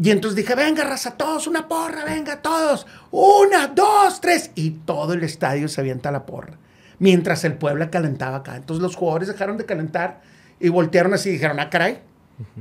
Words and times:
Y 0.00 0.10
entonces 0.10 0.36
dije, 0.36 0.54
venga, 0.54 0.84
raza, 0.84 1.16
todos, 1.16 1.46
una 1.46 1.68
porra, 1.68 2.04
venga, 2.04 2.42
todos. 2.42 2.86
Una, 3.10 3.68
dos, 3.68 4.20
tres. 4.20 4.50
Y 4.54 4.70
todo 4.70 5.12
el 5.12 5.22
estadio 5.22 5.68
se 5.68 5.80
avienta 5.80 6.08
a 6.08 6.12
la 6.12 6.26
porra. 6.26 6.54
Mientras 6.98 7.44
el 7.44 7.54
Puebla 7.54 7.90
calentaba 7.90 8.38
acá. 8.38 8.56
Entonces 8.56 8.82
los 8.82 8.96
jugadores 8.96 9.28
dejaron 9.28 9.56
de 9.56 9.66
calentar 9.66 10.22
y 10.58 10.68
voltearon 10.68 11.14
así 11.14 11.28
y 11.28 11.32
dijeron, 11.32 11.60
ah, 11.60 11.70
caray, 11.70 11.98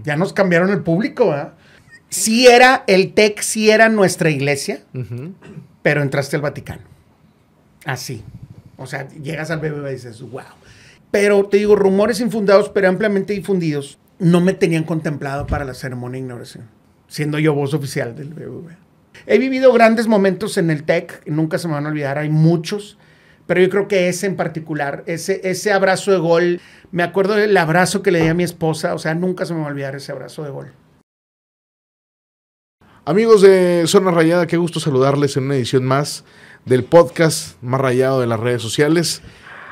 ya 0.04 0.16
nos 0.16 0.34
cambiaron 0.34 0.70
el 0.70 0.82
público, 0.82 1.30
¿verdad? 1.30 1.54
Sí 2.10 2.48
era, 2.48 2.84
el 2.86 3.14
TEC 3.14 3.42
sí 3.42 3.72
era 3.72 3.90
nuestra 3.90 4.30
iglesia, 4.30 4.84
pero 5.82 6.02
entraste 6.02 6.36
al 6.36 6.44
Vaticano. 6.44 6.84
Así. 7.86 8.24
O 8.78 8.86
sea, 8.86 9.08
llegas 9.10 9.50
al 9.50 9.60
BBVA 9.60 9.92
y 9.92 9.96
dices, 9.96 10.22
wow. 10.22 10.44
Pero 11.10 11.46
te 11.46 11.58
digo, 11.58 11.76
rumores 11.76 12.20
infundados, 12.20 12.70
pero 12.70 12.90
ampliamente 12.90 13.34
difundidos, 13.34 13.98
no 14.20 14.42
me 14.42 14.54
tenían 14.54 14.84
contemplado 14.84 15.48
para 15.48 15.66
la 15.66 15.74
ceremonia 15.74 16.20
de 16.20 16.26
inauguración, 16.26 16.70
siendo 17.14 17.38
yo 17.38 17.54
voz 17.54 17.76
oficial 17.76 18.16
del 18.16 18.30
BBVA. 18.30 18.76
He 19.28 19.38
vivido 19.38 19.72
grandes 19.72 20.08
momentos 20.08 20.58
en 20.58 20.72
el 20.72 20.84
TEC, 20.84 21.22
nunca 21.28 21.60
se 21.60 21.68
me 21.68 21.76
van 21.76 21.86
a 21.86 21.90
olvidar, 21.90 22.18
hay 22.18 22.32
muchos, 22.32 22.98
pero 23.46 23.62
yo 23.62 23.70
creo 23.70 23.88
que 23.88 24.10
ese 24.10 24.26
en 24.26 24.36
particular, 24.36 25.04
ese, 25.06 25.40
ese 25.44 25.72
abrazo 25.72 26.12
de 26.12 26.18
gol, 26.18 26.60
me 26.92 27.04
acuerdo 27.04 27.36
del 27.36 27.56
abrazo 27.56 28.02
que 28.02 28.10
le 28.10 28.20
di 28.20 28.30
a 28.30 28.34
mi 28.34 28.44
esposa, 28.44 28.96
o 28.96 28.98
sea, 28.98 29.14
nunca 29.14 29.46
se 29.46 29.54
me 29.54 29.60
va 29.60 29.68
a 29.68 29.70
olvidar 29.70 29.96
ese 29.96 30.12
abrazo 30.12 30.44
de 30.44 30.50
gol. 30.50 30.72
Amigos 33.06 33.44
de 33.44 33.84
Zona 33.86 34.10
Rayada, 34.10 34.48
qué 34.48 34.58
gusto 34.58 34.80
saludarles 34.80 35.38
en 35.38 35.44
una 35.44 35.56
edición 35.56 35.86
más 35.86 36.26
del 36.66 36.84
podcast 36.84 37.62
más 37.62 37.80
rayado 37.80 38.22
de 38.22 38.26
las 38.26 38.40
redes 38.40 38.64
sociales. 38.64 39.22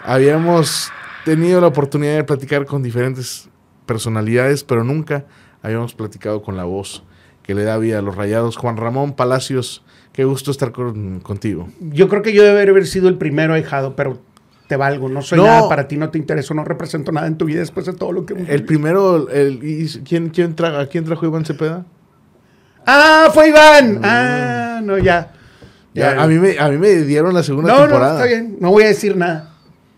Habíamos 0.04 0.92
tenido 1.26 1.60
la 1.60 1.68
oportunidad 1.68 2.18
de 2.18 2.24
platicar 2.24 2.68
con 2.68 2.84
diferentes 2.84 3.50
personalidades, 3.88 4.64
pero 4.64 4.84
nunca 4.84 5.26
habíamos 5.64 5.96
platicado 5.96 6.44
con 6.44 6.56
la 6.56 6.66
voz 6.66 7.04
que 7.52 7.56
le 7.56 7.64
da 7.66 7.78
vida 7.78 8.00
a 8.00 8.02
los 8.02 8.16
rayados. 8.16 8.56
Juan 8.56 8.78
Ramón 8.78 9.12
Palacios, 9.12 9.84
qué 10.14 10.24
gusto 10.24 10.52
estar 10.52 10.72
contigo. 10.72 11.68
Yo 11.82 12.08
creo 12.08 12.22
que 12.22 12.32
yo 12.32 12.44
debe 12.44 12.62
haber 12.62 12.88
sido 12.88 13.10
el 13.10 13.18
primero 13.18 13.54
ahijado, 13.54 13.94
pero 13.94 14.22
te 14.68 14.78
valgo, 14.78 15.10
no 15.10 15.22
soy 15.22 15.42
nada 15.42 15.68
para 15.68 15.86
ti, 15.90 15.98
no 15.98 16.10
te 16.10 16.18
intereso, 16.18 16.54
no 16.54 16.64
represento 16.64 17.12
nada 17.12 17.28
en 17.28 17.38
tu 17.38 17.44
vida 17.44 17.60
después 17.60 17.86
de 17.86 17.92
todo 17.92 18.14
lo 18.14 18.26
que... 18.26 18.36
El 18.48 18.64
primero, 18.64 19.28
el, 19.30 19.60
¿quién, 20.08 20.30
quién, 20.30 20.56
tra 20.56 20.88
¿quién 20.88 21.04
trajo 21.04 21.26
Iván 21.26 21.44
Cepeda? 21.44 21.86
Ah, 22.86 23.30
fue 23.34 23.50
Iván. 23.50 24.00
Ah, 24.02 24.80
no, 24.82 24.98
ya. 24.98 25.34
ya, 25.94 26.24
a, 26.24 26.28
mí 26.28 26.36
me, 26.36 26.58
a 26.58 26.70
mí 26.70 26.78
me 26.78 27.02
dieron 27.02 27.34
la 27.34 27.44
segunda 27.44 27.76
temporada. 27.76 28.14
No, 28.14 28.24
está 28.24 28.28
bien, 28.28 28.56
no 28.62 28.72
voy 28.72 28.84
a 28.84 28.88
decir 28.88 29.18
nada. 29.18 29.50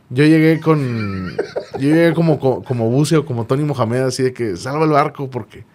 Yo 0.10 0.26
llegué 0.26 0.60
con. 0.60 1.38
Yo 1.74 1.80
llegué 1.80 2.14
como, 2.16 2.40
como, 2.40 2.90
buceo, 2.90 3.26
como 3.26 3.46
Tony 3.46 3.64
Mohamed, 3.64 4.02
así 4.02 4.24
de 4.24 4.34
que 4.34 4.58
salva 4.58 4.86
el 4.86 4.92
barco 4.92 5.30
porque 5.30 5.66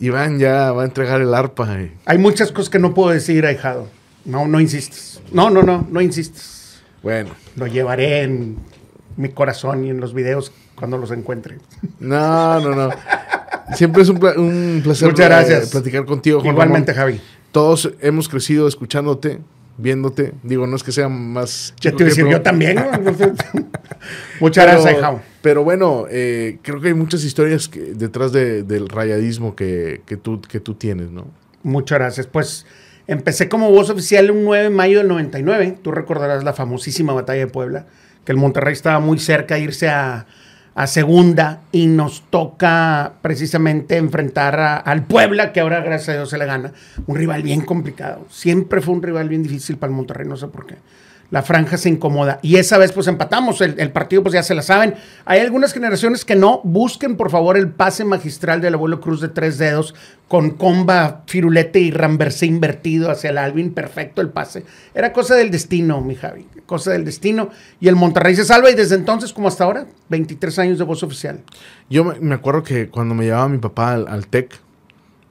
Iván 0.00 0.38
ya 0.38 0.72
va 0.72 0.82
a 0.82 0.84
entregar 0.84 1.20
el 1.20 1.32
arpa. 1.34 1.76
Hay 2.04 2.18
muchas 2.18 2.52
cosas 2.52 2.70
que 2.70 2.78
no 2.78 2.94
puedo 2.94 3.10
decir, 3.10 3.46
ahijado. 3.46 3.88
No, 4.24 4.46
no 4.46 4.60
insistes. 4.60 5.20
No, 5.32 5.50
no, 5.50 5.62
no, 5.62 5.86
no 5.90 6.00
insistes. 6.00 6.80
Bueno. 7.02 7.30
Lo 7.56 7.66
llevaré 7.66 8.22
en 8.22 8.56
mi 9.16 9.30
corazón 9.30 9.84
y 9.84 9.90
en 9.90 10.00
los 10.00 10.12
videos 10.12 10.52
cuando 10.74 10.98
los 10.98 11.10
encuentre. 11.10 11.58
No, 12.00 12.60
no, 12.60 12.74
no. 12.74 12.90
Siempre 13.74 14.02
es 14.02 14.08
un, 14.08 14.18
placer 14.18 15.08
Muchas 15.08 15.26
gracias. 15.26 15.70
platicar 15.70 16.04
contigo, 16.04 16.40
Juan 16.40 16.52
Igualmente, 16.52 16.94
Javi. 16.94 17.20
Todos 17.52 17.92
hemos 18.00 18.28
crecido 18.28 18.68
escuchándote 18.68 19.40
viéndote. 19.78 20.32
Digo, 20.42 20.66
no 20.66 20.76
es 20.76 20.82
que 20.82 20.92
sea 20.92 21.08
más... 21.08 21.74
Ya 21.80 21.92
te 21.92 22.04
decir, 22.04 22.26
yo 22.26 22.42
también. 22.42 22.78
Muchas 24.40 24.66
gracias, 24.66 25.00
Jao. 25.00 25.20
Pero 25.46 25.62
bueno, 25.62 26.06
eh, 26.10 26.58
creo 26.62 26.80
que 26.80 26.88
hay 26.88 26.94
muchas 26.94 27.22
historias 27.22 27.70
detrás 27.72 28.32
del 28.32 28.88
rayadismo 28.88 29.54
que, 29.54 30.02
tú, 30.20 30.40
que 30.40 30.58
tú 30.58 30.74
tienes, 30.74 31.12
¿no? 31.12 31.28
Muchas 31.62 32.00
gracias. 32.00 32.26
Pues 32.26 32.66
empecé 33.06 33.48
como 33.48 33.70
voz 33.70 33.88
oficial 33.88 34.32
un 34.32 34.42
9 34.42 34.64
de 34.64 34.70
mayo 34.70 34.98
del 34.98 35.06
99. 35.06 35.78
Tú 35.82 35.92
recordarás 35.92 36.42
la 36.42 36.52
famosísima 36.52 37.12
batalla 37.12 37.38
de 37.38 37.46
Puebla, 37.46 37.86
que 38.24 38.32
el 38.32 38.38
Monterrey 38.38 38.72
estaba 38.72 38.98
muy 38.98 39.20
cerca 39.20 39.54
de 39.54 39.60
irse 39.60 39.88
a 39.88 40.26
a 40.74 40.88
segunda 40.88 41.62
y 41.70 41.86
nos 41.86 42.28
toca 42.28 43.14
precisamente 43.22 43.98
enfrentar 43.98 44.82
al 44.84 45.06
Puebla, 45.06 45.52
que 45.52 45.60
ahora 45.60 45.80
gracias 45.80 46.08
a 46.08 46.12
Dios 46.14 46.28
se 46.28 46.38
le 46.38 46.46
gana. 46.46 46.72
Un 47.06 47.14
rival 47.14 47.44
bien 47.44 47.60
complicado. 47.60 48.26
Siempre 48.30 48.80
fue 48.80 48.94
un 48.94 49.02
rival 49.02 49.28
bien 49.28 49.44
difícil 49.44 49.76
para 49.76 49.92
el 49.92 49.96
Monterrey, 49.96 50.26
no 50.26 50.36
sé 50.36 50.48
por 50.48 50.66
qué 50.66 50.74
la 51.30 51.42
franja 51.42 51.76
se 51.76 51.88
incomoda. 51.88 52.38
Y 52.42 52.56
esa 52.56 52.78
vez 52.78 52.92
pues 52.92 53.06
empatamos, 53.06 53.60
el, 53.60 53.90
partido 53.92 54.22
pues 54.22 54.34
ya 54.34 54.42
se 54.42 54.54
la 54.54 54.62
saben. 54.62 54.94
Hay 55.24 55.40
algunas 55.40 55.72
generaciones 55.72 56.24
que 56.24 56.36
no, 56.36 56.60
busquen 56.64 57.16
por 57.16 57.30
favor 57.30 57.56
el 57.56 57.70
pase 57.70 58.04
magistral 58.04 58.60
del 58.60 58.74
abuelo 58.74 59.00
Cruz 59.00 59.20
de 59.20 59.28
tres 59.28 59.58
dedos 59.58 59.94
con 60.28 60.50
comba, 60.50 61.22
firulete 61.26 61.78
y 61.78 61.92
ramversé 61.92 62.46
invertido 62.46 63.10
hacia 63.10 63.30
el 63.30 63.38
Alvin, 63.38 63.72
perfecto 63.72 64.20
el 64.20 64.30
pase. 64.30 64.64
Era 64.94 65.12
cosa 65.12 65.36
del 65.36 65.50
destino, 65.50 66.00
mi 66.00 66.16
Javi, 66.16 66.46
cosa 66.66 66.90
del 66.90 67.04
destino. 67.04 67.50
Y 67.80 67.88
el 67.88 67.94
Monterrey 67.94 68.34
se 68.34 68.44
salva 68.44 68.70
y 68.70 68.74
desde 68.74 68.96
entonces 68.96 69.32
como 69.32 69.48
hasta 69.48 69.64
ahora, 69.64 69.86
23 70.08 70.58
años 70.58 70.78
de 70.78 70.84
voz 70.84 71.02
oficial. 71.02 71.40
Yo 71.88 72.04
me, 72.04 72.34
acuerdo 72.34 72.64
que 72.64 72.88
cuando 72.88 73.14
me 73.14 73.24
llevaba 73.24 73.48
mi 73.48 73.58
papá 73.58 73.92
al, 73.92 74.08
al 74.08 74.26
TEC, 74.26 74.65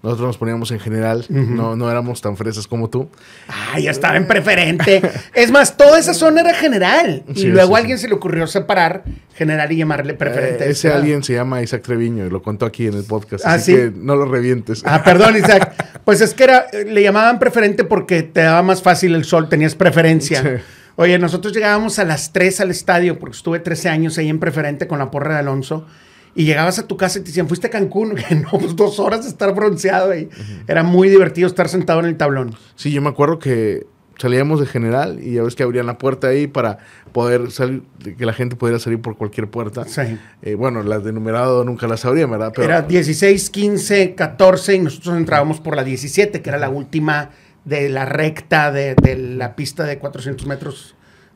nosotros 0.06 0.28
nos 0.28 0.38
poníamos 0.38 0.70
en 0.70 0.80
general, 0.80 1.26
no, 1.30 1.76
no 1.76 1.90
éramos 1.90 2.22
tan 2.22 2.38
fresas 2.38 2.68
como 2.68 2.92
tú. 2.92 3.10
Ah, 3.48 3.80
ya 3.80 3.90
estaba 3.90 4.16
en 4.18 4.28
preferente. 4.28 5.02
es 5.34 5.50
más, 5.50 5.78
toda 5.78 5.98
esa 5.98 6.14
zona 6.14 6.42
era 6.42 6.54
general. 6.54 7.24
Y 7.34 7.46
luego 7.46 7.76
a 7.76 7.80
alguien 7.80 7.98
se 7.98 8.08
le 8.08 8.14
ocurrió 8.14 8.46
separar 8.46 9.04
general 9.34 9.72
y 9.72 9.78
llamarle 9.78 10.14
preferente. 10.14 10.66
Eh, 10.66 10.70
ese 10.70 10.92
alguien 10.92 11.24
se 11.24 11.34
llama 11.34 11.64
Isaac 11.64 11.82
Treviño 11.82 12.24
y 12.26 12.30
lo 12.30 12.44
contó 12.44 12.68
aquí 12.68 12.86
en 12.86 12.94
el 12.94 13.04
podcast. 13.04 13.46
Ah, 13.48 13.54
así 13.54 13.74
que 13.74 13.92
no 13.96 14.16
lo 14.16 14.26
revientes. 14.26 14.84
Ah, 14.86 15.04
perdón, 15.04 15.38
Isaac. 15.44 15.74
Pues 16.06 16.22
es 16.22 16.36
que 16.36 16.44
era, 16.44 16.68
le 16.72 17.02
llamaban 17.02 17.40
preferente 17.40 17.84
porque 17.84 18.22
te 18.22 18.42
daba 18.42 18.62
más 18.62 18.84
fácil 18.84 19.16
el 19.16 19.26
sol, 19.26 19.50
tenías 19.50 19.74
preferencia. 19.74 20.62
Oye, 20.98 21.18
nosotros 21.18 21.52
llegábamos 21.52 21.98
a 21.98 22.06
las 22.06 22.32
3 22.32 22.62
al 22.62 22.70
estadio 22.70 23.18
porque 23.18 23.36
estuve 23.36 23.60
13 23.60 23.90
años 23.90 24.18
ahí 24.20 24.30
en 24.30 24.40
preferente 24.40 24.88
con 24.88 25.00
la 25.00 25.10
porra 25.10 25.34
de 25.34 25.40
Alonso 25.40 25.88
y 26.36 26.44
llegabas 26.44 26.78
a 26.80 26.86
tu 26.86 26.98
casa 26.98 27.20
y 27.20 27.22
te 27.22 27.28
decían, 27.28 27.48
fuiste 27.48 27.68
a 27.68 27.70
Cancún, 27.70 28.16
no, 28.44 28.60
pues 28.60 28.76
dos 28.76 29.00
horas 29.00 29.24
de 29.24 29.30
estar 29.30 29.56
bronceado 29.56 30.12
ahí. 30.12 30.30
Era 30.68 30.84
muy 30.84 31.10
divertido 31.10 31.48
estar 31.48 31.70
sentado 31.70 32.02
en 32.02 32.06
el 32.08 32.18
tablón. 32.18 32.56
Sí, 32.76 32.92
yo 32.92 33.02
me 33.02 33.10
acuerdo 33.10 33.40
que 33.40 33.88
salíamos 34.18 34.60
de 34.60 34.66
general 34.66 35.20
y 35.22 35.34
ya 35.34 35.44
ves 35.44 35.56
que 35.56 35.64
abrían 35.64 35.86
la 35.86 35.98
puerta 35.98 36.28
ahí 36.28 36.48
para 36.48 36.78
poder 37.14 37.52
salir, 37.52 37.84
que 38.18 38.26
la 38.26 38.34
gente 38.34 38.56
pudiera 38.58 38.80
salir 38.80 39.02
por 39.02 39.18
cualquier 39.18 39.50
puerta. 39.50 39.86
Sí. 39.86 40.18
Eh, 40.42 40.56
bueno, 40.56 40.84
las 40.84 41.04
de 41.04 41.14
numerado 41.14 41.64
nunca 41.64 41.88
las 41.88 42.04
abrían, 42.06 42.30
¿verdad? 42.30 42.54
Era 42.58 42.82
16, 42.82 43.50
15, 43.50 44.16
14 44.16 44.76
y 44.76 44.80
nosotros 44.80 45.16
entrábamos 45.18 45.62
por 45.62 45.76
la 45.76 45.84
17, 45.84 46.42
que 46.42 46.50
era 46.50 46.60
la 46.60 46.70
última 46.70 47.32
de 47.64 47.90
la 47.90 48.06
recta 48.06 48.72
de, 48.72 48.96
de 48.96 49.16
la 49.16 49.56
pista 49.56 49.86
de 49.86 49.98
400 49.98 50.46
metros 50.46 50.96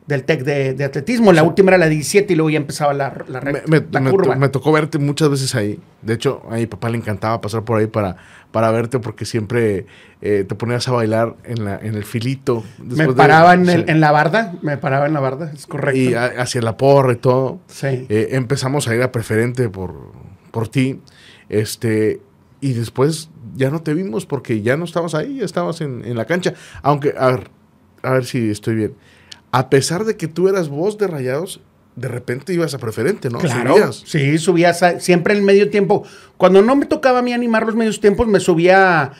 del 0.09 0.23
TEC 0.23 0.43
de, 0.43 0.83
atletismo. 0.83 1.31
La 1.31 1.43
última 1.43 1.69
era 1.69 1.77
la 1.77 1.87
17 1.87 2.33
y 2.33 2.35
luego 2.35 2.49
ya 2.49 2.57
empezaba 2.57 2.93
la, 2.93 3.13
la, 3.27 3.41
me, 3.41 4.09
curva. 4.09 4.35
Me, 4.35 4.49
tocó 4.49 4.71
verte 4.71 4.97
muchas 4.97 5.29
veces 5.29 5.53
ahí. 5.53 5.79
De 6.01 6.15
hecho, 6.15 6.41
a 6.49 6.55
mi 6.55 6.65
papá 6.65 6.89
le 6.89 6.97
encantaba 6.97 7.39
pasar 7.39 7.63
por 7.63 7.79
ahí 7.79 7.85
para, 7.85 8.17
para 8.51 8.71
verte 8.71 8.97
porque 8.97 9.25
siempre 9.25 9.85
eh, 10.21 10.45
te 10.49 10.55
ponías 10.55 10.87
a 10.87 10.93
bailar 10.93 11.35
en, 11.43 11.63
la, 11.63 11.77
en 11.77 11.93
el 11.93 12.03
filito. 12.03 12.63
Me 12.79 13.13
paraba 13.13 13.53
en, 13.53 13.69
en, 13.69 13.99
la 14.01 14.11
barda, 14.11 14.55
me 14.63 14.77
paraba 14.77 15.05
en 15.05 15.13
la 15.13 15.19
barda, 15.19 15.51
es 15.53 15.67
correcto. 15.67 15.99
Y 15.99 16.15
hacia 16.15 16.61
la 16.63 16.75
porra 16.75 17.13
y 17.13 17.17
todo. 17.17 17.59
Sí. 17.67 18.07
Eh, 18.09 18.29
empezamos 18.31 18.87
a 18.87 18.95
ir 18.95 19.03
a 19.03 19.11
preferente 19.11 19.69
por, 19.69 19.93
por 20.49 20.69
ti. 20.69 20.99
Este, 21.49 22.19
y 22.61 22.73
después 22.73 23.29
ya 23.55 23.69
no 23.69 23.83
te 23.83 23.93
vimos 23.93 24.25
porque 24.25 24.63
ya 24.63 24.75
no 24.75 24.85
estabas 24.85 25.13
ahí, 25.13 25.37
ya 25.37 25.45
estabas 25.45 25.81
en, 25.81 26.03
en 26.03 26.17
la 26.17 26.25
cancha. 26.25 26.55
Aunque, 26.81 27.13
a 27.15 27.27
ver, 27.27 27.51
a 28.01 28.13
ver 28.13 28.25
si 28.25 28.49
estoy 28.49 28.73
bien 28.73 28.95
a 29.51 29.69
pesar 29.69 30.05
de 30.05 30.17
que 30.17 30.27
tú 30.27 30.47
eras 30.47 30.69
voz 30.69 30.97
de 30.97 31.07
Rayados, 31.07 31.61
de 31.95 32.07
repente 32.07 32.53
ibas 32.53 32.73
a 32.73 32.77
preferente, 32.77 33.29
¿no? 33.29 33.39
Claro, 33.39 33.91
sí, 33.91 34.37
subías 34.37 34.83
siempre 34.99 35.37
en 35.37 35.43
medio 35.43 35.69
tiempo. 35.69 36.03
Cuando 36.37 36.61
no 36.61 36.75
me 36.75 36.85
tocaba 36.85 37.19
a 37.19 37.21
mí 37.21 37.33
animar 37.33 37.65
los 37.65 37.75
medios 37.75 37.99
tiempos, 37.99 38.27
me 38.27 38.39
subía 38.39 39.11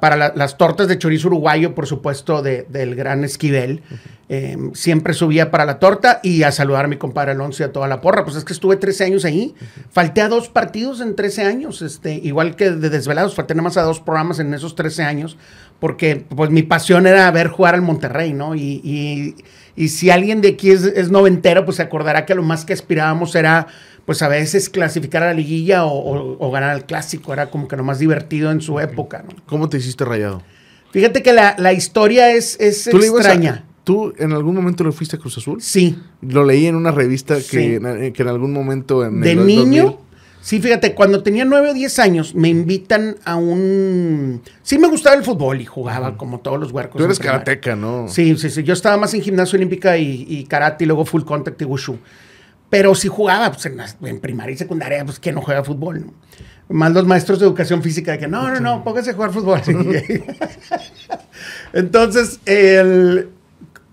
para 0.00 0.34
las 0.34 0.56
tortas 0.56 0.88
de 0.88 0.98
chorizo 0.98 1.28
uruguayo, 1.28 1.74
por 1.74 1.86
supuesto, 1.86 2.42
del 2.42 2.94
gran 2.94 3.24
Esquivel. 3.24 3.82
Em, 4.28 4.72
siempre 4.72 5.12
subía 5.12 5.50
para 5.50 5.66
la 5.66 5.78
torta 5.78 6.20
y 6.22 6.42
a 6.44 6.52
saludar 6.52 6.86
a 6.86 6.88
mi 6.88 6.96
compadre 6.96 7.32
Alonso 7.32 7.62
y 7.62 7.66
a 7.66 7.72
toda 7.72 7.86
la 7.86 8.00
porra. 8.00 8.24
Pues 8.24 8.36
es 8.36 8.44
que 8.44 8.54
estuve 8.54 8.76
13 8.76 9.04
años 9.04 9.24
ahí. 9.26 9.54
Falté 9.90 10.22
a 10.22 10.28
dos 10.28 10.48
partidos 10.48 11.02
en 11.02 11.16
13 11.16 11.44
años, 11.44 11.82
este, 11.82 12.14
igual 12.14 12.56
que 12.56 12.70
de 12.70 12.88
Desvelados, 12.88 13.34
falté 13.34 13.54
nada 13.54 13.64
más 13.64 13.76
a 13.76 13.82
dos 13.82 14.00
programas 14.00 14.38
en 14.38 14.54
esos 14.54 14.74
13 14.74 15.02
años, 15.02 15.36
porque 15.82 16.24
pues 16.34 16.48
mi 16.48 16.62
pasión 16.62 17.06
era 17.06 17.30
ver 17.30 17.48
jugar 17.48 17.74
al 17.74 17.82
Monterrey, 17.82 18.32
¿no? 18.32 18.54
y 18.54 19.34
y 19.74 19.88
si 19.88 20.10
alguien 20.10 20.40
de 20.40 20.48
aquí 20.48 20.70
es, 20.70 21.10
noventero, 21.10 21.64
pues 21.64 21.78
se 21.78 21.82
acordará 21.82 22.26
que 22.26 22.34
lo 22.34 22.42
más 22.42 22.64
que 22.64 22.72
aspirábamos 22.72 23.34
era, 23.34 23.68
pues 24.04 24.22
a 24.22 24.28
veces 24.28 24.68
clasificar 24.68 25.22
a 25.22 25.26
la 25.26 25.34
liguilla 25.34 25.84
o, 25.86 26.50
ganar 26.50 26.70
al 26.70 26.84
clásico. 26.84 27.32
Era 27.32 27.50
como 27.50 27.68
que 27.68 27.76
lo 27.76 27.84
más 27.84 27.98
divertido 27.98 28.50
en 28.50 28.60
su 28.60 28.80
época, 28.80 29.24
¿no? 29.26 29.34
¿Cómo 29.46 29.68
te 29.68 29.78
hiciste 29.78 30.04
rayado? 30.04 30.42
Fíjate 30.90 31.22
que 31.22 31.32
la, 31.32 31.72
historia 31.72 32.32
es, 32.32 32.58
es 32.60 32.86
extraña. 32.86 33.64
¿Tú 33.84 34.12
en 34.18 34.32
algún 34.32 34.54
momento 34.54 34.84
le 34.84 34.92
fuiste 34.92 35.16
a 35.16 35.18
Cruz 35.18 35.38
Azul? 35.38 35.60
Sí. 35.60 35.98
Lo 36.20 36.44
leí 36.44 36.66
en 36.66 36.76
una 36.76 36.92
revista 36.92 37.38
que, 37.50 37.76
en, 37.76 38.28
algún 38.28 38.52
momento... 38.52 39.04
En 39.04 39.20
de 39.20 39.34
niño, 39.34 39.98
Sí, 40.42 40.60
fíjate, 40.60 40.94
cuando 40.94 41.22
tenía 41.22 41.44
9 41.44 41.70
o 41.70 41.72
10 41.72 41.98
años 42.00 42.34
me 42.34 42.48
invitan 42.48 43.16
a 43.24 43.36
un... 43.36 44.42
Sí 44.64 44.76
me 44.76 44.88
gustaba 44.88 45.14
el 45.14 45.22
fútbol 45.22 45.60
y 45.60 45.64
jugaba 45.64 46.16
como 46.16 46.40
todos 46.40 46.58
los 46.58 46.72
huercos. 46.72 46.98
Tú 46.98 47.04
eres 47.04 47.20
karateca, 47.20 47.76
¿no? 47.76 48.08
Sí, 48.08 48.36
sí, 48.36 48.50
sí. 48.50 48.64
Yo 48.64 48.72
estaba 48.72 48.96
más 48.96 49.14
en 49.14 49.22
gimnasia 49.22 49.56
olímpica 49.56 49.96
y, 49.96 50.26
y 50.28 50.44
karate 50.44 50.82
y 50.82 50.88
luego 50.88 51.04
full 51.04 51.22
contact 51.22 51.62
y 51.62 51.64
wushu. 51.64 51.96
Pero 52.68 52.92
sí 52.96 53.06
jugaba, 53.06 53.52
pues 53.52 53.66
en, 53.66 53.80
en 54.08 54.20
primaria 54.20 54.54
y 54.54 54.56
secundaria, 54.56 55.04
pues 55.04 55.20
que 55.20 55.30
no 55.30 55.42
juega 55.42 55.62
fútbol, 55.62 56.06
¿no? 56.06 56.14
Más 56.70 56.92
los 56.92 57.06
maestros 57.06 57.38
de 57.38 57.46
educación 57.46 57.80
física 57.80 58.12
de 58.12 58.18
que 58.18 58.26
no, 58.26 58.50
no, 58.50 58.58
no, 58.58 58.82
póngase 58.82 59.10
a 59.10 59.14
jugar 59.14 59.30
fútbol. 59.30 59.60
Entonces, 61.72 62.40
el, 62.46 63.28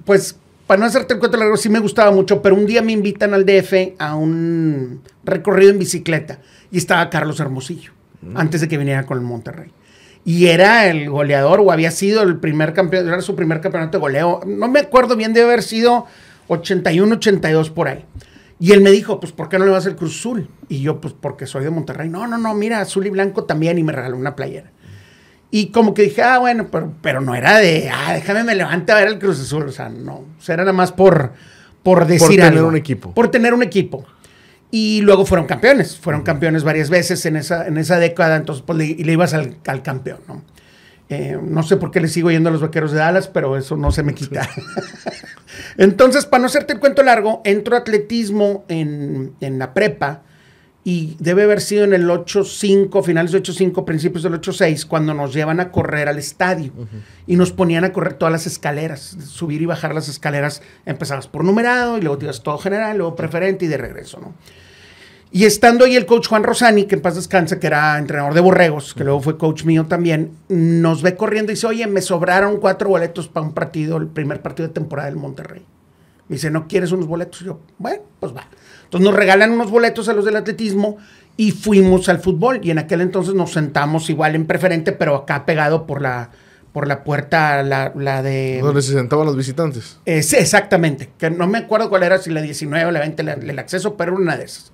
pues, 0.04 0.39
para 0.70 0.82
no 0.82 0.86
hacerte 0.86 1.16
el 1.16 1.20
cuento 1.20 1.36
largo, 1.36 1.58
sí 1.58 1.68
me 1.68 1.80
gustaba 1.80 2.12
mucho, 2.12 2.44
pero 2.44 2.54
un 2.54 2.68
día 2.68 2.84
me 2.84 2.92
invitan 2.92 3.34
al 3.34 3.44
DF 3.44 3.96
a 3.98 4.14
un 4.14 5.02
recorrido 5.24 5.72
en 5.72 5.80
bicicleta 5.80 6.42
y 6.70 6.78
estaba 6.78 7.10
Carlos 7.10 7.40
Hermosillo, 7.40 7.92
antes 8.36 8.62
de 8.62 8.68
que 8.68 8.78
viniera 8.78 9.08
con 9.08 9.18
el 9.18 9.24
Monterrey. 9.24 9.72
Y 10.26 10.46
era 10.46 10.86
el 10.86 11.10
goleador, 11.10 11.60
o 11.62 11.72
había 11.72 11.90
sido 11.90 12.22
el 12.22 12.38
primer 12.38 12.74
campeón, 12.74 13.08
era 13.08 13.20
su 13.22 13.36
primer 13.36 13.62
campeonato 13.62 13.98
de 13.98 14.02
goleo. 14.02 14.42
No 14.46 14.68
me 14.68 14.82
acuerdo 14.82 15.16
bien, 15.16 15.34
debe 15.34 15.48
haber 15.48 15.64
sido 15.64 16.06
81, 16.50 17.16
82 17.16 17.72
por 17.72 17.88
ahí. 17.88 18.06
Y 18.60 18.72
él 18.74 18.82
me 18.82 18.92
dijo, 18.92 19.20
pues, 19.20 19.32
¿por 19.32 19.50
qué 19.50 19.58
no 19.58 19.66
le 19.66 19.72
vas 19.72 19.88
al 19.88 19.96
Cruz 19.96 20.20
Azul? 20.20 20.50
Y 20.68 20.84
yo, 20.84 21.02
pues, 21.02 21.16
porque 21.20 21.48
soy 21.48 21.64
de 21.64 21.72
Monterrey. 21.72 22.10
No, 22.10 22.28
no, 22.28 22.38
no, 22.38 22.54
mira, 22.54 22.80
azul 22.80 23.08
y 23.08 23.10
blanco 23.10 23.46
también. 23.46 23.80
Y 23.80 23.84
me 23.84 23.92
regaló 23.92 24.18
una 24.18 24.36
playera. 24.36 24.70
Y 25.52 25.68
como 25.68 25.94
que 25.94 26.04
dije, 26.04 26.22
ah, 26.22 26.38
bueno, 26.38 26.68
pero, 26.72 26.94
pero 27.02 27.22
no 27.22 27.34
era 27.34 27.58
de, 27.58 27.90
ah, 27.92 28.14
déjame 28.14 28.44
me 28.44 28.56
levante 28.56 28.92
a 28.92 28.96
ver 28.96 29.08
el 29.08 29.20
Cruz 29.20 29.40
Azul. 29.40 29.64
O 29.64 29.72
sea, 29.72 29.90
no. 29.90 30.14
O 30.14 30.42
sea, 30.42 30.54
era 30.54 30.64
nada 30.64 30.74
más 30.74 30.92
por, 30.92 31.34
por 31.82 32.06
decir 32.06 32.38
tener 32.38 32.46
algo. 32.54 32.68
un 32.68 32.76
equipo. 32.76 33.14
Por 33.14 33.32
tener 33.32 33.54
un 33.54 33.64
equipo. 33.64 34.06
Y 34.70 35.02
luego 35.02 35.26
fueron 35.26 35.48
campeones. 35.48 35.98
Fueron 35.98 36.22
campeones 36.22 36.64
varias 36.64 36.92
veces 36.92 37.26
en 37.26 37.36
esa, 37.36 37.66
en 37.66 37.78
esa 37.78 37.98
década. 37.98 38.36
Entonces, 38.36 38.64
pues 38.66 38.78
le, 38.78 38.86
y 38.86 39.04
le 39.04 39.14
ibas 39.14 39.34
al, 39.34 39.58
al 39.66 39.82
campeón, 39.82 40.20
¿no? 40.28 40.44
Eh, 41.12 41.40
no 41.42 41.64
sé 41.64 41.78
por 41.78 41.90
qué 41.90 42.00
le 42.00 42.08
sigo 42.08 42.30
yendo 42.30 42.50
a 42.50 42.52
los 42.52 42.62
vaqueros 42.62 42.92
de 42.92 43.00
Dallas, 43.00 43.28
pero 43.28 43.58
eso 43.58 43.76
no 43.76 43.92
se 43.92 44.04
me 44.04 44.14
quita. 44.14 44.48
Entonces, 45.78 46.28
para 46.28 46.42
no 46.42 46.46
hacerte 46.46 46.74
el 46.74 46.80
cuento 46.80 47.02
largo, 47.02 47.42
entro 47.46 47.76
a 47.76 47.80
atletismo 47.80 48.64
en, 48.68 49.34
en 49.42 49.58
la 49.58 49.74
prepa 49.74 50.22
y 50.90 51.16
debe 51.20 51.44
haber 51.44 51.62
sido 51.62 51.84
en 51.84 51.94
el 51.94 52.10
8-5, 52.10 53.04
finales 53.04 53.32
de 53.32 53.44
8-5, 53.44 53.86
principios 53.86 54.24
del 54.24 54.34
8-6, 54.42 54.88
cuando 54.88 55.14
nos 55.14 55.36
llevan 55.36 55.60
a 55.60 55.72
correr 55.72 56.08
al 56.08 56.18
estadio 56.18 56.72
y 57.28 57.36
nos 57.36 57.52
ponían 57.52 57.84
a 57.84 57.94
correr 57.94 58.16
todas 58.16 58.32
las 58.32 58.48
escaleras, 58.48 59.16
subir 59.24 59.62
y 59.62 59.68
bajar 59.68 59.94
las 59.94 60.10
escaleras. 60.10 60.64
Empezabas 60.88 61.28
por 61.28 61.44
numerado 61.44 62.00
y 62.00 62.02
luego 62.02 62.18
te 62.18 62.26
ibas 62.26 62.42
todo 62.42 62.58
general, 62.58 62.98
luego 62.98 63.16
preferente 63.16 63.66
y 63.66 63.68
de 63.68 63.78
regreso, 63.78 64.20
¿no? 64.20 64.34
Y 65.32 65.46
estando 65.46 65.86
ahí 65.86 65.96
el 65.96 66.08
coach 66.08 66.28
Juan 66.28 66.42
Rosani, 66.42 66.86
que 66.86 66.96
en 66.96 67.02
paz 67.02 67.14
descanse, 67.14 67.60
que 67.60 67.68
era 67.68 68.00
entrenador 68.00 68.34
de 68.34 68.42
borregos, 68.42 68.96
que 68.96 69.04
luego 69.04 69.22
fue 69.22 69.38
coach 69.38 69.66
mío 69.66 69.86
también, 69.86 70.32
nos 70.48 71.04
ve 71.04 71.16
corriendo 71.16 71.52
y 71.52 71.56
dice, 71.56 71.68
oye, 71.68 71.86
me 71.86 72.02
sobraron 72.02 72.58
cuatro 72.58 72.90
boletos 72.90 73.28
para 73.28 73.46
un 73.46 73.54
partido, 73.54 73.98
el 73.98 74.08
primer 74.08 74.42
partido 74.42 74.70
de 74.70 74.74
temporada 74.74 75.08
del 75.08 75.18
Monterrey. 75.18 75.64
Me 76.30 76.38
dice, 76.38 76.50
¿no 76.50 76.68
quieres 76.68 76.92
unos 76.92 77.06
boletos? 77.06 77.44
Y 77.44 77.46
yo, 77.46 77.60
bueno, 77.78 78.02
pues 78.20 78.36
va. 78.36 78.48
Entonces 78.90 79.06
nos 79.06 79.16
regalan 79.16 79.52
unos 79.52 79.70
boletos 79.70 80.10
a 80.10 80.14
los 80.14 80.26
del 80.26 80.36
atletismo 80.36 80.98
y 81.38 81.52
fuimos 81.52 82.10
al 82.10 82.20
fútbol. 82.20 82.60
Y 82.64 82.72
en 82.72 82.80
aquel 82.80 83.02
entonces 83.02 83.36
nos 83.36 83.52
sentamos 83.54 84.10
igual 84.10 84.36
en 84.36 84.46
preferente, 84.48 84.92
pero 84.92 85.16
acá 85.16 85.46
pegado 85.46 85.86
por 85.86 86.02
la, 86.02 86.32
por 86.74 86.88
la 86.88 87.04
puerta, 87.04 87.62
la, 87.62 87.94
la 87.96 88.24
de... 88.24 88.60
Donde 88.64 88.82
se 88.82 88.94
sentaban 88.94 89.28
los 89.28 89.38
visitantes. 89.38 90.00
Sí, 90.06 90.36
exactamente, 90.38 91.12
que 91.20 91.30
no 91.30 91.46
me 91.48 91.60
acuerdo 91.60 91.90
cuál 91.90 92.02
era, 92.04 92.18
si 92.18 92.32
la 92.32 92.42
19 92.42 92.86
o 92.86 92.92
la 92.92 93.00
20 93.02 93.24
la- 93.24 93.34
el 93.34 93.60
acceso, 93.60 93.96
pero 93.96 94.14
era 94.14 94.22
una 94.22 94.38
de 94.38 94.46
esas. 94.46 94.72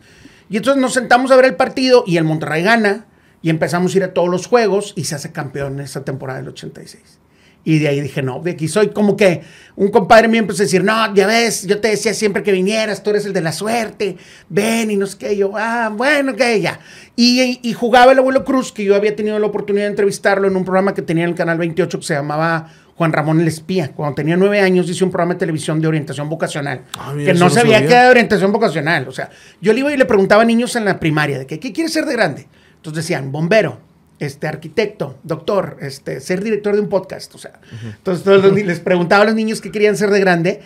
Y 0.50 0.58
entonces 0.58 0.82
nos 0.82 0.94
sentamos 0.94 1.32
a 1.32 1.36
ver 1.36 1.46
el 1.46 1.56
partido 1.56 2.04
y 2.08 2.16
el 2.18 2.24
Monterrey 2.24 2.64
gana 2.64 3.06
y 3.42 3.50
empezamos 3.50 3.94
a 3.94 3.98
ir 3.98 4.04
a 4.06 4.14
todos 4.14 4.30
los 4.30 4.48
juegos 4.48 4.94
y 4.96 5.04
se 5.04 5.16
hace 5.16 5.32
campeón 5.34 5.80
esa 5.82 6.06
temporada 6.06 6.40
del 6.40 6.48
86. 6.50 7.20
Y 7.66 7.80
de 7.80 7.88
ahí 7.88 8.00
dije, 8.00 8.22
no, 8.22 8.40
de 8.42 8.52
aquí 8.52 8.68
soy 8.68 8.90
como 8.90 9.18
que 9.18 9.42
un 9.76 9.90
compadre 9.90 10.28
mío 10.28 10.40
empezó 10.40 10.62
a 10.62 10.66
decir, 10.66 10.84
no, 10.84 11.14
ya 11.16 11.26
ves, 11.26 11.66
yo 11.66 11.82
te 11.82 11.90
decía 11.90 12.14
siempre 12.14 12.44
que 12.44 12.52
vinieras, 12.52 13.02
tú 13.02 13.10
eres 13.10 13.26
el 13.26 13.34
de 13.34 13.42
la 13.42 13.52
suerte, 13.52 14.18
ven 14.48 14.92
y 14.92 14.96
no 14.96 15.08
sé 15.08 15.18
qué. 15.18 15.36
Yo, 15.36 15.52
ah, 15.58 15.92
bueno, 15.92 16.36
que 16.36 16.62
ya. 16.62 16.80
Y, 17.16 17.60
y 17.64 17.74
jugaba 17.74 18.12
el 18.12 18.20
abuelo 18.20 18.46
Cruz, 18.46 18.72
que 18.72 18.84
yo 18.86 18.96
había 18.96 19.16
tenido 19.16 19.40
la 19.40 19.48
oportunidad 19.48 19.86
de 19.86 19.90
entrevistarlo 19.90 20.48
en 20.48 20.56
un 20.56 20.64
programa 20.64 20.94
que 20.94 21.02
tenía 21.02 21.24
en 21.24 21.32
el 21.32 21.36
Canal 21.36 21.58
28 21.58 22.00
que 22.00 22.06
se 22.06 22.14
llamaba 22.14 22.72
Juan 22.96 23.12
Ramón 23.12 23.42
el 23.42 23.48
Espía. 23.48 23.92
Cuando 23.92 24.16
tenía 24.16 24.38
nueve 24.38 24.62
años 24.62 24.90
hice 24.90 25.04
un 25.04 25.10
programa 25.10 25.34
de 25.34 25.40
televisión 25.40 25.82
de 25.82 25.88
orientación 25.88 26.30
vocacional. 26.30 26.82
Ah, 26.98 27.14
mira, 27.16 27.34
que 27.34 27.40
no 27.40 27.50
sabía 27.50 27.78
sabía. 27.78 27.88
que 27.88 27.94
era 27.94 28.04
de 28.04 28.10
orientación 28.12 28.52
vocacional. 28.52 29.08
O 29.08 29.12
sea, 29.12 29.30
yo 29.60 29.74
le 29.74 29.80
iba 29.80 29.92
y 29.92 29.98
le 29.98 30.06
preguntaba 30.06 30.44
a 30.44 30.46
niños 30.46 30.76
en 30.76 30.86
la 30.86 31.00
primaria 31.00 31.40
de 31.40 31.48
que, 31.48 31.60
¿qué 31.60 31.74
quieres 31.74 31.92
ser 31.92 32.06
de 32.06 32.14
grande? 32.14 32.48
Entonces 32.78 33.04
decían, 33.04 33.32
bombero, 33.32 33.82
este, 34.20 34.48
arquitecto, 34.48 35.18
doctor, 35.24 35.78
este, 35.82 36.20
ser 36.20 36.44
director 36.44 36.76
de 36.76 36.82
un 36.82 36.90
podcast. 36.90 37.34
O 37.36 37.38
sea, 37.38 37.60
entonces 37.84 38.24
todos 38.24 38.44
los 38.44 38.54
les 38.54 38.80
preguntaba 38.80 39.24
a 39.24 39.26
los 39.26 39.36
niños 39.36 39.62
qué 39.62 39.72
querían 39.72 39.98
ser 39.98 40.10
de 40.10 40.20
grande. 40.20 40.62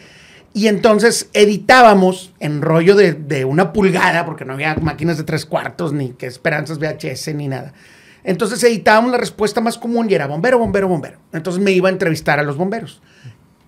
Y 0.54 0.68
entonces 0.68 1.30
editábamos 1.34 2.34
en 2.40 2.62
rollo 2.62 2.96
de, 2.96 3.14
de 3.14 3.46
una 3.46 3.72
pulgada, 3.72 4.26
porque 4.26 4.46
no 4.46 4.54
había 4.54 4.76
máquinas 4.76 5.18
de 5.18 5.24
tres 5.24 5.46
cuartos, 5.46 5.94
ni 5.94 6.10
que 6.10 6.26
esperanzas 6.26 6.80
VHS, 6.80 7.36
ni 7.36 7.48
nada. 7.48 7.74
Entonces 8.24 8.64
editábamos 8.64 9.12
la 9.12 9.18
respuesta 9.18 9.62
más 9.62 9.78
común 9.78 10.08
y 10.10 10.16
era 10.16 10.28
bombero, 10.28 10.58
bombero, 10.58 10.88
bombero. 10.88 11.20
Entonces 11.34 11.62
me 11.62 11.72
iba 11.72 11.90
a 11.90 11.92
entrevistar 11.92 12.40
a 12.40 12.44
los 12.44 12.58
bomberos 12.58 13.02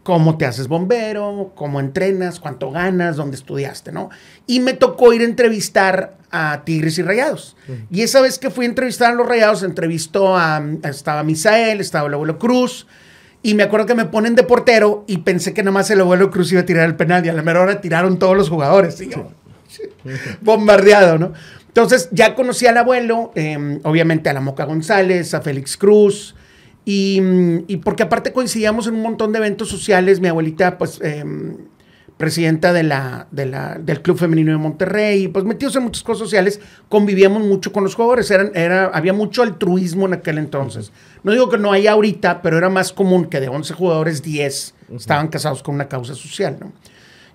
cómo 0.04 0.38
te 0.38 0.46
haces 0.46 0.68
bombero, 0.68 1.52
cómo 1.56 1.80
entrenas, 1.80 2.40
cuánto 2.40 2.72
ganas, 2.72 3.18
dónde 3.18 3.38
estudiaste, 3.38 3.92
¿no? 3.92 4.10
Y 4.48 4.60
me 4.60 4.74
tocó 4.74 5.14
ir 5.14 5.22
a 5.22 5.26
entrevistar 5.26 6.18
a 6.32 6.64
Tigres 6.66 6.98
y 6.98 7.04
Rayados. 7.04 7.56
Y 7.92 8.02
esa 8.02 8.22
vez 8.22 8.40
que 8.40 8.50
fui 8.50 8.66
a 8.66 8.70
entrevistar 8.70 9.12
a 9.12 9.16
los 9.16 9.28
Rayados, 9.28 9.64
entrevistó 9.64 10.36
a, 10.38 10.64
estaba 10.84 11.24
Misael, 11.24 11.82
estaba 11.82 12.08
el 12.08 12.14
abuelo 12.14 12.40
Cruz, 12.40 12.88
y 13.44 13.56
me 13.56 13.64
acuerdo 13.64 13.86
que 13.88 13.96
me 13.96 14.06
ponen 14.06 14.36
de 14.36 14.44
portero 14.44 15.04
y 15.08 15.20
pensé 15.20 15.54
que 15.54 15.64
nada 15.64 15.72
más 15.72 15.90
el 15.90 16.02
abuelo 16.02 16.30
Cruz 16.30 16.52
iba 16.52 16.62
a 16.62 16.66
tirar 16.66 16.88
el 16.88 16.96
penal 16.96 17.26
y 17.26 17.30
a 17.30 17.34
la 17.34 17.42
mera 17.42 17.62
hora 17.62 17.82
tiraron 17.82 18.20
todos 18.20 18.38
los 18.38 18.50
jugadores. 18.50 19.00
Yo, 19.00 19.32
bombardeado, 20.42 21.18
¿no? 21.18 21.34
Entonces 21.68 22.10
ya 22.12 22.36
conocí 22.36 22.68
al 22.68 22.78
abuelo, 22.78 23.32
eh, 23.36 23.80
obviamente 23.84 24.30
a 24.30 24.34
la 24.34 24.42
Moca 24.42 24.66
González, 24.66 25.34
a 25.34 25.42
Félix 25.42 25.78
Cruz, 25.78 26.36
y, 26.86 27.22
y 27.68 27.78
porque 27.78 28.04
aparte 28.04 28.34
coincidíamos 28.34 28.88
en 28.88 28.96
un 28.96 29.02
montón 29.02 29.32
de 29.32 29.38
eventos 29.40 29.70
sociales, 29.70 30.20
mi 30.20 30.28
abuelita, 30.28 30.78
pues, 30.78 31.00
eh, 31.04 31.24
presidenta 32.18 32.72
de 32.72 32.84
la, 32.84 33.28
de 33.32 33.48
la- 33.48 33.80
del 33.80 34.02
Club 34.04 34.18
Femenino 34.18 34.52
de 34.52 34.58
Monterrey, 34.60 35.28
pues 35.28 35.44
metidos 35.44 35.76
en 35.76 35.84
muchas 35.84 36.04
cosas 36.04 36.20
sociales, 36.20 36.60
convivíamos 36.88 37.42
mucho 37.44 37.72
con 37.72 37.84
los 37.84 37.96
jugadores, 37.96 38.30
eran, 38.30 38.52
era, 38.54 38.86
había 38.94 39.12
mucho 39.14 39.42
altruismo 39.42 40.06
en 40.06 40.14
aquel 40.14 40.38
entonces. 40.38 40.92
No 41.24 41.32
digo 41.32 41.50
que 41.50 41.58
no 41.58 41.72
haya 41.72 41.94
ahorita, 41.94 42.42
pero 42.44 42.58
era 42.60 42.70
más 42.70 42.94
común 42.94 43.26
que 43.26 43.40
de 43.40 43.48
11 43.50 43.74
jugadores, 43.74 44.22
10 44.22 44.76
estaban 44.96 45.30
casados 45.30 45.64
con 45.64 45.74
una 45.76 45.88
causa 45.88 46.14
social, 46.14 46.58
¿no? 46.60 46.72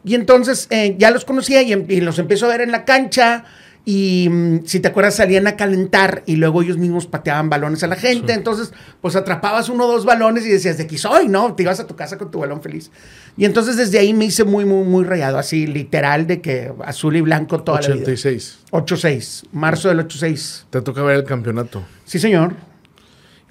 Y 0.04 0.14
entonces 0.14 0.68
eh, 0.70 0.94
ya 0.98 1.10
los 1.10 1.24
conocía 1.24 1.62
y, 1.62 1.72
em- 1.72 1.86
y 1.88 2.00
los 2.00 2.20
empiezo 2.20 2.46
a 2.46 2.50
ver 2.50 2.60
en 2.60 2.70
la 2.70 2.84
cancha. 2.84 3.44
Y 3.88 4.28
mm, 4.28 4.66
si 4.66 4.80
te 4.80 4.88
acuerdas, 4.88 5.14
salían 5.14 5.46
a 5.46 5.54
calentar 5.54 6.24
y 6.26 6.34
luego 6.34 6.60
ellos 6.60 6.76
mismos 6.76 7.06
pateaban 7.06 7.48
balones 7.48 7.84
a 7.84 7.86
la 7.86 7.94
gente. 7.94 8.32
Entonces, 8.32 8.72
pues 9.00 9.14
atrapabas 9.14 9.68
uno 9.68 9.86
o 9.86 9.92
dos 9.92 10.04
balones 10.04 10.44
y 10.44 10.48
decías, 10.48 10.76
de 10.76 10.82
aquí 10.82 10.98
soy, 10.98 11.28
¿no? 11.28 11.54
Te 11.54 11.62
ibas 11.62 11.78
a 11.78 11.86
tu 11.86 11.94
casa 11.94 12.18
con 12.18 12.32
tu 12.32 12.40
balón 12.40 12.60
feliz. 12.60 12.90
Y 13.36 13.44
entonces 13.44 13.76
desde 13.76 14.00
ahí 14.00 14.12
me 14.12 14.24
hice 14.24 14.42
muy, 14.42 14.64
muy, 14.64 14.84
muy 14.84 15.04
rayado, 15.04 15.38
así 15.38 15.68
literal 15.68 16.26
de 16.26 16.40
que 16.40 16.72
azul 16.84 17.14
y 17.14 17.20
blanco 17.20 17.62
toda 17.62 17.80
la 17.80 17.86
vida. 17.86 18.02
86. 18.02 18.58
8-6, 18.72 19.44
marzo 19.52 19.88
del 19.88 20.00
8-6. 20.00 20.64
Te 20.68 20.82
toca 20.82 21.04
ver 21.04 21.18
el 21.18 21.24
campeonato. 21.24 21.84
Sí, 22.04 22.18
señor. 22.18 22.54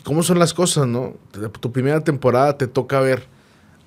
¿Cómo 0.04 0.22
son 0.22 0.38
las 0.38 0.54
cosas, 0.54 0.86
no? 0.86 1.14
Tu 1.62 1.72
primera 1.72 2.02
temporada 2.02 2.58
te 2.58 2.68
toca 2.68 3.00
ver 3.00 3.24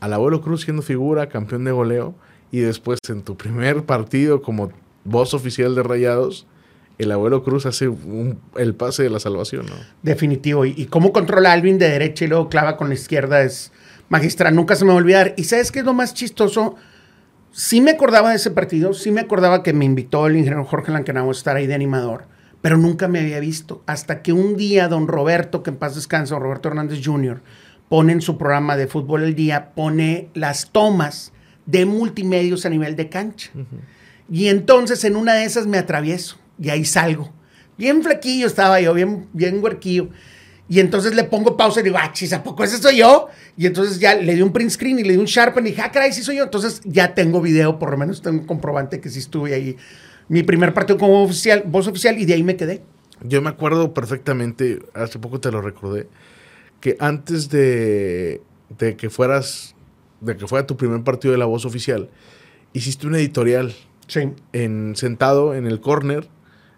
al 0.01 0.15
abuelo 0.15 0.41
Cruz 0.41 0.63
siendo 0.63 0.81
figura, 0.81 1.29
campeón 1.29 1.65
de 1.65 1.73
goleo, 1.73 2.15
y 2.51 2.61
después 2.61 3.01
en 3.11 3.21
tu 3.21 3.37
primer 3.37 3.85
partido 3.85 4.41
como 4.41 4.73
voz 5.09 5.35
oficial 5.35 5.75
de 5.75 5.83
Rayados, 5.83 6.47
el 6.99 7.13
abuelo 7.13 7.43
Cruz 7.45 7.65
hace 7.67 7.89
un- 7.89 8.41
el 8.57 8.75
pase 8.75 9.03
de 9.05 9.11
la 9.11 9.21
salvación, 9.21 9.67
¿no? 9.67 9.75
Definitivo. 10.03 10.65
Y, 10.67 10.75
y 10.77 10.87
cómo 10.87 11.13
controla 11.13 11.51
a 11.51 11.53
Alvin 11.53 11.79
de 11.79 11.89
derecha 11.89 12.25
y 12.25 12.29
luego 12.29 12.49
clava 12.49 12.77
con 12.77 12.89
la 12.89 12.95
izquierda 12.95 13.43
es 13.43 13.73
magistral. 14.09 14.55
Nunca 14.55 14.75
se 14.75 14.85
me 14.85 14.89
va 14.91 14.95
a 14.95 14.99
olvidar. 14.99 15.35
¿Y 15.37 15.45
sabes 15.45 15.71
qué 15.71 15.79
es 15.81 15.85
lo 15.85 15.95
más 15.95 16.13
chistoso? 16.15 16.75
Sí 17.53 17.81
me 17.81 17.93
acordaba 17.93 18.31
de 18.31 18.37
ese 18.37 18.51
partido, 18.51 18.93
sí 18.95 19.11
me 19.11 19.21
acordaba 19.21 19.63
que 19.63 19.73
me 19.73 19.85
invitó 19.85 20.27
el 20.27 20.37
ingeniero 20.37 20.65
Jorge 20.65 20.93
Lankenau 20.93 21.29
a 21.29 21.33
estar 21.33 21.57
ahí 21.57 21.67
de 21.67 21.75
animador, 21.75 22.25
pero 22.61 22.77
nunca 22.77 23.09
me 23.09 23.21
había 23.21 23.41
visto. 23.41 23.83
Hasta 23.87 24.21
que 24.23 24.33
un 24.33 24.57
día 24.57 24.89
don 24.89 25.09
Roberto, 25.09 25.63
que 25.63 25.71
en 25.71 25.77
paz 25.77 25.95
descansa, 25.95 26.35
don 26.35 26.43
Roberto 26.43 26.69
Hernández 26.69 27.01
Jr., 27.05 27.41
pone 27.89 28.13
en 28.13 28.21
su 28.21 28.37
programa 28.37 28.77
de 28.77 28.87
Fútbol 28.87 29.23
el 29.25 29.35
Día, 29.35 29.71
pone 29.75 30.29
las 30.35 30.71
tomas 30.71 31.33
de 31.65 31.87
multimedios 31.87 32.67
a 32.67 32.71
nivel 32.71 32.97
de 32.97 33.09
cancha. 33.09 33.51
Y 34.31 34.49
entonces 34.49 35.05
en 35.05 35.17
una 35.17 35.35
de 35.35 35.45
esas 35.45 35.67
me 35.67 35.79
atravieso 35.79 36.39
y 36.61 36.71
ahí 36.71 36.85
salgo. 36.85 37.33
Bien 37.77 38.03
flaquillo 38.03 38.47
estaba 38.47 38.81
yo, 38.81 38.93
bien, 38.95 39.29
bien 39.33 39.63
huerquillo. 39.63 40.09
Y 40.69 40.81
entonces 40.81 41.15
le 41.15 41.25
pongo 41.25 41.57
pausa 41.57 41.81
y 41.81 41.85
digo, 41.85 41.97
ah, 41.99 42.13
chis, 42.13 42.33
¿a 42.35 42.43
poco 42.43 42.63
ese 42.63 42.77
soy 42.77 42.99
yo? 42.99 43.29
Y 43.57 43.67
entonces 43.67 43.99
ya 43.99 44.15
le 44.15 44.35
di 44.35 44.43
un 44.43 44.53
print 44.53 44.71
screen 44.71 44.99
y 44.99 45.03
le 45.03 45.13
di 45.13 45.19
un 45.19 45.25
sharpen 45.25 45.67
y 45.67 45.71
dije, 45.71 45.81
ah, 45.83 45.91
caray, 45.91 46.13
sí 46.13 46.23
soy 46.23 46.37
yo. 46.37 46.45
Entonces 46.45 46.83
ya 46.85 47.15
tengo 47.15 47.41
video, 47.41 47.79
por 47.79 47.91
lo 47.91 47.97
menos 47.97 48.21
tengo 48.21 48.41
un 48.41 48.47
comprobante 48.47 49.01
que 49.01 49.09
sí 49.09 49.19
estuve 49.19 49.55
ahí 49.55 49.77
mi 50.29 50.43
primer 50.43 50.75
partido 50.75 50.99
como 50.99 51.23
oficial, 51.23 51.65
voz 51.67 51.87
oficial, 51.89 52.19
y 52.19 52.27
de 52.27 52.35
ahí 52.35 52.43
me 52.43 52.57
quedé. 52.57 52.83
Yo 53.23 53.43
me 53.43 53.49
acuerdo 53.49 53.95
perfectamente, 53.95 54.79
hace 54.95 55.19
poco 55.19 55.41
te 55.41 55.51
lo 55.51 55.61
recordé, 55.61 56.07
que 56.81 56.97
antes 57.01 57.49
de, 57.49 58.43
de 58.79 58.97
que 58.97 59.11
fueras, 59.11 59.75
de 60.21 60.37
que 60.37 60.47
fuera 60.47 60.67
tu 60.67 60.77
primer 60.77 61.03
partido 61.03 61.33
de 61.33 61.39
la 61.39 61.47
voz 61.47 61.65
oficial, 61.65 62.11
hiciste 62.73 63.07
un 63.07 63.17
editorial 63.17 63.75
Sí. 64.09 64.33
en, 64.53 64.95
sentado 64.97 65.55
en 65.55 65.67
el 65.67 65.81
corner, 65.81 66.29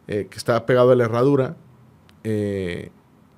eh, 0.09 0.27
que 0.31 0.37
estaba 0.37 0.67
pegado 0.67 0.91
a 0.91 0.97
la 0.97 1.05
herradura, 1.05 1.57
eh, 2.25 2.91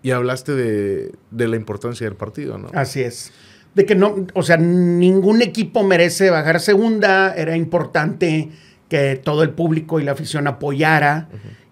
y 0.02 0.10
hablaste 0.10 0.52
de, 0.52 1.12
de 1.30 1.48
la 1.48 1.56
importancia 1.56 2.06
del 2.06 2.16
partido, 2.16 2.58
¿no? 2.58 2.68
Así 2.74 3.02
es. 3.02 3.32
De 3.74 3.86
que 3.86 3.94
no, 3.94 4.26
o 4.34 4.42
sea, 4.42 4.56
ningún 4.56 5.40
equipo 5.40 5.84
merece 5.84 6.30
bajar 6.30 6.60
segunda, 6.60 7.34
era 7.34 7.56
importante 7.56 8.50
que 8.88 9.16
todo 9.16 9.42
el 9.42 9.50
público 9.50 10.00
y 10.00 10.04
la 10.04 10.12
afición 10.12 10.46
apoyara. 10.46 11.28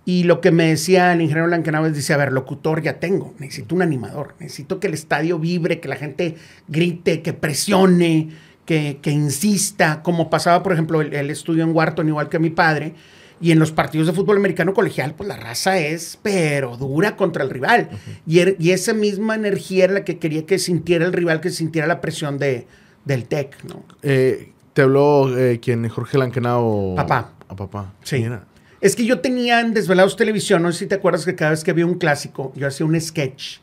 Y 0.07 0.25
lo 0.25 0.41
que 0.41 0.51
me 0.51 0.69
decía 0.69 1.13
el 1.13 1.21
ingeniero 1.21 1.49
Blanquenaves, 1.49 1.95
dice, 1.95 2.15
a 2.15 2.17
ver, 2.17 2.33
locutor 2.33 2.81
ya 2.81 2.99
tengo, 2.99 3.35
necesito 3.39 3.75
un 3.75 3.83
animador, 3.83 4.35
necesito 4.41 4.81
que 4.81 4.87
el 4.87 4.95
estadio 4.95 5.39
vibre, 5.39 5.81
que 5.81 5.89
la 5.89 5.97
gente 5.97 6.37
grite, 6.69 7.21
que 7.21 7.35
presione, 7.35 8.31
que, 8.71 8.99
que 9.03 9.11
insista, 9.11 10.01
como 10.01 10.31
pasaba, 10.31 10.63
por 10.63 10.73
ejemplo, 10.73 11.01
el, 11.01 11.13
el 11.13 11.29
estudio 11.29 11.65
en 11.65 11.75
Wharton, 11.75 12.07
igual 12.07 12.29
que 12.29 12.39
mi 12.39 12.51
padre, 12.51 12.95
y 13.41 13.51
en 13.51 13.59
los 13.59 13.73
partidos 13.73 14.07
de 14.07 14.13
fútbol 14.13 14.37
americano 14.37 14.75
colegial, 14.75 15.15
pues 15.17 15.29
la 15.29 15.37
raza 15.37 15.77
es, 15.81 16.21
pero 16.23 16.77
dura 16.77 17.17
contra 17.17 17.43
el 17.43 17.51
rival. 17.51 17.89
y, 18.29 18.39
er- 18.39 18.55
y 18.61 18.71
esa 18.71 18.95
misma 18.95 19.35
energía 19.35 19.85
era 19.87 19.95
la 19.95 20.05
que 20.05 20.21
quería 20.21 20.47
que 20.47 20.61
sintiera 20.61 21.05
el 21.05 21.13
rival, 21.13 21.41
que 21.41 21.51
sintiera 21.51 21.89
la 21.89 22.01
presión 22.01 22.39
de, 22.39 22.69
del 23.05 23.25
TEC, 23.25 23.65
¿no? 23.65 23.83
Eh, 24.03 24.53
te 24.73 24.83
habló 24.83 25.37
eh, 25.37 25.59
quien, 25.59 25.89
Jorge 25.89 26.17
Lankenau. 26.17 26.95
Papá. 26.95 27.33
A 27.49 27.57
papá. 27.57 27.93
Sí. 28.05 28.21
Mira. 28.21 28.45
Es 28.81 28.95
que 28.95 29.05
yo 29.05 29.19
tenía 29.19 29.59
en 29.61 29.75
Desvelados 29.75 30.15
Televisión, 30.15 30.63
no 30.63 30.71
sé 30.71 30.79
si 30.79 30.87
te 30.87 30.95
acuerdas 30.95 31.25
que 31.25 31.35
cada 31.35 31.51
vez 31.51 31.65
que 31.65 31.73
había 31.73 31.87
un 31.87 31.95
clásico, 31.99 32.53
yo 32.55 32.69
hacía 32.69 32.87
un 32.87 32.99
sketch, 33.01 33.59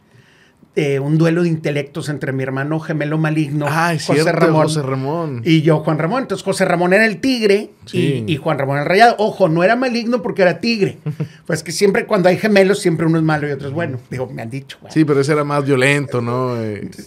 eh, 0.79 0.99
un 0.99 1.17
duelo 1.17 1.41
de 1.41 1.49
intelectos 1.49 2.07
entre 2.07 2.31
mi 2.33 2.43
hermano 2.43 2.79
gemelo 2.79 3.17
maligno, 3.17 3.65
Ah, 3.67 3.93
José 3.93 4.21
cierto, 4.21 4.31
Ramón, 4.39 4.63
José 4.67 4.81
Ramón. 4.83 5.41
y 5.43 5.63
yo, 5.63 5.79
Juan 5.79 5.97
Ramón. 5.97 6.21
Entonces, 6.21 6.45
José 6.45 6.65
Ramón 6.65 6.93
era 6.93 7.05
el 7.07 7.19
tigre 7.19 7.71
Sí. 7.85 8.23
y, 8.27 8.33
y 8.33 8.37
Juan 8.37 8.59
Ramón 8.59 8.77
el 8.77 8.85
rayado. 8.85 9.15
Ojo, 9.17 9.49
no 9.49 9.63
era 9.63 9.75
maligno 9.75 10.21
porque 10.21 10.43
era 10.43 10.59
tigre. 10.59 10.99
pues 11.47 11.63
que 11.63 11.71
siempre 11.71 12.05
cuando 12.05 12.29
hay 12.29 12.37
gemelos, 12.37 12.79
siempre 12.79 13.07
uno 13.07 13.17
es 13.17 13.23
malo 13.23 13.49
y 13.49 13.51
otro 13.53 13.69
es 13.69 13.73
bueno. 13.73 13.99
Digo, 14.11 14.27
me 14.27 14.43
han 14.43 14.51
dicho. 14.51 14.77
Sí, 14.89 15.03
pero 15.03 15.19
ese 15.21 15.31
era 15.33 15.43
más 15.43 15.65
violento, 15.65 16.21
¿no? 16.21 16.55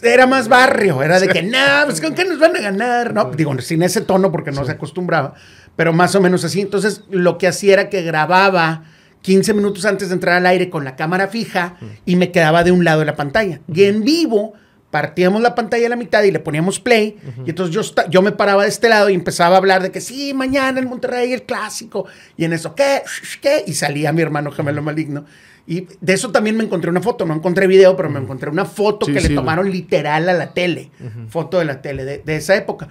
Era 0.02 0.26
más 0.26 0.48
barrio, 0.48 1.02
era 1.02 1.20
de 1.20 1.28
que, 1.28 1.42
no, 1.44 1.58
pues 1.86 2.00
con 2.00 2.14
qué 2.14 2.24
nos 2.24 2.40
van 2.40 2.56
a 2.56 2.60
ganar, 2.60 3.14
¿no? 3.14 3.30
Digo, 3.30 3.56
sin 3.60 3.82
ese 3.84 4.00
tono 4.00 4.32
porque 4.32 4.50
no 4.50 4.64
se 4.64 4.72
acostumbraba, 4.72 5.34
pero 5.76 5.92
más 5.92 6.14
o 6.16 6.20
menos 6.20 6.44
así. 6.44 6.60
Entonces, 6.60 7.04
lo 7.08 7.38
que 7.38 7.46
hacía 7.46 7.74
era 7.74 7.88
que 7.88 8.02
grababa 8.02 8.82
15 9.22 9.54
minutos 9.54 9.84
antes 9.84 10.08
de 10.08 10.14
entrar 10.14 10.36
al 10.36 10.46
aire 10.46 10.70
con 10.70 10.84
la 10.84 10.96
cámara 10.96 11.28
fija 11.28 11.76
y 12.06 12.16
me 12.16 12.30
quedaba 12.30 12.64
de 12.64 12.72
un 12.72 12.84
lado 12.84 13.00
de 13.00 13.06
la 13.06 13.16
pantalla. 13.16 13.60
Y 13.72 13.84
en 13.84 14.02
vivo 14.02 14.54
partíamos 14.90 15.40
la 15.40 15.54
pantalla 15.54 15.86
a 15.86 15.90
la 15.90 15.96
mitad 15.96 16.22
y 16.22 16.30
le 16.30 16.40
poníamos 16.40 16.80
play. 16.80 17.16
Y 17.44 17.50
entonces 17.50 17.74
yo, 17.74 17.82
yo 18.08 18.22
me 18.22 18.32
paraba 18.32 18.62
de 18.64 18.68
este 18.68 18.88
lado 18.88 19.08
y 19.10 19.14
empezaba 19.14 19.54
a 19.54 19.58
hablar 19.58 19.82
de 19.82 19.90
que 19.90 20.00
sí, 20.00 20.34
mañana 20.34 20.80
en 20.80 20.88
Monterrey 20.88 21.32
el 21.32 21.42
clásico. 21.44 22.06
Y 22.36 22.44
en 22.44 22.52
eso, 22.52 22.74
¿qué? 22.74 23.02
¿Qué? 23.40 23.64
Y 23.66 23.74
salía 23.74 24.12
mi 24.12 24.22
hermano 24.22 24.50
gemelo 24.50 24.82
maligno. 24.82 25.24
Y 25.66 25.86
de 26.00 26.14
eso 26.14 26.32
también 26.32 26.56
me 26.56 26.64
encontré 26.64 26.90
una 26.90 27.00
foto, 27.00 27.24
no 27.26 27.34
encontré 27.34 27.66
video, 27.68 27.96
pero 27.96 28.10
me 28.10 28.18
encontré 28.18 28.50
una 28.50 28.64
foto 28.64 29.06
Sí, 29.06 29.12
que 29.12 29.20
sí, 29.20 29.28
le 29.28 29.34
tomaron 29.36 29.70
literal 29.70 30.28
a 30.28 30.32
la 30.32 30.52
tele, 30.52 30.90
foto 31.28 31.58
de 31.60 31.66
la 31.66 31.80
tele 31.80 32.04
de, 32.04 32.18
de 32.18 32.36
esa 32.36 32.56
época. 32.56 32.88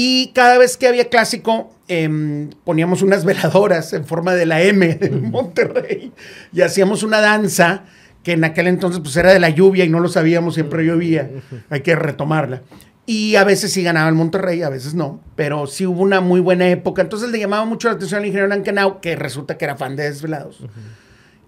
Y 0.00 0.28
cada 0.28 0.58
vez 0.58 0.76
que 0.76 0.86
había 0.86 1.08
clásico, 1.08 1.74
em, 1.88 2.50
poníamos 2.62 3.02
unas 3.02 3.24
veladoras 3.24 3.92
en 3.94 4.04
forma 4.04 4.32
de 4.36 4.46
la 4.46 4.62
M 4.62 4.94
de 4.94 5.10
Monterrey 5.10 6.12
y 6.52 6.60
hacíamos 6.60 7.02
una 7.02 7.20
danza 7.20 7.82
que 8.22 8.32
en 8.34 8.44
aquel 8.44 8.68
entonces 8.68 9.00
pues 9.00 9.16
era 9.16 9.32
de 9.32 9.40
la 9.40 9.48
lluvia 9.50 9.84
y 9.84 9.88
no 9.88 9.98
lo 9.98 10.08
sabíamos, 10.08 10.54
siempre 10.54 10.86
llovía, 10.86 11.28
hay 11.68 11.80
que 11.80 11.96
retomarla. 11.96 12.62
Y 13.06 13.34
a 13.34 13.42
veces 13.42 13.72
sí 13.72 13.82
ganaba 13.82 14.08
el 14.08 14.14
Monterrey, 14.14 14.62
a 14.62 14.68
veces 14.68 14.94
no, 14.94 15.20
pero 15.34 15.66
sí 15.66 15.84
hubo 15.84 16.02
una 16.02 16.20
muy 16.20 16.38
buena 16.40 16.68
época. 16.68 17.02
Entonces 17.02 17.30
le 17.30 17.40
llamaba 17.40 17.64
mucho 17.64 17.88
la 17.88 17.94
atención 17.94 18.20
al 18.20 18.26
ingeniero 18.26 18.46
Lankenau, 18.48 19.00
que 19.00 19.16
resulta 19.16 19.58
que 19.58 19.64
era 19.64 19.74
fan 19.76 19.96
de 19.96 20.04
Desvelados. 20.04 20.60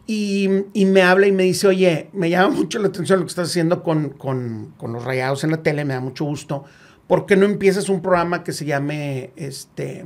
Y, 0.07 0.49
y 0.73 0.87
me 0.87 1.03
habla 1.03 1.29
y 1.29 1.33
me 1.33 1.45
dice, 1.45 1.69
oye, 1.69 2.09
me 2.13 2.31
llama 2.31 2.49
mucho 2.53 2.81
la 2.81 2.89
atención 2.89 3.21
lo 3.21 3.27
que 3.27 3.31
estás 3.31 3.49
haciendo 3.51 3.85
con, 3.85 4.09
con- 4.09 4.73
con 4.77 4.93
los 4.93 5.05
rayados 5.05 5.45
en 5.45 5.53
la 5.53 5.59
tele, 5.63 5.85
me 5.85 5.95
da 5.95 6.01
mucho 6.01 6.25
gusto. 6.25 6.65
¿Por 7.11 7.27
qué 7.27 7.35
no 7.35 7.45
empiezas 7.45 7.89
un 7.89 8.03
programa 8.03 8.45
que 8.45 8.53
se 8.53 8.65
llame 8.65 9.33
este, 9.35 10.05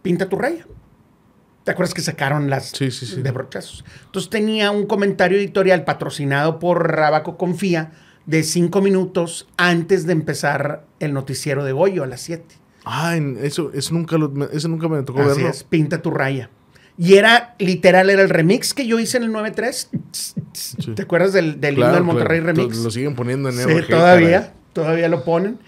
Pinta 0.00 0.26
tu 0.26 0.36
raya? 0.38 0.66
¿Te 1.64 1.72
acuerdas 1.72 1.92
que 1.92 2.00
sacaron 2.00 2.48
las 2.48 2.70
Sí, 2.70 2.90
sí, 2.90 3.04
sí. 3.04 3.20
de 3.20 3.30
brochazos? 3.30 3.84
Entonces 4.06 4.30
tenía 4.30 4.70
un 4.70 4.86
comentario 4.86 5.36
editorial 5.36 5.84
patrocinado 5.84 6.58
por 6.58 6.90
Rabaco 6.96 7.36
Confía 7.36 7.92
de 8.24 8.42
cinco 8.42 8.80
minutos 8.80 9.48
antes 9.58 10.06
de 10.06 10.12
empezar 10.14 10.86
el 10.98 11.12
noticiero 11.12 11.62
de 11.62 11.72
Goyo 11.72 12.04
a 12.04 12.06
las 12.06 12.22
7. 12.22 12.42
Ah, 12.86 13.18
eso, 13.42 13.70
eso, 13.74 13.92
nunca 13.92 14.16
lo- 14.16 14.50
eso 14.50 14.68
nunca 14.68 14.88
me 14.88 15.02
tocó 15.02 15.20
Así 15.20 15.28
verlo. 15.34 15.48
es, 15.50 15.62
pinta 15.64 16.00
tu 16.00 16.10
raya. 16.10 16.48
Y 16.96 17.16
era, 17.16 17.54
literal, 17.58 18.08
era 18.08 18.22
el 18.22 18.30
remix 18.30 18.72
que 18.72 18.86
yo 18.86 18.98
hice 18.98 19.18
en 19.18 19.24
el 19.24 19.30
9.3. 19.30 20.94
¿Te 20.94 21.02
acuerdas 21.02 21.34
del, 21.34 21.60
del 21.60 21.74
himno 21.74 21.82
Claro, 21.84 21.94
del 21.96 22.04
Monterrey 22.04 22.40
claro. 22.40 22.56
Remix? 22.56 22.78
Lo 22.78 22.90
siguen 22.90 23.14
poniendo 23.14 23.50
en 23.50 23.56
Sí, 23.56 23.62
RG, 23.64 23.88
todavía, 23.88 24.40
caray. 24.40 24.54
todavía 24.72 25.08
lo 25.08 25.24
ponen. 25.24 25.58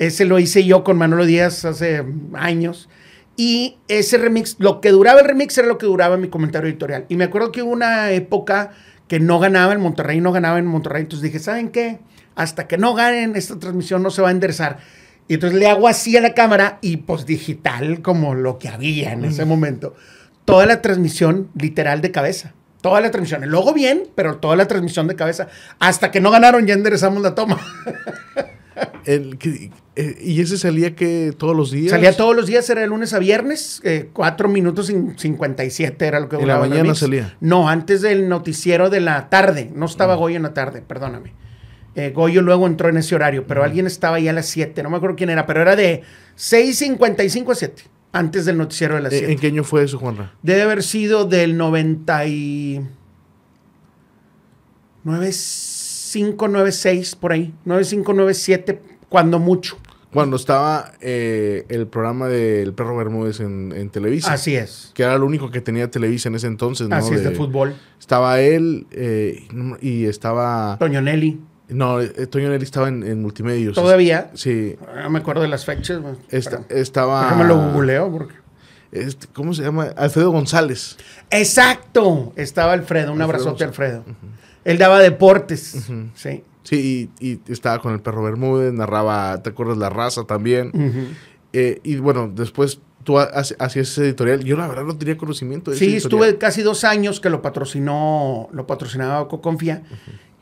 Ese 0.00 0.24
lo 0.24 0.38
hice 0.38 0.64
yo 0.64 0.82
con 0.82 0.96
Manolo 0.96 1.26
Díaz 1.26 1.66
hace 1.66 2.02
años. 2.32 2.88
Y 3.36 3.76
ese 3.86 4.16
remix, 4.16 4.56
lo 4.58 4.80
que 4.80 4.90
duraba 4.90 5.20
el 5.20 5.26
remix 5.26 5.56
era 5.58 5.68
lo 5.68 5.76
que 5.76 5.84
duraba 5.84 6.16
mi 6.16 6.28
comentario 6.28 6.70
editorial. 6.70 7.04
Y 7.10 7.16
me 7.16 7.24
acuerdo 7.24 7.52
que 7.52 7.62
hubo 7.62 7.70
una 7.70 8.10
época 8.10 8.70
que 9.08 9.20
no 9.20 9.38
ganaba 9.38 9.74
el 9.74 9.78
Monterrey, 9.78 10.22
no 10.22 10.32
ganaba 10.32 10.58
en 10.58 10.64
Monterrey. 10.64 11.02
Entonces 11.02 11.22
dije, 11.22 11.38
¿saben 11.38 11.68
qué? 11.68 11.98
Hasta 12.34 12.66
que 12.66 12.78
no 12.78 12.94
ganen 12.94 13.36
esta 13.36 13.58
transmisión 13.58 14.02
no 14.02 14.08
se 14.08 14.22
va 14.22 14.28
a 14.28 14.30
enderezar. 14.30 14.78
Y 15.28 15.34
entonces 15.34 15.58
le 15.58 15.68
hago 15.68 15.86
así 15.86 16.16
a 16.16 16.22
la 16.22 16.32
cámara 16.32 16.78
y 16.80 16.96
pues 16.96 17.26
digital 17.26 18.00
como 18.00 18.34
lo 18.34 18.58
que 18.58 18.68
había 18.68 19.12
en 19.12 19.26
ese 19.26 19.44
momento. 19.44 19.94
Toda 20.46 20.64
la 20.64 20.80
transmisión 20.80 21.50
literal 21.54 22.00
de 22.00 22.10
cabeza. 22.10 22.54
Toda 22.80 23.02
la 23.02 23.10
transmisión. 23.10 23.44
El 23.44 23.50
logo 23.50 23.74
bien, 23.74 24.04
pero 24.14 24.38
toda 24.38 24.56
la 24.56 24.66
transmisión 24.66 25.08
de 25.08 25.16
cabeza. 25.16 25.48
Hasta 25.78 26.10
que 26.10 26.22
no 26.22 26.30
ganaron 26.30 26.66
ya 26.66 26.72
enderezamos 26.72 27.22
la 27.22 27.34
toma. 27.34 27.60
El, 29.04 29.38
eh, 29.96 30.16
¿Y 30.20 30.40
ese 30.40 30.56
salía 30.56 30.94
que 30.94 31.34
todos 31.36 31.56
los 31.56 31.70
días? 31.70 31.90
Salía 31.90 32.16
todos 32.16 32.34
los 32.36 32.46
días, 32.46 32.68
era 32.70 32.80
de 32.80 32.86
lunes 32.86 33.12
a 33.12 33.18
viernes, 33.18 33.80
eh, 33.84 34.08
4 34.12 34.48
minutos 34.48 34.86
57 35.16 36.06
era 36.06 36.20
lo 36.20 36.28
que 36.28 36.36
¿En 36.36 36.46
la 36.46 36.58
mañana 36.58 36.94
salía? 36.94 37.36
No, 37.40 37.68
antes 37.68 38.00
del 38.02 38.28
noticiero 38.28 38.88
de 38.90 39.00
la 39.00 39.28
tarde. 39.28 39.70
No 39.74 39.86
estaba. 39.86 40.14
Ah. 40.14 40.16
Goyo 40.16 40.36
en 40.36 40.42
la 40.42 40.54
tarde, 40.54 40.82
perdóname. 40.82 41.32
Eh, 41.94 42.12
Goyo 42.14 42.40
luego 42.42 42.66
entró 42.66 42.88
en 42.88 42.96
ese 42.98 43.14
horario, 43.14 43.46
pero 43.46 43.64
alguien 43.64 43.86
estaba 43.86 44.16
ahí 44.16 44.28
a 44.28 44.32
las 44.32 44.46
7, 44.46 44.82
no 44.82 44.90
me 44.90 44.96
acuerdo 44.96 45.16
quién 45.16 45.30
era, 45.30 45.44
pero 45.44 45.60
era 45.60 45.74
de 45.76 46.02
6.55 46.36 47.50
a 47.50 47.54
7, 47.54 47.82
antes 48.12 48.44
del 48.44 48.56
noticiero 48.58 48.94
de 48.94 49.00
las 49.00 49.12
7. 49.12 49.32
¿En 49.32 49.38
qué 49.38 49.48
año 49.48 49.64
fue 49.64 49.82
eso, 49.84 49.98
Juanra? 49.98 50.34
Debe 50.42 50.62
haber 50.62 50.82
sido 50.84 51.24
del 51.24 51.56
99. 51.56 52.86
9596 56.18 57.16
por 57.16 57.32
ahí, 57.32 57.54
9597 57.64 58.80
cuando 59.08 59.38
mucho. 59.38 59.78
Cuando 60.12 60.36
estaba 60.36 60.92
eh, 61.00 61.66
el 61.68 61.86
programa 61.86 62.26
del 62.26 62.74
Perro 62.74 62.96
Bermúdez 62.96 63.38
en, 63.38 63.72
en, 63.76 63.90
Televisa. 63.90 64.32
Así 64.32 64.56
es. 64.56 64.90
Que 64.92 65.04
era 65.04 65.16
lo 65.16 65.24
único 65.24 65.52
que 65.52 65.60
tenía 65.60 65.88
Televisa 65.88 66.28
en 66.28 66.34
ese 66.34 66.48
entonces, 66.48 66.88
¿no? 66.88 66.96
Así 66.96 67.14
es, 67.14 67.22
de, 67.22 67.30
fútbol. 67.30 67.76
Estaba 67.98 68.40
él 68.40 68.88
eh, 68.90 69.46
y 69.80 70.06
estaba... 70.06 70.76
Toño 70.80 71.00
Nelly. 71.00 71.40
No, 71.68 72.00
eh, 72.00 72.26
Toño 72.26 72.48
Nelly 72.48 72.64
estaba 72.64 72.88
en, 72.88 73.04
en 73.04 73.22
multimedios. 73.22 73.76
¿Todavía? 73.76 74.32
Sí. 74.34 74.76
No 75.00 75.10
me 75.10 75.20
acuerdo 75.20 75.42
de 75.42 75.48
las 75.48 75.64
fechas. 75.64 76.00
Esta, 76.28 76.64
estaba... 76.70 77.22
Déjame 77.22 77.44
lo 77.44 77.70
googleo 77.70 78.10
porque... 78.10 78.34
Este, 78.90 79.28
¿Cómo 79.32 79.54
se 79.54 79.62
llama? 79.62 79.90
Alfredo 79.96 80.32
González. 80.32 80.96
Exacto. 81.30 82.32
Estaba 82.34 82.72
Alfredo. 82.72 83.12
Un 83.12 83.22
abrazote, 83.22 83.62
Alfredo. 83.62 84.04
Él 84.64 84.78
daba 84.78 84.98
deportes. 85.00 85.88
Sí. 86.14 86.42
Sí, 86.62 87.10
y, 87.20 87.30
y 87.30 87.40
estaba 87.52 87.80
con 87.80 87.92
el 87.94 88.00
Perro 88.00 88.22
Bermúdez, 88.22 88.72
narraba, 88.72 89.42
¿te 89.42 89.50
acuerdas? 89.50 89.78
La 89.78 89.88
raza 89.88 90.24
también. 90.24 90.70
Eh, 91.52 91.80
y 91.82 91.96
bueno, 91.96 92.30
después 92.32 92.80
tú 93.02 93.18
hacías 93.18 93.76
ese 93.76 94.02
editorial. 94.04 94.44
Yo 94.44 94.56
la 94.56 94.68
verdad 94.68 94.84
no 94.84 94.96
tenía 94.96 95.16
conocimiento 95.16 95.70
de 95.70 95.76
Sí, 95.78 95.96
estuve 95.96 96.36
casi 96.38 96.62
dos 96.62 96.84
años 96.84 97.18
que 97.20 97.30
lo 97.30 97.40
patrocinó, 97.42 98.48
lo 98.52 98.66
patrocinaba 98.66 99.26
Coconfía. 99.26 99.82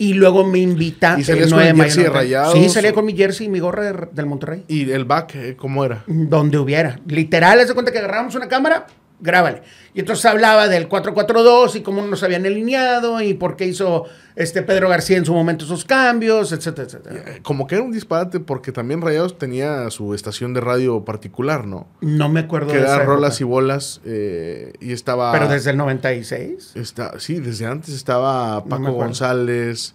Y 0.00 0.14
luego 0.14 0.46
me 0.46 0.58
invita 0.60 1.16
¿Y 1.18 1.24
salías 1.24 1.48
con 1.50 1.56
9 1.58 1.64
de 1.64 1.70
el 1.70 1.76
mayo, 1.76 1.84
jersey 1.88 2.02
de 2.04 2.08
¿no? 2.10 2.14
Rayados? 2.14 2.52
Sí, 2.54 2.68
salía 2.68 2.92
con 2.92 3.04
mi 3.04 3.16
jersey 3.16 3.46
y 3.46 3.50
mi 3.50 3.58
gorra 3.58 3.92
de- 3.92 4.08
del 4.12 4.26
Monterrey. 4.26 4.64
¿Y 4.68 4.90
el 4.90 5.04
back 5.04 5.34
eh, 5.34 5.56
cómo 5.56 5.84
era? 5.84 6.04
Donde 6.06 6.58
hubiera. 6.58 7.00
Literal, 7.06 7.58
haz 7.60 7.68
de 7.68 7.74
cuenta 7.74 7.90
que 7.90 7.98
agarrábamos 7.98 8.34
una 8.36 8.46
cámara 8.48 8.86
grábale. 9.20 9.62
Y 9.94 10.00
entonces 10.00 10.24
hablaba 10.26 10.68
del 10.68 10.88
4-4-2 10.88 11.76
y 11.76 11.80
cómo 11.82 12.02
nos 12.02 12.22
habían 12.22 12.46
alineado 12.46 13.20
y 13.20 13.34
por 13.34 13.56
qué 13.56 13.66
hizo 13.66 14.04
este 14.36 14.62
Pedro 14.62 14.88
García 14.88 15.16
en 15.16 15.24
su 15.24 15.34
momento 15.34 15.64
esos 15.64 15.84
cambios, 15.84 16.52
etcétera, 16.52 16.86
etcétera. 16.86 17.24
Eh, 17.26 17.40
Como 17.42 17.66
que 17.66 17.74
era 17.74 17.84
un 17.84 17.90
disparate 17.90 18.38
porque 18.38 18.70
también 18.70 19.02
Rayados 19.02 19.36
tenía 19.38 19.90
su 19.90 20.14
estación 20.14 20.54
de 20.54 20.60
radio 20.60 21.04
particular, 21.04 21.66
¿no? 21.66 21.88
No 22.00 22.28
me 22.28 22.40
acuerdo 22.40 22.68
Que 22.68 22.74
de 22.74 22.82
era 22.82 22.94
esa 22.94 23.04
rolas 23.04 23.40
y 23.40 23.44
bolas 23.44 24.00
eh, 24.04 24.72
y 24.80 24.92
estaba... 24.92 25.32
Pero 25.32 25.48
desde 25.48 25.70
el 25.70 25.76
96. 25.76 26.72
Está, 26.76 27.18
sí, 27.18 27.40
desde 27.40 27.66
antes 27.66 27.92
estaba 27.94 28.64
Paco. 28.64 28.92
González, 28.92 29.94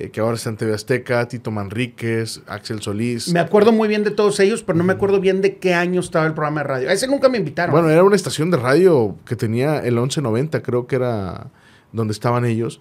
eh, 0.00 0.10
que 0.10 0.20
ahora 0.20 0.36
está 0.36 0.50
en 0.50 0.56
TV 0.56 0.74
Azteca, 0.74 1.26
Tito 1.28 1.50
Manríquez, 1.50 2.42
Axel 2.46 2.80
Solís. 2.80 3.32
Me 3.32 3.40
acuerdo 3.40 3.72
muy 3.72 3.88
bien 3.88 4.04
de 4.04 4.10
todos 4.10 4.38
ellos, 4.40 4.62
pero 4.62 4.78
no 4.78 4.84
me 4.84 4.92
acuerdo 4.92 5.20
bien 5.20 5.40
de 5.40 5.56
qué 5.56 5.74
año 5.74 6.00
estaba 6.00 6.26
el 6.26 6.34
programa 6.34 6.60
de 6.62 6.66
radio. 6.68 6.88
A 6.90 6.92
ese 6.92 7.06
nunca 7.08 7.28
me 7.28 7.38
invitaron. 7.38 7.72
Bueno, 7.72 7.90
era 7.90 8.04
una 8.04 8.16
estación 8.16 8.50
de 8.50 8.56
radio 8.58 9.16
que 9.26 9.34
tenía 9.36 9.78
el 9.80 9.94
1190, 9.96 10.62
creo 10.62 10.86
que 10.86 10.96
era 10.96 11.50
donde 11.92 12.12
estaban 12.12 12.44
ellos. 12.44 12.80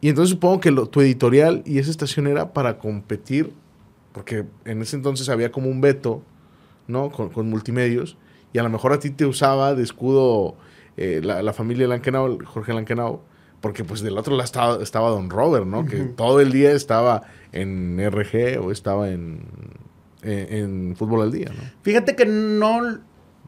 Y 0.00 0.08
entonces 0.08 0.30
supongo 0.30 0.60
que 0.60 0.70
lo- 0.70 0.86
tu 0.88 1.00
editorial 1.00 1.62
y 1.64 1.78
esa 1.78 1.90
estación 1.90 2.26
era 2.26 2.52
para 2.52 2.78
competir, 2.78 3.52
porque 4.12 4.44
en 4.64 4.82
ese 4.82 4.96
entonces 4.96 5.28
había 5.28 5.50
como 5.52 5.68
un 5.68 5.80
veto, 5.80 6.22
¿no? 6.86 7.10
Con, 7.10 7.30
con 7.30 7.48
multimedios. 7.48 8.16
Y 8.52 8.58
a 8.58 8.62
lo 8.62 8.68
mejor 8.68 8.92
a 8.92 8.98
ti 8.98 9.10
te 9.10 9.24
usaba 9.26 9.74
de 9.74 9.82
escudo 9.82 10.56
eh, 10.96 11.20
la, 11.24 11.40
la 11.42 11.52
familia 11.52 11.86
Lankenau, 11.88 12.38
Jorge 12.44 12.74
Lankenau, 12.74 13.22
porque 13.62 13.82
pues 13.84 14.02
del 14.02 14.18
otro 14.18 14.32
lado 14.34 14.44
estaba, 14.44 14.82
estaba 14.82 15.08
Don 15.08 15.30
Robert, 15.30 15.64
¿no? 15.64 15.86
Que 15.86 15.96
todo 16.00 16.40
el 16.40 16.52
día 16.52 16.72
estaba 16.72 17.22
en 17.52 17.98
RG 17.98 18.58
o 18.60 18.70
estaba 18.70 19.08
en, 19.08 19.40
en, 20.22 20.52
en 20.90 20.96
Fútbol 20.96 21.22
al 21.22 21.32
Día, 21.32 21.46
¿no? 21.56 21.62
Fíjate 21.82 22.14
que 22.14 22.26
no, 22.26 22.98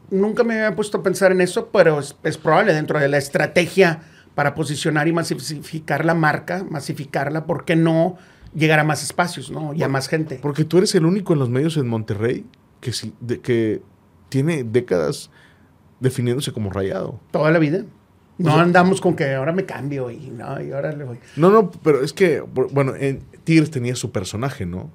nunca 0.09 0.43
me 0.43 0.55
había 0.55 0.75
puesto 0.75 0.97
a 0.99 1.03
pensar 1.03 1.31
en 1.31 1.41
eso, 1.41 1.69
pero 1.71 1.99
es, 1.99 2.15
es 2.23 2.37
probable 2.39 2.73
dentro 2.73 2.99
de 2.99 3.07
la 3.09 3.17
estrategia 3.17 4.01
para 4.33 4.55
posicionar 4.55 5.07
y 5.07 5.13
masificar 5.13 6.03
la 6.05 6.13
marca, 6.15 6.65
masificarla, 6.69 7.45
¿por 7.45 7.63
qué 7.65 7.75
no 7.75 8.17
llegar 8.53 8.79
a 8.79 8.83
más 8.83 9.03
espacios, 9.03 9.51
¿no? 9.51 9.73
Y 9.73 9.83
a 9.83 9.87
más 9.89 10.07
gente. 10.07 10.39
Porque 10.41 10.63
tú 10.65 10.77
eres 10.77 10.95
el 10.95 11.05
único 11.05 11.33
en 11.33 11.39
los 11.39 11.49
medios 11.49 11.77
en 11.77 11.87
Monterrey 11.87 12.45
que, 12.79 12.93
sí, 12.93 13.13
de- 13.19 13.41
que 13.41 13.81
tiene 14.29 14.63
décadas 14.63 15.29
definiéndose 15.99 16.51
como 16.53 16.69
rayado. 16.69 17.19
Toda 17.31 17.51
la 17.51 17.59
vida. 17.59 17.83
No 18.37 18.51
O 18.51 18.53
sea- 18.55 18.63
andamos 18.63 18.99
con 19.01 19.15
que 19.15 19.33
ahora 19.33 19.51
me 19.53 19.65
cambio 19.65 20.11
y, 20.11 20.29
no, 20.29 20.61
y 20.61 20.71
ahora 20.71 20.91
le 20.91 21.03
voy. 21.05 21.19
No, 21.37 21.49
no, 21.51 21.71
pero 21.71 22.03
es 22.03 22.11
que, 22.13 22.43
bu- 22.43 22.69
bueno, 22.71 22.93
en 22.95 23.21
Tigres 23.43 23.71
tenía 23.71 23.95
su 23.95 24.11
personaje, 24.11 24.65
¿no? 24.65 24.89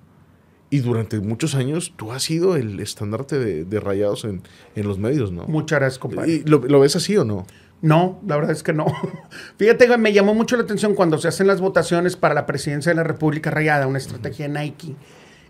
Y 0.68 0.80
durante 0.80 1.18
muchos 1.20 1.54
años 1.54 1.94
tú 1.96 2.12
has 2.12 2.22
sido 2.22 2.54
el 2.56 2.78
estandarte 2.80 3.38
de, 3.38 3.64
de 3.64 3.80
rayados 3.80 4.24
en, 4.24 4.42
en 4.76 4.86
los 4.86 4.98
medios, 4.98 5.32
¿no? 5.32 5.46
Muchas 5.46 5.78
gracias, 5.80 5.98
compadre. 5.98 6.32
¿Y 6.32 6.42
lo, 6.44 6.58
lo 6.58 6.80
ves 6.80 6.94
así 6.96 7.16
o 7.16 7.24
no? 7.24 7.46
No, 7.82 8.20
la 8.26 8.36
verdad 8.36 8.52
es 8.52 8.62
que 8.62 8.72
no. 8.74 8.86
Fíjate 9.56 9.96
me 9.96 10.12
llamó 10.12 10.34
mucho 10.34 10.56
la 10.56 10.62
atención 10.64 10.94
cuando 10.94 11.16
se 11.18 11.28
hacen 11.28 11.46
las 11.46 11.60
votaciones 11.62 12.16
para 12.16 12.34
la 12.34 12.44
presidencia 12.46 12.90
de 12.90 12.96
la 12.96 13.02
República 13.04 13.50
Rayada, 13.50 13.86
una 13.86 13.98
estrategia 13.98 14.46
de 14.48 14.60
Nike. 14.60 14.94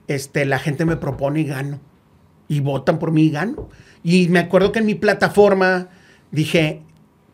Este, 0.06 0.44
la 0.47 0.59
gente 0.61 0.85
me 0.85 0.97
propone 0.97 1.40
y 1.40 1.44
gano. 1.44 1.80
Y 2.49 2.61
votan 2.61 2.99
por 2.99 3.11
mí 3.11 3.25
y 3.25 3.30
gano. 3.30 3.68
Y 4.02 4.28
me 4.28 4.38
acuerdo 4.38 4.73
que 4.73 4.78
en 4.78 4.87
mi 4.87 4.94
plataforma 4.94 5.88
dije, 6.30 6.82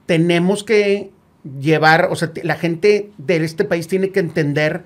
tenemos 0.06 0.64
que 0.64 1.10
llevar, 1.60 2.08
o 2.10 2.16
sea, 2.16 2.30
la 2.42 2.56
gente 2.56 3.10
de 3.18 3.36
este 3.44 3.64
país 3.64 3.86
tiene 3.88 4.10
que 4.10 4.20
entender 4.20 4.84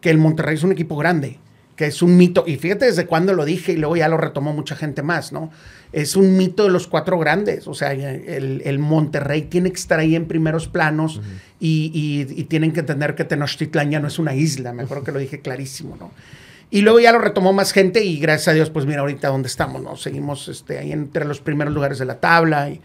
que 0.00 0.10
el 0.10 0.18
Monterrey 0.18 0.54
es 0.54 0.62
un 0.62 0.72
equipo 0.72 0.96
grande, 0.96 1.38
que 1.76 1.86
es 1.86 2.02
un 2.02 2.16
mito. 2.16 2.44
Y 2.46 2.56
fíjate 2.56 2.86
desde 2.86 3.06
cuándo 3.06 3.32
lo 3.34 3.44
dije 3.44 3.72
y 3.72 3.76
luego 3.76 3.96
ya 3.96 4.08
lo 4.08 4.16
retomó 4.16 4.52
mucha 4.52 4.76
gente 4.76 5.02
más, 5.02 5.32
¿no? 5.32 5.50
Es 5.92 6.14
un 6.16 6.36
mito 6.36 6.64
de 6.64 6.70
los 6.70 6.86
cuatro 6.86 7.18
grandes. 7.18 7.66
O 7.68 7.74
sea, 7.74 7.92
el, 7.92 8.62
el 8.64 8.78
Monterrey 8.78 9.42
tiene 9.42 9.70
que 9.70 9.78
estar 9.78 9.98
ahí 9.98 10.14
en 10.14 10.26
primeros 10.26 10.68
planos 10.68 11.20
y, 11.58 11.90
y- 11.94 12.40
y 12.40 12.44
tienen 12.44 12.72
que 12.72 12.80
entender 12.80 13.14
que 13.14 13.24
Tenochtitlán 13.24 13.90
ya 13.90 14.00
no 14.00 14.08
es 14.08 14.18
una 14.18 14.34
isla. 14.34 14.72
Me 14.72 14.82
acuerdo 14.84 15.04
que 15.04 15.12
lo 15.12 15.18
dije 15.18 15.40
clarísimo, 15.40 15.96
¿no? 15.98 16.10
Y 16.70 16.82
luego 16.82 17.00
ya 17.00 17.10
lo 17.12 17.18
retomó 17.18 17.52
más 17.52 17.72
gente 17.72 18.04
y 18.04 18.18
gracias 18.20 18.48
a 18.48 18.52
Dios, 18.52 18.70
pues 18.70 18.86
mira 18.86 19.00
ahorita 19.00 19.26
dónde 19.28 19.48
estamos, 19.48 19.82
¿no? 19.82 19.96
Seguimos 19.96 20.46
este, 20.48 20.78
ahí 20.78 20.92
entre 20.92 21.24
los 21.24 21.40
primeros 21.40 21.74
lugares 21.74 21.98
de 21.98 22.04
la 22.04 22.20
tabla 22.20 22.70
y 22.70 22.80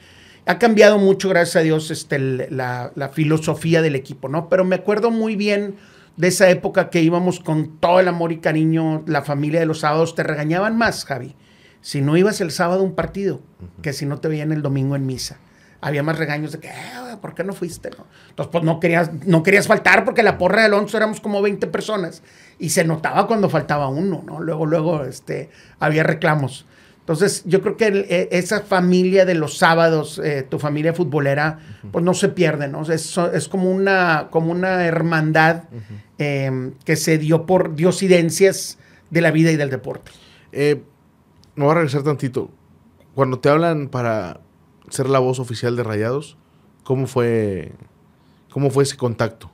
ha 0.46 0.60
cambiado 0.60 0.98
mucho, 1.00 1.30
gracias 1.30 1.56
a 1.58 1.62
Dios, 1.62 1.92
este, 1.92 2.20
la 2.50 3.10
filosofía 3.14 3.82
del 3.82 3.96
equipo, 3.96 4.30
¿no? 4.30 4.50
Pero 4.50 4.64
me 4.66 4.76
acuerdo 4.76 5.12
muy 5.12 5.36
bien 5.36 5.76
de 6.18 6.28
esa 6.28 6.50
época 6.50 6.90
que 6.90 7.02
íbamos 7.02 7.40
con 7.40 7.78
todo 7.80 8.00
el 8.00 8.08
amor 8.08 8.32
y 8.32 8.38
cariño, 8.38 9.04
la 9.06 9.22
familia 9.22 9.60
de 9.60 9.66
los 9.66 9.80
sábados, 9.80 10.16
te 10.16 10.24
regañaban 10.24 10.78
más, 10.78 11.06
Javi, 11.06 11.36
si 11.82 12.02
no 12.02 12.18
ibas 12.18 12.42
el 12.42 12.52
sábado 12.52 12.82
a 12.82 12.84
un 12.84 12.96
partido, 12.96 13.42
que 13.82 13.94
si 13.94 14.06
no 14.06 14.20
te 14.20 14.28
veían 14.28 14.52
el 14.52 14.62
domingo 14.62 14.96
en 14.96 15.06
misa. 15.06 15.38
Había 15.82 16.04
más 16.04 16.18
regaños 16.18 16.52
de 16.52 16.60
que, 16.60 16.70
"Eh, 16.70 17.18
¿por 17.22 17.36
qué 17.36 17.44
no 17.44 17.54
fuiste? 17.54 17.90
no? 17.92 18.08
Entonces, 18.30 18.52
pues 18.52 18.64
no 18.64 18.80
querías, 18.80 19.12
no 19.26 19.44
querías 19.44 19.68
faltar 19.68 20.04
porque 20.04 20.24
la 20.24 20.38
porra 20.38 20.62
de 20.62 20.66
Alonso 20.68 20.98
éramos 20.98 21.20
como 21.20 21.42
20 21.42 21.68
personas 21.68 22.24
y 22.58 22.70
se 22.70 22.86
notaba 22.86 23.28
cuando 23.28 23.50
faltaba 23.50 23.88
uno, 23.88 24.24
¿no? 24.26 24.40
Luego, 24.40 24.66
luego, 24.66 25.04
este, 25.04 25.50
había 25.80 26.04
reclamos. 26.04 26.66
Entonces, 27.06 27.44
yo 27.46 27.62
creo 27.62 27.78
que 27.78 27.86
el- 27.86 28.06
e- 28.10 28.30
esa 28.32 28.62
familia 28.62 29.26
de 29.26 29.36
los 29.36 29.60
sábados, 29.60 30.20
eh, 30.24 30.42
tu 30.50 30.58
familia 30.58 30.92
futbolera, 30.92 31.60
pues 31.92 32.04
no 32.04 32.16
se 32.16 32.30
pierde, 32.30 32.68
¿no? 32.68 32.82
Es, 32.92 33.16
es 33.34 33.48
como, 33.48 33.70
una, 33.70 34.30
como 34.32 34.52
una 34.52 34.86
hermandad 34.86 35.66
eh, 36.18 36.72
que 36.84 36.96
se 36.96 37.20
dio 37.20 37.46
por 37.46 37.76
diosidencias 37.76 38.80
de 39.12 39.22
la 39.22 39.30
vida 39.30 39.52
y 39.52 39.56
del 39.56 39.70
deporte. 39.70 40.12
Eh, 40.52 40.82
me 41.56 41.64
voy 41.66 41.72
a 41.74 41.76
regresar 41.76 42.02
tantito. 42.02 42.50
Cuando 43.14 43.38
te 43.40 43.50
hablan 43.50 43.88
para 43.90 44.40
ser 44.90 45.08
la 45.08 45.20
voz 45.20 45.38
oficial 45.40 45.76
de 45.76 45.84
Rayados, 45.84 46.38
¿cómo 46.84 47.06
fue, 47.06 47.72
cómo 48.50 48.72
fue 48.72 48.84
ese 48.84 48.98
contacto? 48.98 49.52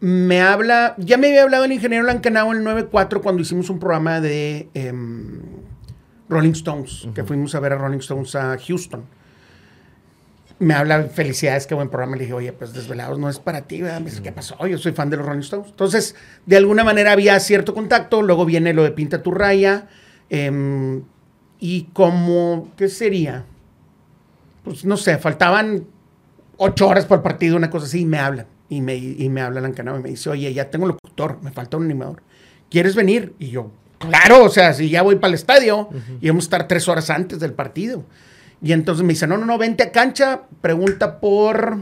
Me 0.00 0.40
habla, 0.40 0.94
ya 0.98 1.16
me 1.18 1.28
había 1.28 1.42
hablado 1.42 1.64
el 1.64 1.72
ingeniero 1.72 2.04
Lancanao 2.04 2.50
en 2.52 2.58
el 2.58 2.64
94 2.64 3.20
cuando 3.22 3.42
hicimos 3.42 3.68
un 3.70 3.78
programa 3.78 4.20
de 4.20 4.68
em, 4.74 5.40
Rolling 6.28 6.52
Stones, 6.52 7.08
que 7.14 7.24
fuimos 7.24 7.54
a 7.54 7.60
ver 7.60 7.72
a 7.72 7.76
Rolling 7.76 7.98
Stones 7.98 8.34
a 8.34 8.56
Houston. 8.58 9.04
Me 10.58 10.74
habla, 10.74 11.04
felicidades, 11.04 11.66
qué 11.66 11.74
buen 11.74 11.88
programa. 11.88 12.16
Le 12.16 12.22
dije, 12.22 12.32
oye, 12.32 12.52
pues 12.52 12.72
Desvelados 12.72 13.18
no 13.18 13.28
es 13.28 13.38
para 13.38 13.62
ti, 13.62 13.82
¿verdad? 13.82 14.00
Me 14.00 14.10
dice, 14.10 14.22
¿qué 14.22 14.32
pasó? 14.32 14.66
Yo 14.66 14.78
soy 14.78 14.92
fan 14.92 15.10
de 15.10 15.16
los 15.16 15.26
Rolling 15.26 15.40
Stones. 15.40 15.68
Entonces, 15.70 16.14
de 16.46 16.56
alguna 16.56 16.84
manera 16.84 17.12
había 17.12 17.38
cierto 17.40 17.74
contacto. 17.74 18.22
Luego 18.22 18.44
viene 18.44 18.72
lo 18.72 18.84
de 18.84 18.92
Pinta 18.92 19.22
tu 19.22 19.30
raya. 19.32 19.88
em, 20.30 21.02
y 21.60 21.84
como, 21.92 22.72
¿qué 22.76 22.88
sería? 22.88 23.44
Pues 24.64 24.84
no 24.84 24.96
sé, 24.96 25.18
faltaban 25.18 25.86
ocho 26.56 26.88
horas 26.88 27.06
el 27.10 27.20
partido, 27.20 27.56
una 27.56 27.70
cosa 27.70 27.86
así, 27.86 28.00
y 28.00 28.06
me 28.06 28.18
hablan. 28.18 28.46
Y 28.68 28.80
me, 28.80 28.96
y 28.96 29.28
me 29.28 29.40
habla 29.40 29.60
Lancanao 29.60 29.98
y 29.98 30.02
me 30.02 30.08
dice, 30.10 30.30
oye, 30.30 30.52
ya 30.52 30.70
tengo 30.70 30.86
locutor, 30.86 31.38
me 31.42 31.52
falta 31.52 31.76
un 31.76 31.84
animador. 31.84 32.22
¿Quieres 32.70 32.94
venir? 32.94 33.34
Y 33.38 33.48
yo, 33.48 33.70
claro, 34.08 34.44
o 34.44 34.48
sea, 34.48 34.72
si 34.72 34.88
ya 34.88 35.02
voy 35.02 35.16
para 35.16 35.28
el 35.28 35.34
estadio, 35.34 35.88
y 36.20 36.28
vamos 36.28 36.44
a 36.44 36.46
estar 36.46 36.68
tres 36.68 36.88
horas 36.88 37.10
antes 37.10 37.40
del 37.40 37.52
partido. 37.52 38.04
Y 38.62 38.72
entonces 38.72 39.04
me 39.04 39.12
dice, 39.12 39.26
no, 39.26 39.36
no, 39.36 39.46
no, 39.46 39.58
vente 39.58 39.82
a 39.82 39.92
cancha, 39.92 40.42
pregunta 40.60 41.20
por... 41.20 41.78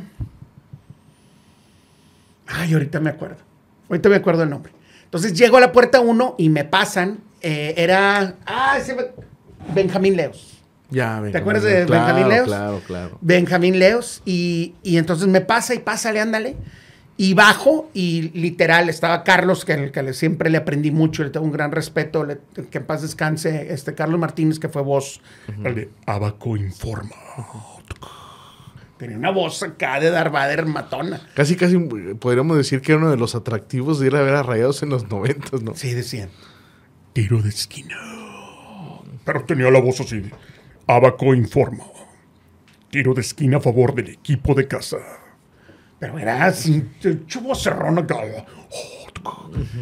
Ay, 2.46 2.72
ahorita 2.72 3.00
me 3.00 3.10
acuerdo. 3.10 3.38
Ahorita 3.88 4.08
me 4.08 4.16
acuerdo 4.16 4.42
el 4.42 4.50
nombre. 4.50 4.72
Entonces 5.04 5.32
llego 5.34 5.58
a 5.58 5.60
la 5.60 5.72
puerta 5.72 6.00
uno 6.00 6.34
y 6.38 6.48
me 6.48 6.64
pasan. 6.64 7.18
eh, 7.40 7.74
era... 7.76 8.34
Ah, 8.46 8.76
ese... 8.78 8.96
Benjamín 9.74 10.16
Leos. 10.16 10.60
Ya, 10.90 11.20
Benjamín 11.20 11.36
acuerdas 11.36 11.62
de 11.62 11.86
Claro, 11.86 12.06
Benjamín 12.06 12.28
Leos? 12.28 12.46
Claro, 12.48 12.82
claro. 12.86 13.18
Benjamín 13.20 13.78
Leos 13.78 14.22
y, 14.24 14.74
y 14.82 14.98
entonces 14.98 15.28
me 15.28 15.40
pasa 15.40 15.74
y 15.74 15.78
pásale, 15.78 16.20
ándale. 16.20 16.56
Y 17.16 17.34
bajo 17.34 17.90
y 17.92 18.30
literal 18.30 18.88
estaba 18.88 19.22
Carlos, 19.22 19.64
que, 19.64 19.92
que 19.92 20.02
le- 20.02 20.14
siempre 20.14 20.48
le 20.50 20.56
aprendí 20.58 20.90
mucho, 20.90 21.22
le 21.22 21.30
tengo 21.30 21.44
un 21.46 21.52
gran 21.52 21.70
respeto, 21.70 22.24
le- 22.24 22.38
que 22.70 22.78
en 22.78 22.86
paz 22.86 23.02
descanse, 23.02 23.72
este 23.72 23.94
Carlos 23.94 24.18
Martínez, 24.18 24.58
que 24.58 24.68
fue 24.68 24.82
voz, 24.82 25.20
el 25.62 25.74
de 25.74 25.90
Abaco 26.06 26.56
Informa. 26.56 27.14
Tenía 28.96 29.16
una 29.18 29.30
voz 29.30 29.62
acá 29.62 29.98
de 30.00 30.10
Darth 30.10 30.32
Vader 30.32 30.64
matona. 30.66 31.20
Casi, 31.34 31.56
casi 31.56 31.76
podríamos 32.20 32.56
decir 32.56 32.80
que 32.80 32.92
era 32.92 33.00
uno 33.00 33.10
de 33.10 33.16
los 33.16 33.34
atractivos 33.34 33.98
de 33.98 34.06
ir 34.06 34.16
a 34.16 34.22
ver 34.22 34.34
a 34.34 34.42
Rayados 34.42 34.82
en 34.82 34.90
los 34.90 35.08
noventas, 35.10 35.60
¿no? 35.62 35.74
Sí, 35.74 35.92
decían. 35.92 36.30
Tiro 37.12 37.42
de 37.42 37.48
esquina. 37.48 37.96
Pero 39.24 39.44
tenía 39.44 39.70
la 39.70 39.80
voz 39.80 40.00
así. 40.00 40.20
de, 40.20 40.30
Abaco 40.86 41.34
informa. 41.34 41.84
Tiro 42.90 43.12
de 43.14 43.20
esquina 43.22 43.56
a 43.58 43.60
favor 43.60 43.94
del 43.94 44.08
equipo 44.10 44.54
de 44.54 44.68
casa. 44.68 44.96
Pero 46.02 46.18
era 46.18 46.46
así, 46.46 46.82
chubo 47.28 47.54
cerrón 47.54 47.96
acá. 48.00 48.16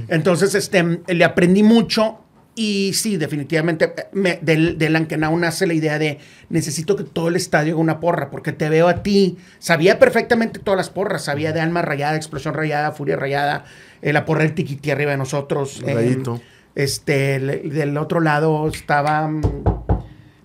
Entonces, 0.09 0.55
este, 0.55 1.01
le 1.07 1.25
aprendí 1.25 1.63
mucho 1.63 2.19
y 2.55 2.93
sí, 2.93 3.17
definitivamente, 3.17 3.91
me, 4.13 4.39
del, 4.43 4.77
del 4.77 4.97
Ankenau 4.97 5.35
nace 5.39 5.67
la 5.67 5.73
idea 5.73 5.99
de 5.99 6.19
necesito 6.51 6.95
que 6.97 7.05
todo 7.05 7.29
el 7.29 7.37
estadio 7.37 7.73
haga 7.75 7.81
una 7.81 8.01
porra, 8.01 8.29
porque 8.31 8.53
te 8.53 8.69
veo 8.69 8.89
a 8.89 9.03
ti. 9.03 9.39
Sabía 9.61 9.99
perfectamente 9.99 10.59
todas 10.59 10.77
las 10.77 10.91
porras, 10.91 11.25
sabía 11.25 11.53
de 11.53 11.61
Alma 11.63 11.81
Rayada, 11.81 12.17
Explosión 12.17 12.53
Rayada, 12.53 12.93
Furia 12.93 13.17
Rayada, 13.17 13.65
eh, 14.03 14.13
la 14.13 14.27
porra 14.27 14.43
del 14.43 14.53
Tiquiti 14.55 14.91
arriba 14.91 15.13
de 15.13 15.17
nosotros. 15.17 15.81
eh, 15.87 15.95
Rayito. 15.95 16.41
este, 16.75 17.41
le- 17.41 17.59
del 17.61 17.97
otro 17.97 18.21
lado 18.21 18.69
estaba 18.69 19.27
mm, 19.27 19.80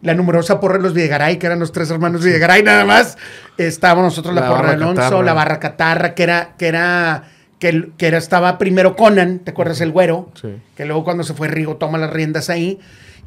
la 0.05 0.13
numerosa 0.13 0.59
porra 0.59 0.77
de 0.77 0.83
los 0.83 0.93
Videgaray, 0.93 1.37
que 1.37 1.47
eran 1.47 1.59
los 1.59 1.71
tres 1.71 1.89
hermanos 1.89 2.23
Videgaray 2.23 2.61
nada 2.61 2.85
más. 2.85 3.17
Estábamos 3.57 4.05
nosotros 4.05 4.35
la, 4.35 4.41
La 4.41 4.49
porra 4.49 4.67
de 4.69 4.73
Alonso, 4.75 5.01
Catarra. 5.01 5.23
la 5.23 5.33
barra 5.33 5.59
catarra, 5.59 6.13
que 6.13 6.23
era, 6.23 6.53
que 6.57 6.67
era, 6.67 7.23
que, 7.59 7.89
que 7.97 8.07
era, 8.07 8.19
estaba 8.19 8.57
primero 8.59 8.95
Conan, 8.95 9.39
¿te 9.39 9.51
acuerdas? 9.51 9.81
El 9.81 9.91
güero. 9.91 10.29
Sí. 10.39 10.61
Que 10.75 10.85
luego 10.85 11.03
cuando 11.03 11.23
se 11.23 11.33
fue 11.33 11.47
Rigo 11.47 11.77
toma 11.77 11.97
las 11.97 12.11
riendas 12.13 12.49
ahí. 12.49 12.79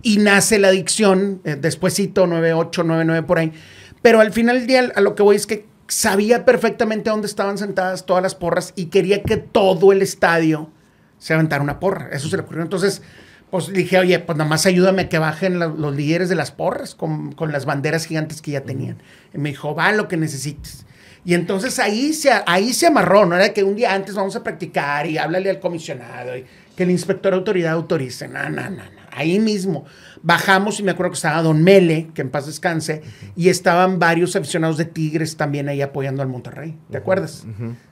Y 0.02 0.18
nace 0.18 0.60
la 0.60 0.68
adicción, 0.68 1.40
eh, 1.44 1.56
despuésito, 1.56 2.28
98, 2.28 2.84
99 2.84 3.26
por 3.26 3.38
ahí. 3.38 3.52
Pero 4.00 4.20
al 4.20 4.32
final 4.32 4.58
del 4.58 4.66
día, 4.68 4.92
a 4.94 5.00
lo 5.00 5.16
que 5.16 5.24
voy 5.24 5.34
es 5.34 5.48
que 5.48 5.66
sabía 5.88 6.44
perfectamente 6.44 7.10
dónde 7.10 7.26
estaban 7.26 7.58
sentadas 7.58 8.06
todas 8.06 8.22
las 8.22 8.36
porras 8.36 8.72
y 8.76 8.86
quería 8.86 9.22
que 9.24 9.38
todo 9.38 9.90
el 9.90 10.02
estadio 10.02 10.70
se 11.18 11.34
aventara 11.34 11.60
una 11.60 11.80
porra. 11.80 12.10
Eso 12.12 12.28
se 12.28 12.36
le 12.36 12.42
ocurrió. 12.44 12.62
Entonces, 12.62 13.02
pues 13.50 13.72
dije, 13.72 13.98
oye, 13.98 14.18
pues 14.18 14.36
nada 14.38 14.48
más 14.48 14.66
ayúdame 14.66 15.02
a 15.02 15.08
que 15.08 15.18
bajen 15.18 15.58
la- 15.58 15.66
los 15.68 15.94
líderes 15.94 16.28
de 16.28 16.34
las 16.34 16.50
porras 16.50 16.94
con, 16.94 17.32
con 17.32 17.50
las 17.52 17.64
banderas 17.64 18.04
gigantes 18.06 18.42
que 18.42 18.50
ya 18.52 18.62
tenían. 18.62 18.98
Y 19.34 19.38
me 19.38 19.50
dijo, 19.50 19.74
va 19.74 19.90
lo 19.92 20.08
que 20.08 20.16
necesites. 20.16 20.84
Y 21.24 21.34
entonces 21.34 21.78
ahí 21.78 22.12
se, 22.14 22.30
ahí 22.46 22.72
se 22.72 22.86
amarró, 22.86 23.26
no 23.26 23.36
era 23.36 23.52
que 23.52 23.64
un 23.64 23.74
día 23.76 23.92
antes 23.94 24.14
vamos 24.14 24.36
a 24.36 24.42
practicar 24.42 25.06
y 25.06 25.18
háblale 25.18 25.50
al 25.50 25.60
comisionado 25.60 26.36
y 26.36 26.44
que 26.76 26.84
el 26.84 26.90
inspector 26.90 27.32
de 27.32 27.38
autoridad 27.38 27.72
autorice. 27.72 28.28
No, 28.28 28.48
no, 28.48 28.62
no, 28.70 28.70
no. 28.70 28.98
Ahí 29.10 29.38
mismo 29.40 29.84
bajamos 30.22 30.78
y 30.78 30.82
me 30.84 30.92
acuerdo 30.92 31.10
que 31.10 31.16
estaba 31.16 31.42
Don 31.42 31.62
Mele, 31.64 32.08
que 32.14 32.22
en 32.22 32.30
paz 32.30 32.46
descanse, 32.46 33.02
y 33.34 33.48
estaban 33.48 33.98
varios 33.98 34.36
aficionados 34.36 34.76
de 34.78 34.84
Tigres 34.84 35.36
también 35.36 35.68
ahí 35.68 35.82
apoyando 35.82 36.22
al 36.22 36.28
Monterrey. 36.28 36.76
¿Te 36.90 36.98
acuerdas? 36.98 37.44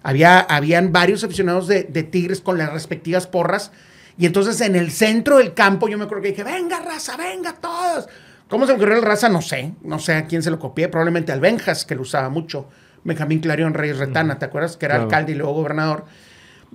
Había, 0.02 0.38
habían 0.40 0.92
varios 0.92 1.24
aficionados 1.24 1.66
de, 1.66 1.82
de 1.84 2.02
Tigres 2.04 2.40
con 2.40 2.58
las 2.58 2.72
respectivas 2.72 3.26
porras. 3.26 3.72
Y 4.18 4.26
entonces 4.26 4.60
en 4.62 4.76
el 4.76 4.90
centro 4.90 5.38
del 5.38 5.52
campo 5.54 5.88
yo 5.88 5.98
me 5.98 6.04
acuerdo 6.04 6.22
que 6.22 6.30
dije, 6.30 6.44
venga 6.44 6.80
raza, 6.80 7.16
venga 7.16 7.52
todos. 7.54 8.08
¿Cómo 8.48 8.64
se 8.66 8.72
me 8.72 8.76
ocurrió 8.78 8.96
el 8.96 9.02
raza? 9.02 9.28
No 9.28 9.42
sé. 9.42 9.72
No 9.82 9.98
sé 9.98 10.14
a 10.14 10.26
quién 10.26 10.42
se 10.42 10.50
lo 10.50 10.58
copié. 10.58 10.88
Probablemente 10.88 11.32
al 11.32 11.40
Benjas, 11.40 11.84
que 11.84 11.94
lo 11.94 12.02
usaba 12.02 12.28
mucho. 12.30 12.68
Benjamín 13.04 13.40
Clarion 13.40 13.74
Reyes 13.74 13.98
Retana, 13.98 14.38
¿te 14.38 14.44
acuerdas? 14.46 14.76
Que 14.76 14.86
era 14.86 14.94
Claro. 14.94 15.04
alcalde 15.04 15.32
y 15.32 15.34
luego 15.34 15.52
gobernador. 15.54 16.04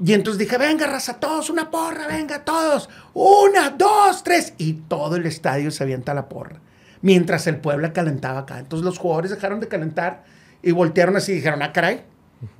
Y 0.03 0.13
entonces 0.13 0.39
dije, 0.39 0.57
venga, 0.57 0.87
raza, 0.87 1.19
todos, 1.19 1.49
una 1.49 1.69
porra, 1.69 2.07
venga, 2.07 2.43
todos. 2.45 2.89
Una, 3.13 3.69
dos, 3.71 4.23
tres. 4.23 4.53
Y 4.57 4.73
todo 4.73 5.15
el 5.17 5.25
estadio 5.25 5.71
se 5.71 5.83
avienta 5.83 6.11
a 6.13 6.15
la 6.15 6.29
porra. 6.29 6.57
Mientras 7.01 7.47
el 7.47 7.57
Puebla 7.57 7.91
calentaba 7.93 8.39
acá. 8.39 8.59
Entonces 8.59 8.85
los 8.85 8.97
jugadores 8.99 9.31
dejaron 9.31 9.59
de 9.59 9.67
calentar 9.67 10.23
y 10.61 10.71
voltearon 10.71 11.15
así 11.17 11.31
y 11.33 11.35
dijeron, 11.35 11.61
ah, 11.63 11.73
caray, 11.73 12.03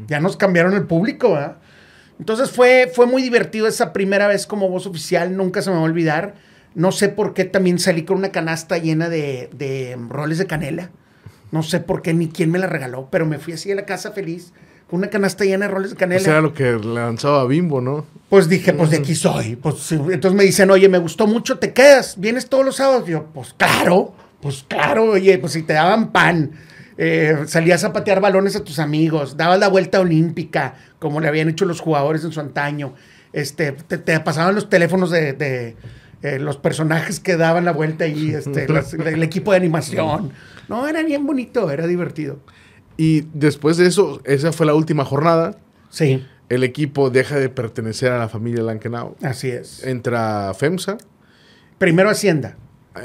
ya 0.08 0.20
nos 0.20 0.36
cambiaron 0.38 0.74
el 0.74 0.86
público, 0.88 1.34
¿verdad? 1.34 1.58
Entonces 2.22 2.52
fue, 2.52 2.92
fue 2.94 3.08
muy 3.08 3.24
divertido 3.24 3.66
esa 3.66 3.94
primera 3.94 4.28
vez 4.28 4.46
como 4.46 4.70
voz 4.70 4.86
oficial, 4.86 5.36
nunca 5.36 5.64
se 5.64 5.72
me 5.72 5.78
va 5.78 5.82
a 5.82 5.86
olvidar. 5.86 6.36
No 6.76 6.92
sé 6.92 7.10
por 7.10 7.34
qué 7.34 7.46
también 7.46 7.80
salí 7.80 8.04
con 8.04 8.18
una 8.18 8.30
canasta 8.30 8.78
llena 8.78 9.10
de, 9.10 9.50
de 9.54 9.98
roles 10.08 10.38
de 10.38 10.46
canela. 10.46 10.92
No 11.52 11.64
sé 11.64 11.80
por 11.80 12.04
qué 12.04 12.14
ni 12.14 12.28
quién 12.28 12.52
me 12.52 12.60
la 12.60 12.68
regaló, 12.68 13.08
pero 13.10 13.26
me 13.26 13.40
fui 13.40 13.54
así 13.54 13.72
a 13.72 13.76
la 13.76 13.86
casa 13.86 14.12
feliz 14.12 14.54
con 14.88 15.00
una 15.00 15.10
canasta 15.10 15.46
llena 15.46 15.66
de 15.66 15.74
roles 15.74 15.90
de 15.90 15.96
canela. 15.96 16.22
Ese 16.22 16.30
era 16.30 16.42
lo 16.42 16.54
que 16.54 16.74
lanzaba 16.74 17.48
Bimbo, 17.48 17.82
¿no? 17.82 18.06
Pues 18.30 18.48
dije, 18.48 18.72
pues 18.74 18.92
de 18.92 18.98
aquí 18.98 19.16
soy. 19.16 19.56
Pues, 19.56 19.92
entonces 19.92 20.34
me 20.34 20.44
dicen, 20.44 20.70
oye, 20.70 20.88
me 20.90 21.00
gustó 21.00 21.26
mucho, 21.26 21.58
¿te 21.58 21.74
quedas? 21.74 22.20
¿Vienes 22.20 22.48
todos 22.50 22.64
los 22.64 22.76
sábados? 22.76 23.08
yo, 23.08 23.26
pues 23.34 23.56
claro, 23.58 24.14
pues 24.42 24.64
claro, 24.68 25.06
oye, 25.06 25.40
pues 25.40 25.54
si 25.54 25.64
te 25.64 25.74
daban 25.74 26.12
pan, 26.12 26.52
eh, 26.98 27.38
salías 27.48 27.84
a 27.84 27.94
patear 27.94 28.20
balones 28.22 28.56
a 28.56 28.64
tus 28.64 28.80
amigos, 28.80 29.38
dabas 29.38 29.60
la 29.60 29.68
vuelta 29.70 30.00
olímpica, 30.00 30.76
como 31.00 31.20
le 31.20 31.28
habían 31.28 31.50
hecho 31.50 31.66
los 31.66 31.80
jugadores 31.80 32.24
en 32.24 32.32
su 32.32 32.40
antaño, 32.40 32.94
este, 33.34 33.72
te, 33.72 33.98
te 33.98 34.20
pasaban 34.20 34.56
los 34.56 34.70
teléfonos 34.70 35.10
de, 35.12 35.34
de, 35.34 35.76
eh, 36.22 36.38
los 36.40 36.58
personajes 36.58 37.20
que 37.20 37.38
daban 37.38 37.66
la 37.66 37.72
vuelta 37.72 38.04
ahí, 38.06 38.32
este, 38.32 38.68
las- 38.72 38.94
el 38.94 39.24
equipo 39.24 39.52
de 39.52 39.58
animación. 39.58 40.32
No, 40.68 40.88
era 40.88 41.02
bien 41.04 41.26
bonito, 41.26 41.72
era 41.72 41.88
divertido. 41.88 42.40
Y 42.98 43.22
después 43.34 43.78
de 43.78 43.88
eso, 43.88 44.22
esa 44.26 44.52
fue 44.52 44.66
la 44.66 44.74
última 44.74 45.06
jornada. 45.06 45.58
Sí, 45.90 46.26
El 46.50 46.64
equipo 46.64 47.10
deja 47.10 47.38
de 47.38 47.50
pertenecer 47.50 48.12
a 48.12 48.20
la 48.20 48.28
familia 48.30 48.62
Lankenau. 48.64 49.16
así 49.24 49.50
es. 49.50 49.84
Entra 49.86 50.54
FEMSA. 50.54 50.98
Primero 51.78 52.10
Hacienda. 52.10 52.58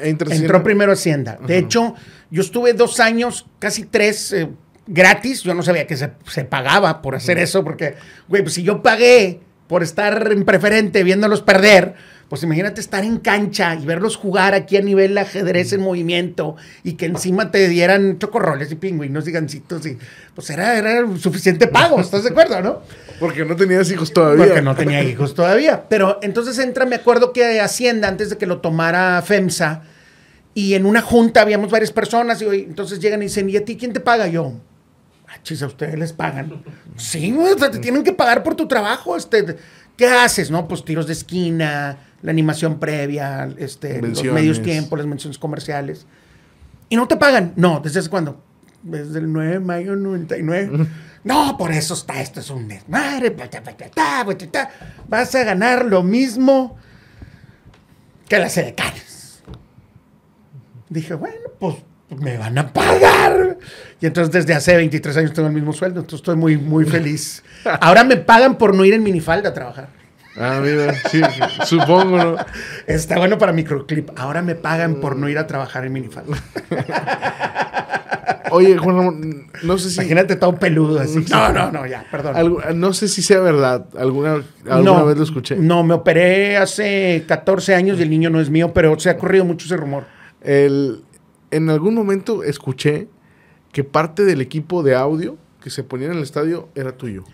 Entró 0.02 0.30
Hacienda. 0.30 0.62
primero 0.62 0.92
Hacienda. 0.92 1.38
De 1.46 1.58
hecho, 1.58 1.94
yo 2.30 2.42
estuve 2.42 2.72
dos 2.72 2.98
años, 3.00 3.46
casi 3.58 3.84
tres, 3.84 4.32
eh, 4.32 4.48
gratis. 4.86 5.42
Yo 5.42 5.54
no 5.54 5.62
sabía 5.62 5.86
que 5.86 5.96
se, 5.96 6.10
se 6.26 6.44
pagaba 6.44 7.02
por 7.02 7.14
hacer 7.14 7.38
eso, 7.38 7.62
porque, 7.64 7.94
güey, 8.28 8.42
pues 8.42 8.54
si 8.54 8.62
yo 8.62 8.82
pagué 8.82 9.40
por 9.68 9.82
estar 9.82 10.30
en 10.30 10.44
preferente 10.44 11.02
viéndolos 11.02 11.42
perder, 11.42 11.94
pues 12.28 12.42
imagínate 12.42 12.80
estar 12.80 13.04
en 13.04 13.18
cancha 13.18 13.74
y 13.76 13.86
verlos 13.86 14.16
jugar 14.16 14.52
aquí 14.54 14.76
a 14.76 14.82
nivel 14.82 15.16
ajedrez 15.16 15.72
en 15.72 15.80
movimiento 15.80 16.56
y 16.82 16.94
que 16.94 17.06
encima 17.06 17.50
te 17.52 17.68
dieran 17.68 18.18
chocorroles 18.18 18.72
y 18.72 18.74
pingüinos 18.74 19.28
y 19.28 19.32
gancitos 19.32 19.86
y 19.86 19.96
pues 20.34 20.50
era, 20.50 20.76
era 20.76 21.04
suficiente 21.18 21.68
pago, 21.68 22.00
¿estás 22.00 22.24
de 22.24 22.30
acuerdo, 22.30 22.60
no? 22.60 22.80
Porque 23.20 23.44
no 23.44 23.54
tenías 23.56 23.90
hijos 23.90 24.12
todavía. 24.12 24.44
Porque 24.46 24.62
no 24.62 24.74
tenía 24.74 25.02
hijos 25.02 25.34
todavía. 25.34 25.88
Pero 25.88 26.18
entonces 26.20 26.58
entra, 26.58 26.84
me 26.84 26.96
acuerdo 26.96 27.32
que 27.32 27.60
Hacienda, 27.60 28.08
antes 28.08 28.28
de 28.30 28.36
que 28.38 28.44
lo 28.46 28.60
tomara 28.60 29.22
FEMSA, 29.22 29.82
y 30.52 30.74
en 30.74 30.84
una 30.84 31.02
junta 31.02 31.42
habíamos 31.42 31.70
varias 31.70 31.92
personas, 31.92 32.42
y 32.42 32.44
hoy- 32.46 32.64
entonces 32.68 32.98
llegan 32.98 33.22
y 33.22 33.26
dicen, 33.26 33.48
¿y 33.48 33.56
a 33.56 33.64
ti 33.64 33.76
quién 33.76 33.92
te 33.92 34.00
paga? 34.00 34.26
Yo, 34.26 34.52
ah, 35.28 35.34
chis, 35.42 35.62
a 35.62 35.66
ustedes 35.66 35.98
les 35.98 36.12
pagan. 36.12 36.62
sí, 36.96 37.34
o 37.38 37.58
sea, 37.58 37.70
te 37.70 37.78
tienen 37.78 38.02
que 38.02 38.12
pagar 38.12 38.42
por 38.42 38.54
tu 38.54 38.66
trabajo. 38.68 39.16
Este, 39.16 39.56
¿Qué 39.96 40.06
haces? 40.06 40.50
No, 40.50 40.68
pues 40.68 40.84
tiros 40.84 41.06
de 41.06 41.14
esquina, 41.14 41.98
la 42.22 42.30
animación 42.30 42.78
previa, 42.78 43.48
este, 43.58 44.00
los 44.02 44.22
medios 44.24 44.62
tiempos, 44.62 44.98
las 44.98 45.06
menciones 45.06 45.38
comerciales. 45.38 46.06
¿Y 46.88 46.96
no 46.96 47.08
te 47.08 47.16
pagan? 47.16 47.52
No, 47.56 47.80
¿desde 47.80 48.00
hace 48.00 48.10
cuándo? 48.10 48.42
Desde 48.82 49.18
el 49.18 49.32
9 49.32 49.52
de 49.52 49.60
mayo 49.60 49.90
del 49.92 50.02
99. 50.02 50.86
No, 51.24 51.56
por 51.56 51.72
eso 51.72 51.94
está, 51.94 52.20
esto 52.20 52.40
es 52.40 52.50
un 52.50 52.68
desmadre. 52.68 53.34
Vas 55.08 55.34
a 55.34 55.44
ganar 55.44 55.84
lo 55.86 56.02
mismo 56.02 56.76
que 58.28 58.38
las 58.38 58.56
edecanes. 58.56 59.42
Dije, 60.88 61.14
bueno, 61.14 61.50
pues 61.58 61.76
me 62.10 62.36
van 62.36 62.56
a 62.58 62.72
pagar. 62.72 63.58
Y 64.00 64.06
entonces 64.06 64.32
desde 64.32 64.54
hace 64.54 64.76
23 64.76 65.16
años 65.16 65.32
tengo 65.32 65.48
el 65.48 65.54
mismo 65.54 65.72
sueldo, 65.72 66.00
entonces 66.00 66.20
estoy 66.20 66.36
muy, 66.36 66.56
muy 66.56 66.84
feliz. 66.84 67.42
Ahora 67.80 68.04
me 68.04 68.16
pagan 68.16 68.56
por 68.58 68.74
no 68.74 68.84
ir 68.84 68.94
en 68.94 69.02
minifalda 69.02 69.50
a 69.50 69.54
trabajar. 69.54 69.88
Ah, 70.38 70.60
mira, 70.62 70.92
sí, 71.10 71.20
supongo, 71.64 72.18
¿no? 72.18 72.36
Está 72.86 73.16
bueno 73.16 73.38
para 73.38 73.52
microclip. 73.54 74.10
Ahora 74.16 74.42
me 74.42 74.54
pagan 74.54 74.96
por 74.96 75.16
no 75.16 75.28
ir 75.30 75.38
a 75.38 75.46
trabajar 75.46 75.86
en 75.86 75.94
minifalda. 75.94 76.36
Oye, 78.50 78.76
Juan 78.76 78.96
Ramón, 78.96 79.46
no 79.64 79.76
sé 79.78 79.90
si. 79.90 79.96
Imagínate 80.00 80.36
todo 80.36 80.54
peludo 80.56 81.00
así. 81.00 81.24
No, 81.30 81.52
no, 81.52 81.72
no, 81.72 81.86
ya, 81.86 82.04
perdón. 82.10 82.34
algu- 82.36 82.74
no 82.74 82.92
sé 82.92 83.08
si 83.08 83.22
sea 83.22 83.40
verdad. 83.40 83.86
¿Alguna, 83.98 84.42
alguna 84.68 85.02
vez 85.02 85.16
lo 85.16 85.24
escuché? 85.24 85.56
No, 85.56 85.82
me 85.82 85.94
operé 85.94 86.56
hace 86.56 87.24
14 87.26 87.74
años 87.74 87.98
y 87.98 88.02
el 88.02 88.10
niño 88.10 88.30
no 88.30 88.40
es 88.40 88.48
mío, 88.48 88.72
pero 88.72 88.98
se 89.00 89.10
ha 89.10 89.16
corrido 89.16 89.44
mucho 89.44 89.66
ese 89.66 89.76
rumor. 89.76 90.04
El, 90.42 91.02
en 91.50 91.70
algún 91.70 91.94
momento 91.94 92.42
escuché 92.42 93.08
que 93.72 93.84
parte 93.84 94.24
del 94.24 94.40
equipo 94.40 94.82
de 94.82 94.94
audio 94.94 95.36
que 95.62 95.70
se 95.70 95.84
ponía 95.84 96.06
en 96.06 96.14
el 96.14 96.22
estadio 96.22 96.68
era 96.74 96.92
tuyo. 96.92 97.24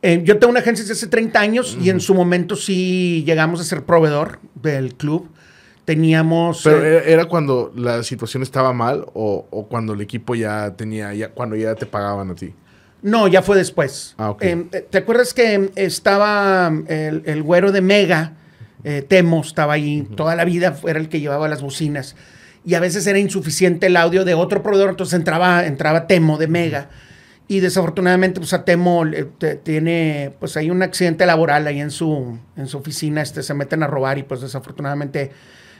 Eh, 0.00 0.20
yo 0.24 0.38
tengo 0.38 0.50
una 0.52 0.60
agencia 0.60 0.84
desde 0.84 0.92
hace 0.92 1.06
30 1.08 1.40
años 1.40 1.76
y 1.80 1.90
en 1.90 2.00
su 2.00 2.14
momento 2.14 2.54
sí 2.54 3.24
llegamos 3.26 3.60
a 3.60 3.64
ser 3.64 3.84
proveedor 3.84 4.38
del 4.54 4.94
club. 4.94 5.28
Teníamos... 5.84 6.60
Pero 6.62 6.84
eh, 6.84 7.12
era, 7.12 7.24
cuando 7.24 7.72
la 7.74 8.02
situación 8.02 8.42
estaba 8.42 8.72
mal 8.72 9.06
o, 9.14 9.46
o 9.50 9.66
cuando 9.66 9.94
el 9.94 10.00
equipo 10.00 10.34
ya 10.34 10.74
tenía, 10.76 11.12
ya, 11.14 11.30
cuando 11.30 11.56
ya 11.56 11.74
te 11.74 11.86
pagaban 11.86 12.30
a 12.30 12.34
ti. 12.34 12.54
No, 13.02 13.26
ya 13.26 13.42
fue 13.42 13.56
después. 13.56 14.14
Ah, 14.18 14.30
ok. 14.30 14.42
Eh, 14.42 14.86
¿Te 14.90 14.98
acuerdas 14.98 15.34
que 15.34 15.70
estaba 15.76 16.70
el, 16.88 17.22
el 17.24 17.42
güero 17.42 17.72
de 17.72 17.80
Mega? 17.80 18.34
Temo 19.08 19.40
estaba 19.40 19.74
ahí 19.74 20.08
toda 20.16 20.34
la 20.36 20.44
vida, 20.44 20.78
era 20.86 20.98
el 20.98 21.08
que 21.08 21.20
llevaba 21.20 21.48
las 21.48 21.60
bocinas. 21.60 22.14
Y 22.68 22.74
a 22.74 22.80
veces 22.80 23.06
era 23.06 23.18
insuficiente 23.18 23.86
el 23.86 23.96
audio 23.96 24.26
de 24.26 24.34
otro 24.34 24.62
proveedor, 24.62 24.90
entonces 24.90 25.14
entraba, 25.14 25.64
entraba 25.64 26.06
Temo 26.06 26.36
de 26.36 26.48
Mega. 26.48 26.90
Y 27.48 27.60
desafortunadamente, 27.60 28.40
pues 28.40 28.52
a 28.52 28.66
Temo 28.66 29.04
tiene, 29.62 30.34
pues 30.38 30.54
hay 30.58 30.70
un 30.70 30.82
accidente 30.82 31.24
laboral 31.24 31.66
ahí 31.66 31.80
en 31.80 31.90
su, 31.90 32.38
en 32.58 32.66
su 32.66 32.76
oficina, 32.76 33.22
este, 33.22 33.42
se 33.42 33.54
meten 33.54 33.82
a 33.82 33.86
robar 33.86 34.18
y 34.18 34.22
pues 34.22 34.42
desafortunadamente 34.42 35.30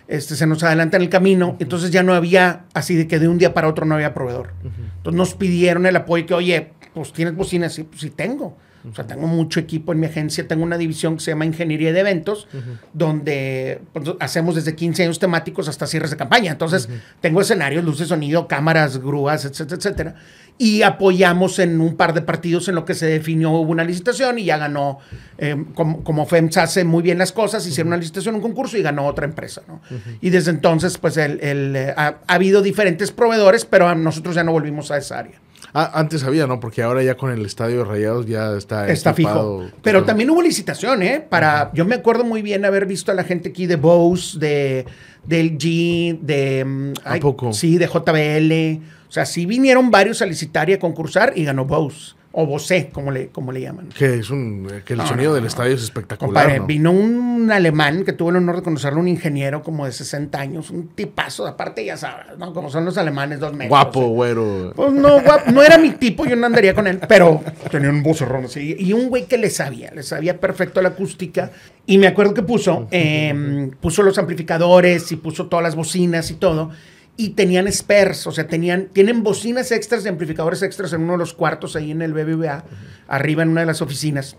este, 0.07 0.35
se 0.35 0.47
nos 0.47 0.63
adelanta 0.63 0.97
en 0.97 1.03
el 1.03 1.11
camino. 1.11 1.59
Entonces 1.59 1.91
ya 1.91 2.03
no 2.03 2.15
había, 2.15 2.65
así 2.73 2.97
de 2.97 3.07
que 3.07 3.19
de 3.19 3.29
un 3.29 3.37
día 3.37 3.53
para 3.53 3.69
otro 3.69 3.85
no 3.85 3.95
había 3.95 4.15
proveedor. 4.15 4.55
Entonces 4.65 5.15
nos 5.15 5.35
pidieron 5.35 5.85
el 5.85 5.95
apoyo 5.95 6.25
que, 6.25 6.33
oye, 6.33 6.71
pues 6.95 7.13
tienes 7.13 7.37
bocinas, 7.37 7.75
sí, 7.75 7.83
pues 7.83 8.01
sí 8.01 8.09
tengo. 8.09 8.57
O 8.91 8.95
sea, 8.95 9.07
tengo 9.07 9.27
mucho 9.27 9.61
equipo 9.61 9.93
en 9.93 10.01
mi 10.01 10.07
agencia. 10.07 10.47
Tengo 10.47 10.63
una 10.63 10.79
división 10.79 11.17
que 11.17 11.23
se 11.23 11.31
llama 11.31 11.47
Ingeniería 11.47 11.93
de 11.93 12.01
Eventos, 12.01 12.49
donde 12.93 13.81
pues, 13.93 14.11
hacemos 14.21 14.55
desde 14.55 14.75
15 14.75 15.05
años 15.05 15.19
temáticos 15.19 15.69
hasta 15.69 15.87
cierres 15.87 16.11
de 16.11 16.17
campaña. 16.17 16.53
Entonces, 16.53 16.89
tengo 17.21 17.41
escenarios, 17.41 17.85
luces, 17.85 18.09
sonido, 18.09 18.49
cámaras, 18.49 18.99
grúas, 18.99 19.45
etcétera, 19.45 19.77
etcétera. 19.77 20.15
Y 20.61 20.83
apoyamos 20.83 21.61
en 21.61 21.81
un 21.81 21.97
par 21.97 22.15
de 22.15 22.23
partidos 22.23 22.69
en 22.69 22.75
lo 22.75 22.85
que 22.85 22.95
se 22.95 23.07
definió, 23.07 23.53
hubo 23.53 23.71
una 23.71 23.85
licitación 23.85 24.41
y 24.41 24.45
ya 24.45 24.59
ganó, 24.59 24.99
eh, 25.39 25.57
como, 25.75 26.03
como 26.03 26.27
FEMS 26.27 26.57
hace 26.57 26.83
muy 26.83 27.01
bien 27.01 27.17
las 27.17 27.31
cosas, 27.31 27.65
hicieron 27.65 27.89
una 27.89 27.97
licitación, 27.97 28.35
un 28.35 28.41
concurso 28.41 28.77
y 28.77 28.83
ganó 28.83 29.07
otra 29.07 29.25
empresa, 29.25 29.63
¿no? 29.69 29.81
Y 30.21 30.31
desde 30.31 30.51
entonces, 30.51 30.99
pues, 30.99 31.17
el, 31.17 31.39
el, 31.45 31.77
eh, 31.77 31.95
ha, 31.97 32.19
ha 32.27 32.35
habido 32.35 32.61
diferentes 32.61 33.13
proveedores, 33.13 33.65
pero 33.65 33.95
nosotros 33.95 34.35
ya 34.35 34.43
no 34.43 34.51
volvimos 34.51 34.91
a 34.91 34.99
esa 34.99 35.21
área. 35.21 35.39
Ah, 35.75 35.91
antes 35.95 36.25
había, 36.25 36.47
¿no? 36.47 36.61
Porque 36.61 36.83
ahora 36.83 37.03
ya 37.03 37.17
con 37.17 37.31
el 37.31 37.45
estadio 37.45 37.79
de 37.79 37.85
Rayados 37.85 38.27
ya 38.27 38.57
está. 38.57 38.89
Está 38.89 39.15
fijo. 39.15 39.67
Pero 39.83 40.05
también 40.05 40.31
hubo 40.31 40.43
licitación, 40.43 41.03
¿eh? 41.03 41.25
Para, 41.29 41.71
yo 41.75 41.85
me 41.85 41.97
acuerdo 41.97 42.25
muy 42.25 42.43
bien 42.43 42.65
haber 42.65 42.87
visto 42.87 43.13
a 43.13 43.15
la 43.15 43.25
gente 43.25 43.51
aquí 43.51 43.67
de 43.67 43.77
Bose, 43.77 44.39
de, 44.39 44.87
del 45.25 45.59
G, 45.59 46.19
de... 46.21 46.65
mm, 46.65 46.93
¿A 47.05 47.17
poco? 47.17 47.53
Sí, 47.53 47.79
de 47.79 47.87
JBL. 47.87 48.83
O 49.09 49.13
sea, 49.13 49.27
sí 49.27 49.47
vinieron 49.47 49.91
varios 49.91 50.23
a 50.23 50.27
licitar 50.27 50.69
y 50.71 50.75
a 50.75 50.79
concursar 50.79 51.33
y 51.37 51.45
ganó 51.45 51.65
Bose. 51.65 52.18
O 52.31 52.45
Bose, 52.47 52.91
como 52.93 53.11
le, 53.11 53.29
como 53.29 53.53
le 53.53 53.63
llaman. 53.63 53.89
Que 53.89 54.17
es 54.19 54.29
un. 54.31 54.69
Que 54.85 54.93
el 54.93 54.99
No, 54.99 55.07
sonido 55.07 55.31
no, 55.31 55.35
del 55.37 55.45
no. 55.45 55.49
estadio 55.49 55.75
es 55.75 55.83
espectacular. 55.83 56.67
Vino 56.67 56.93
un 56.93 57.51
alemán 57.51 58.05
que 58.05 58.13
tuvo 58.13 58.29
el 58.31 58.37
honor 58.37 58.57
de 58.57 58.63
conocerlo, 58.63 59.01
un 59.01 59.09
ingeniero 59.09 59.63
como 59.63 59.87
de 59.87 59.93
60 59.93 60.39
años, 60.39 60.69
un 60.71 60.89
tipazo, 60.89 61.47
aparte 61.47 61.85
ya 61.85 61.97
sabes, 61.97 62.37
¿no? 62.39 62.53
Como 62.53 62.69
son 62.71 62.85
los 62.85 62.99
alemanes, 62.99 63.41
dos 63.41 63.53
metros. 63.53 63.71
Guapo, 63.71 64.03
¿eh? 64.03 64.09
güero. 64.09 64.73
Pues 64.77 64.93
no, 64.93 65.19
guap- 65.21 65.47
no 65.47 65.63
era 65.63 65.79
mi 65.79 65.93
tipo, 65.93 66.27
yo 66.27 66.37
no 66.37 66.47
andaría 66.47 66.75
con 66.75 66.87
él, 66.87 67.01
pero 67.09 67.43
tenía 67.71 67.89
un 67.89 68.03
vocerrón 68.03 68.45
así. 68.45 68.77
Y 68.79 68.93
un 68.93 69.09
güey 69.09 69.25
que 69.27 69.39
le 69.39 69.49
sabía, 69.49 69.91
le 69.95 70.03
sabía 70.03 70.39
perfecto 70.39 70.83
la 70.83 70.91
acústica. 70.91 71.51
Y 71.87 71.97
me 71.97 72.07
acuerdo 72.07 72.35
que 72.35 72.43
puso, 72.43 72.87
eh, 72.91 73.71
puso 73.81 74.03
los 74.03 74.19
amplificadores 74.19 75.11
y 75.13 75.17
puso 75.17 75.47
todas 75.47 75.63
las 75.63 75.75
bocinas 75.75 76.31
y 76.31 76.35
todo. 76.35 76.71
Y 77.19 77.31
tenían 77.31 77.71
spares, 77.71 78.27
o 78.27 78.33
sea, 78.33 78.47
tenían, 78.47 78.87
tienen 78.93 79.23
bocinas 79.23 79.73
extras 79.73 80.05
y 80.05 80.09
amplificadores 80.09 80.63
extras 80.63 80.93
en 80.93 81.03
uno 81.03 81.13
de 81.13 81.19
los 81.19 81.35
cuartos 81.35 81.75
ahí 81.75 81.91
en 81.91 82.01
el 82.01 82.15
BBVA, 82.15 82.65
arriba 83.09 83.43
en 83.43 83.51
una 83.51 83.63
de 83.63 83.67
las 83.67 83.83
oficinas. 83.83 84.37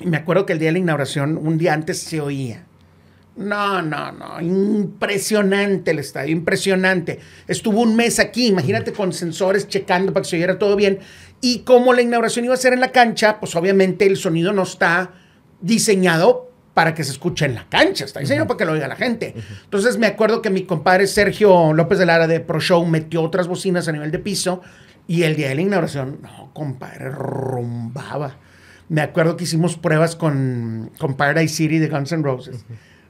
Y 0.00 0.06
me 0.06 0.18
acuerdo 0.18 0.44
que 0.44 0.52
el 0.52 0.58
día 0.58 0.68
de 0.68 0.74
la 0.74 0.78
inauguración, 0.80 1.38
un 1.38 1.56
día 1.56 1.72
antes 1.72 1.98
se 1.98 2.20
oía. 2.20 2.66
No, 3.36 3.82
no, 3.82 4.12
no. 4.12 4.40
Impresionante 4.40 5.92
el 5.92 5.98
estadio, 5.98 6.32
impresionante. 6.32 7.18
Estuvo 7.48 7.80
un 7.80 7.96
mes 7.96 8.20
aquí, 8.20 8.48
imagínate 8.48 8.92
con 8.92 9.12
sensores 9.12 9.66
checando 9.66 10.12
para 10.12 10.22
que 10.22 10.30
se 10.30 10.36
oyera 10.36 10.58
todo 10.58 10.76
bien. 10.76 11.00
Y 11.40 11.60
como 11.60 11.94
la 11.94 12.02
inauguración 12.02 12.44
iba 12.44 12.54
a 12.54 12.58
ser 12.58 12.74
en 12.74 12.80
la 12.80 12.92
cancha, 12.92 13.40
pues 13.40 13.56
obviamente 13.56 14.06
el 14.06 14.18
sonido 14.18 14.52
no 14.52 14.62
está 14.62 15.14
diseñado 15.60 16.53
para 16.74 16.92
que 16.94 17.04
se 17.04 17.12
escuche 17.12 17.46
en 17.46 17.54
la 17.54 17.66
cancha, 17.68 18.04
está 18.04 18.20
diseñado 18.20 18.46
para 18.48 18.58
que 18.58 18.64
lo 18.64 18.72
oiga 18.72 18.88
la 18.88 18.96
gente. 18.96 19.34
Entonces 19.64 19.96
me 19.96 20.06
acuerdo 20.08 20.42
que 20.42 20.50
mi 20.50 20.64
compadre 20.64 21.06
Sergio 21.06 21.72
López 21.72 21.98
de 21.98 22.06
Lara 22.06 22.26
de 22.26 22.40
Pro 22.40 22.60
Show 22.60 22.84
metió 22.84 23.22
otras 23.22 23.46
bocinas 23.48 23.86
a 23.88 23.92
nivel 23.92 24.10
de 24.10 24.18
piso 24.18 24.60
y 25.06 25.22
el 25.22 25.36
día 25.36 25.48
de 25.48 25.54
la 25.54 25.60
inauguración, 25.62 26.18
no, 26.22 26.50
compadre, 26.52 27.10
rumbaba. 27.10 28.36
Me 28.88 29.00
acuerdo 29.00 29.36
que 29.36 29.44
hicimos 29.44 29.76
pruebas 29.76 30.16
con, 30.16 30.90
con 30.98 31.14
Paradise 31.14 31.54
City 31.54 31.78
de 31.78 31.88
Guns 31.88 32.10
N' 32.12 32.22
Roses. 32.22 32.64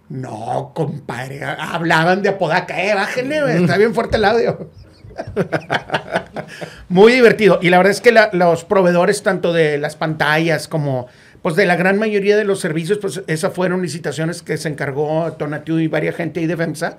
No, 0.09 0.73
compadre, 0.75 1.43
ha- 1.43 1.75
hablaban 1.75 2.21
de 2.23 2.29
Apodaca, 2.29 2.81
eh, 2.85 2.95
bájenle, 2.95 3.57
está 3.57 3.79
bien 3.79 3.95
fuerte 3.95 4.19
el 4.19 4.25
audio. 4.27 4.71
Muy 6.89 7.13
divertido. 7.13 7.59
Y 7.63 7.71
la 7.71 7.79
verdad 7.79 7.93
es 7.93 8.01
que 8.01 8.13
la- 8.13 8.31
los 8.33 8.65
proveedores, 8.65 9.23
tanto 9.23 9.53
de 9.53 9.79
las 9.79 9.97
pantallas 9.97 10.69
como 10.69 11.07
pues 11.45 11.57
de 11.57 11.67
la 11.67 11.77
gran 11.77 11.99
mayoría 11.99 12.39
de 12.39 12.45
los 12.45 12.59
servicios, 12.59 12.97
pues 12.97 13.23
esas 13.27 13.53
fueron 13.53 13.83
licitaciones 13.83 14.41
que 14.41 14.57
se 14.57 14.67
encargó 14.67 15.31
Tonatiu 15.35 15.79
y 15.79 15.89
varias 15.89 16.17
gente 16.17 16.41
ahí 16.41 16.47
de 16.47 16.57
FEMSA. 16.57 16.97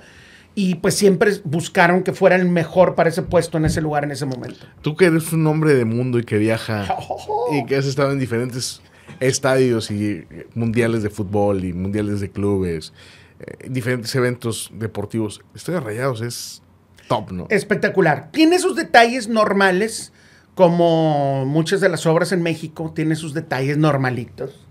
Y 0.54 0.76
pues 0.76 0.94
siempre 0.94 1.32
buscaron 1.44 2.04
que 2.04 2.14
fuera 2.14 2.36
el 2.36 2.48
mejor 2.48 2.94
para 2.94 3.10
ese 3.10 3.24
puesto 3.24 3.58
en 3.58 3.66
ese 3.66 3.82
lugar 3.82 4.04
en 4.04 4.12
ese 4.12 4.28
momento. 4.28 4.68
Tú 4.84 4.96
que 4.96 5.06
eres 5.06 5.34
un 5.34 5.48
hombre 5.48 5.74
de 5.74 5.84
mundo 5.84 6.20
y 6.20 6.24
que 6.26 6.38
viaja 6.38 6.96
y 7.54 7.66
que 7.66 7.76
has 7.76 7.88
estado 7.88 8.12
en 8.12 8.20
diferentes 8.20 8.84
estadios 9.20 9.90
y 9.90 10.28
mundiales 10.54 11.02
de 11.02 11.10
fútbol 11.10 11.66
y 11.66 11.74
mundiales 11.74 12.20
de 12.20 12.30
clubes, 12.30 12.94
eh, 13.40 13.68
diferentes 13.68 14.14
eventos 14.14 14.70
deportivos, 14.76 15.42
de 15.66 15.80
Rayados 15.80 16.22
es 16.22 16.62
top, 17.08 17.32
¿no? 17.32 17.48
Espectacular. 17.50 18.30
Tiene 18.32 18.60
sus 18.60 18.76
detalles 18.76 19.28
normales, 19.28 20.14
como 20.56 21.46
muchas 21.46 21.82
de 21.82 21.90
las 21.90 22.06
obras 22.06 22.32
en 22.32 22.42
México, 22.42 22.92
tiene 22.96 23.16
sus 23.16 23.34
detalles 23.34 23.78
normalitos. 23.78 24.62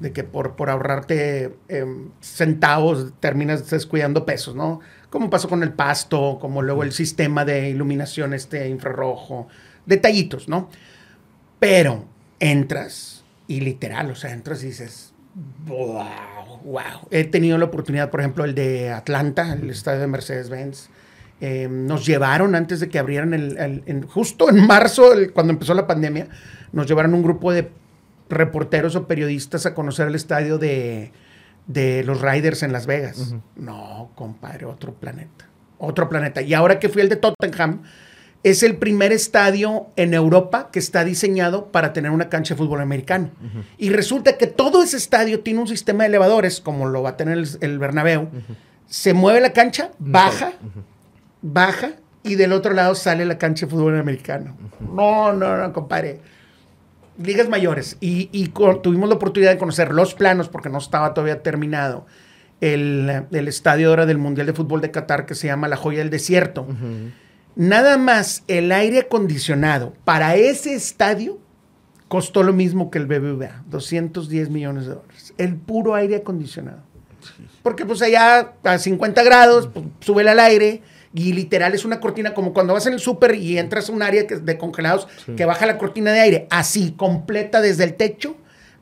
De 0.00 0.12
que 0.12 0.24
por, 0.24 0.56
por 0.56 0.68
ahorrarte 0.68 1.56
em, 1.68 2.10
centavos 2.20 3.14
terminas 3.18 3.70
descuidando 3.70 4.26
pesos, 4.26 4.54
¿no? 4.54 4.80
Como 5.08 5.30
pasó 5.30 5.48
con 5.48 5.62
el 5.62 5.72
pasto, 5.72 6.38
como 6.38 6.60
luego 6.60 6.82
el 6.82 6.92
sistema 6.92 7.46
de 7.46 7.70
iluminación 7.70 8.34
este 8.34 8.68
infrarrojo. 8.68 9.48
Detallitos, 9.86 10.48
¿no? 10.48 10.68
Pero 11.58 12.04
entras 12.40 13.24
y 13.48 13.60
literal, 13.60 14.10
o 14.10 14.14
sea, 14.14 14.32
entras 14.32 14.62
y 14.64 14.66
dices, 14.66 15.14
wow, 15.66 16.60
wow. 16.64 17.08
He 17.10 17.24
tenido 17.24 17.56
la 17.56 17.66
oportunidad, 17.66 18.10
por 18.10 18.20
ejemplo, 18.20 18.44
el 18.44 18.54
de 18.54 18.90
Atlanta, 18.90 19.52
el 19.54 19.70
estadio 19.70 20.00
de 20.00 20.06
Mercedes-Benz. 20.08 20.90
Eh, 21.40 21.68
nos 21.70 22.06
llevaron 22.06 22.54
antes 22.54 22.80
de 22.80 22.88
que 22.88 22.98
abrieran 22.98 23.34
el, 23.34 23.82
el- 23.86 24.04
justo 24.06 24.48
en 24.48 24.66
marzo, 24.66 25.12
el- 25.12 25.32
cuando 25.32 25.52
empezó 25.52 25.74
la 25.74 25.86
pandemia, 25.86 26.28
nos 26.72 26.86
llevaron 26.86 27.12
un 27.14 27.22
grupo 27.22 27.52
de 27.52 27.70
reporteros 28.28 28.96
o 28.96 29.06
periodistas 29.06 29.66
a 29.66 29.74
conocer 29.74 30.08
el 30.08 30.14
estadio 30.14 30.58
de, 30.58 31.12
de 31.66 32.02
los 32.04 32.22
Riders 32.22 32.62
en 32.62 32.72
Las 32.72 32.86
Vegas. 32.86 33.34
No, 33.54 34.10
compadre, 34.14 34.64
otro 34.66 34.94
planeta. 34.94 35.46
Otro 35.78 36.08
planeta. 36.08 36.40
Y 36.42 36.54
ahora 36.54 36.78
que 36.78 36.88
fui 36.88 37.02
al 37.02 37.08
de 37.10 37.16
Tottenham, 37.16 37.82
es 38.42 38.62
el 38.62 38.76
primer 38.76 39.12
estadio 39.12 39.88
en 39.96 40.14
Europa 40.14 40.70
que 40.72 40.78
está 40.78 41.04
diseñado 41.04 41.66
para 41.72 41.92
tener 41.92 42.10
una 42.12 42.28
cancha 42.28 42.54
de 42.54 42.58
fútbol 42.58 42.80
americano. 42.80 43.30
Y 43.76 43.90
resulta 43.90 44.38
que 44.38 44.46
todo 44.46 44.82
ese 44.82 44.96
estadio 44.96 45.40
tiene 45.40 45.60
un 45.60 45.66
sistema 45.68 46.04
de 46.04 46.08
elevadores, 46.08 46.60
como 46.60 46.86
lo 46.86 47.02
va 47.02 47.10
a 47.10 47.16
tener 47.16 47.36
el, 47.38 47.48
el 47.60 47.78
Bernabéu. 47.78 48.28
Se 48.86 49.14
mueve 49.14 49.40
la 49.40 49.52
cancha, 49.52 49.90
baja, 49.98 50.52
baja, 51.52 51.92
y 52.22 52.34
del 52.34 52.52
otro 52.52 52.74
lado 52.74 52.94
sale 52.94 53.24
la 53.24 53.38
cancha 53.38 53.66
de 53.66 53.72
fútbol 53.72 53.98
americano. 53.98 54.56
No, 54.80 55.32
no, 55.32 55.56
no, 55.56 55.72
compadre. 55.72 56.20
Ligas 57.22 57.48
mayores. 57.48 57.96
Y, 58.00 58.28
y 58.32 58.48
tuvimos 58.82 59.08
la 59.08 59.14
oportunidad 59.14 59.52
de 59.52 59.58
conocer 59.58 59.92
los 59.92 60.14
planos, 60.14 60.48
porque 60.48 60.68
no 60.68 60.78
estaba 60.78 61.14
todavía 61.14 61.42
terminado, 61.42 62.06
el, 62.60 63.26
el 63.30 63.48
estadio 63.48 63.90
ahora 63.90 64.06
del 64.06 64.18
Mundial 64.18 64.46
de 64.46 64.54
Fútbol 64.54 64.80
de 64.80 64.90
Qatar 64.90 65.26
que 65.26 65.34
se 65.34 65.46
llama 65.46 65.68
La 65.68 65.76
Joya 65.76 65.98
del 65.98 66.10
Desierto. 66.10 66.66
Nada 67.54 67.96
más 67.96 68.44
el 68.48 68.72
aire 68.72 69.00
acondicionado 69.00 69.94
para 70.04 70.36
ese 70.36 70.74
estadio 70.74 71.38
costó 72.08 72.42
lo 72.42 72.52
mismo 72.52 72.90
que 72.90 72.98
el 72.98 73.06
BBVA, 73.06 73.62
210 73.68 74.50
millones 74.50 74.86
de 74.86 74.94
dólares. 74.94 75.34
El 75.38 75.56
puro 75.56 75.94
aire 75.94 76.16
acondicionado. 76.16 76.82
Porque 77.62 77.84
pues 77.84 78.02
allá 78.02 78.52
a 78.62 78.78
50 78.78 79.22
grados, 79.22 79.68
pues, 79.72 79.86
sube 80.00 80.28
al 80.28 80.38
aire 80.38 80.82
y 81.16 81.32
literal 81.32 81.72
es 81.74 81.84
una 81.86 81.98
cortina 81.98 82.34
como 82.34 82.52
cuando 82.52 82.74
vas 82.74 82.86
en 82.86 82.92
el 82.92 83.00
súper 83.00 83.34
y 83.36 83.56
entras 83.58 83.88
a 83.88 83.92
un 83.92 84.02
área 84.02 84.26
que- 84.26 84.36
de 84.36 84.58
congelados 84.58 85.08
que 85.36 85.44
baja 85.46 85.64
la 85.64 85.78
cortina 85.78 86.12
de 86.12 86.20
aire, 86.20 86.46
así, 86.50 86.92
completa 86.96 87.62
desde 87.62 87.84
el 87.84 87.94
techo 87.94 88.36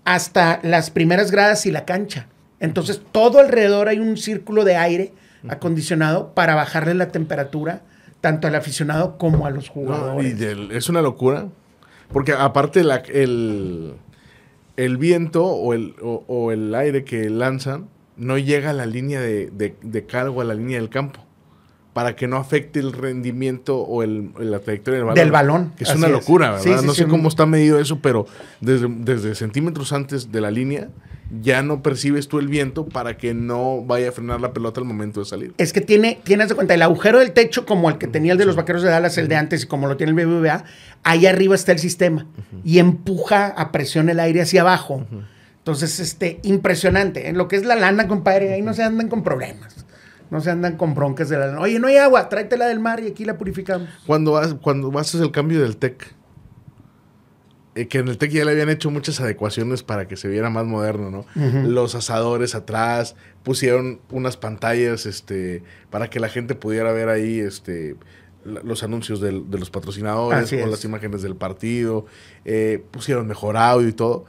hasta 0.04 0.58
las 0.64 0.90
primeras 0.90 1.30
gradas 1.30 1.64
y 1.64 1.70
la 1.70 1.84
cancha. 1.84 2.26
Entonces 2.58 3.00
todo 3.12 3.38
alrededor 3.38 3.88
hay 3.88 4.00
un 4.00 4.16
círculo 4.16 4.64
de 4.64 4.74
aire 4.76 5.12
acondicionado 5.48 6.34
para 6.34 6.54
bajarle 6.54 6.94
la 6.94 7.08
temperatura 7.08 7.82
tanto 8.20 8.48
al 8.48 8.54
aficionado 8.56 9.16
como 9.18 9.46
a 9.46 9.50
los 9.50 9.68
No, 9.68 9.72
jugadores. 9.74 10.34
y 10.40 10.74
es 10.74 10.88
una 10.88 11.02
locura. 11.02 11.48
Porque 12.12 12.32
aparte 12.32 12.82
la- 12.84 12.96
el, 13.12 13.94
el 14.76 14.96
viento 14.98 15.44
o 15.46 15.72
el, 15.74 15.94
o, 16.02 16.24
o 16.26 16.50
el 16.52 16.74
aire 16.74 17.04
que 17.04 17.30
lanzan 17.30 17.88
no 18.16 18.38
llega 18.38 18.70
a 18.70 18.72
la 18.72 18.86
línea 18.86 19.20
de, 19.20 19.50
de, 19.50 19.76
de 19.82 20.06
cargo, 20.06 20.40
a 20.40 20.44
la 20.44 20.54
línea 20.54 20.78
del 20.78 20.88
campo. 20.90 21.23
Para 21.94 22.14
que 22.16 22.26
no 22.26 22.36
afecte 22.36 22.80
el 22.80 22.92
rendimiento 22.92 23.78
o 23.78 24.02
el, 24.02 24.32
la 24.38 24.58
trayectoria 24.58 24.98
del 24.98 25.04
balón. 25.06 25.14
Del 25.14 25.30
balón, 25.30 25.72
Que 25.78 25.84
es 25.84 25.90
así 25.90 25.98
una 25.98 26.08
es. 26.08 26.12
locura, 26.12 26.50
¿verdad? 26.50 26.62
Sí, 26.64 26.74
sí, 26.78 26.86
no 26.86 26.92
sí, 26.92 27.02
sé 27.04 27.08
cómo 27.08 27.28
está 27.28 27.46
medido 27.46 27.78
eso, 27.78 28.00
pero 28.00 28.26
desde, 28.60 28.88
desde 28.90 29.34
centímetros 29.34 29.92
antes 29.92 30.30
de 30.30 30.40
la 30.42 30.50
línea 30.50 30.88
ya 31.40 31.62
no 31.62 31.82
percibes 31.82 32.28
tú 32.28 32.38
el 32.38 32.48
viento 32.48 32.84
para 32.86 33.16
que 33.16 33.32
no 33.32 33.82
vaya 33.82 34.10
a 34.10 34.12
frenar 34.12 34.40
la 34.40 34.52
pelota 34.52 34.80
al 34.80 34.86
momento 34.86 35.20
de 35.20 35.26
salir. 35.26 35.54
Es 35.56 35.72
que 35.72 35.80
tiene, 35.80 36.20
tienes 36.22 36.48
de 36.48 36.54
cuenta, 36.54 36.74
el 36.74 36.82
agujero 36.82 37.18
del 37.18 37.32
techo, 37.32 37.64
como 37.64 37.88
el 37.88 37.96
que 37.98 38.06
tenía 38.06 38.32
el 38.32 38.38
de 38.38 38.44
los 38.44 38.56
vaqueros 38.56 38.82
de 38.82 38.90
Dallas, 38.90 39.16
el 39.16 39.26
de 39.28 39.36
antes, 39.36 39.64
y 39.64 39.66
como 39.66 39.86
lo 39.88 39.96
tiene 39.96 40.12
el 40.20 40.26
BBVA, 40.26 40.64
ahí 41.02 41.26
arriba 41.26 41.54
está 41.54 41.72
el 41.72 41.78
sistema 41.78 42.26
y 42.62 42.78
empuja 42.78 43.46
a 43.46 43.72
presión 43.72 44.10
el 44.10 44.20
aire 44.20 44.42
hacia 44.42 44.60
abajo. 44.60 45.06
Entonces, 45.58 45.98
este, 45.98 46.40
impresionante. 46.42 47.28
En 47.28 47.38
lo 47.38 47.48
que 47.48 47.56
es 47.56 47.64
la 47.64 47.74
lana, 47.74 48.06
compadre, 48.06 48.52
ahí 48.52 48.60
no 48.62 48.74
se 48.74 48.82
andan 48.82 49.08
con 49.08 49.22
problemas. 49.22 49.86
No 50.30 50.40
se 50.40 50.50
andan 50.50 50.76
con 50.76 50.94
broncas 50.94 51.28
de 51.28 51.38
la 51.38 51.46
lana. 51.46 51.60
Oye, 51.60 51.78
no 51.78 51.86
hay 51.86 51.96
agua, 51.98 52.28
tráetela 52.28 52.66
del 52.66 52.80
mar 52.80 53.00
y 53.00 53.06
aquí 53.08 53.24
la 53.24 53.36
purificamos. 53.38 53.88
Cuando, 54.06 54.32
vas, 54.32 54.54
cuando 54.54 54.96
haces 54.98 55.20
el 55.20 55.30
cambio 55.30 55.60
del 55.62 55.76
TEC, 55.76 56.14
eh, 57.76 57.88
que 57.88 57.98
en 57.98 58.08
el 58.08 58.18
TEC 58.18 58.30
ya 58.30 58.44
le 58.44 58.52
habían 58.52 58.68
hecho 58.70 58.90
muchas 58.90 59.20
adecuaciones 59.20 59.82
para 59.82 60.06
que 60.06 60.16
se 60.16 60.28
viera 60.28 60.48
más 60.48 60.64
moderno, 60.64 61.10
¿no? 61.10 61.24
Los 61.68 61.94
asadores 61.96 62.54
atrás, 62.54 63.16
pusieron 63.42 64.00
unas 64.10 64.36
pantallas 64.36 65.06
este, 65.06 65.62
para 65.90 66.08
que 66.08 66.20
la 66.20 66.28
gente 66.28 66.54
pudiera 66.54 66.92
ver 66.92 67.08
ahí 67.08 67.40
este, 67.40 67.96
los 68.44 68.82
anuncios 68.84 69.20
del- 69.20 69.50
de 69.50 69.58
los 69.58 69.70
patrocinadores 69.70 70.44
Así 70.44 70.56
o 70.56 70.60
es. 70.60 70.70
las 70.70 70.84
imágenes 70.84 71.22
del 71.22 71.34
partido, 71.34 72.06
eh, 72.44 72.82
pusieron 72.92 73.26
mejor 73.26 73.56
audio 73.56 73.88
y 73.88 73.92
todo, 73.92 74.24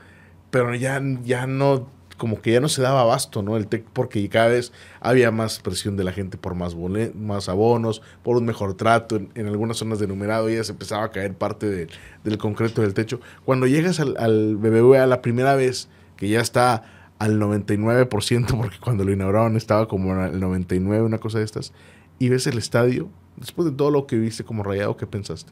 pero 0.49 0.73
ya, 0.73 0.99
ya 1.23 1.45
no, 1.45 1.87
como 2.17 2.41
que 2.41 2.51
ya 2.51 2.59
no 2.59 2.69
se 2.69 2.81
daba 2.81 3.01
abasto, 3.01 3.41
¿no? 3.41 3.57
El 3.57 3.67
TEC, 3.67 3.85
porque 3.91 4.27
cada 4.29 4.47
vez 4.47 4.71
había 5.01 5.31
más 5.31 5.59
presión 5.59 5.97
de 5.97 6.03
la 6.03 6.11
gente 6.11 6.37
por 6.37 6.55
más, 6.55 6.75
más 7.15 7.49
abonos, 7.49 8.01
por 8.23 8.37
un 8.37 8.45
mejor 8.45 8.75
trato, 8.75 9.17
en, 9.17 9.47
algunas 9.47 9.77
zonas 9.77 9.99
de 9.99 10.07
numerado 10.07 10.49
ya 10.49 10.63
se 10.63 10.71
empezaba 10.71 11.03
a 11.03 11.11
caer 11.11 11.33
parte 11.33 11.69
de- 11.69 11.87
del 12.23 12.37
concreto 12.37 12.81
del 12.81 12.93
techo. 12.93 13.19
Cuando 13.43 13.67
llegas 13.67 13.99
al, 13.99 14.15
al 14.17 14.55
BBVA 14.57 15.05
la 15.07 15.21
primera 15.21 15.55
vez, 15.55 15.89
que 16.15 16.29
ya 16.29 16.39
está 16.41 16.83
al 17.19 17.39
99%, 17.39 18.47
porque 18.57 18.77
cuando 18.79 19.03
lo 19.03 19.11
inauguraron 19.11 19.57
estaba 19.57 19.87
como 19.87 20.13
al 20.13 20.39
99%, 20.39 21.05
una 21.05 21.17
cosa 21.17 21.39
de 21.39 21.45
estas, 21.45 21.73
y 22.17 22.29
ves 22.29 22.47
el 22.47 22.57
estadio, 22.57 23.09
después 23.35 23.69
de 23.69 23.75
todo 23.75 23.91
lo 23.91 24.07
que 24.07 24.17
viste 24.17 24.43
como 24.45 24.63
rayado, 24.63 24.95
¿qué 24.95 25.05
pensaste? 25.05 25.51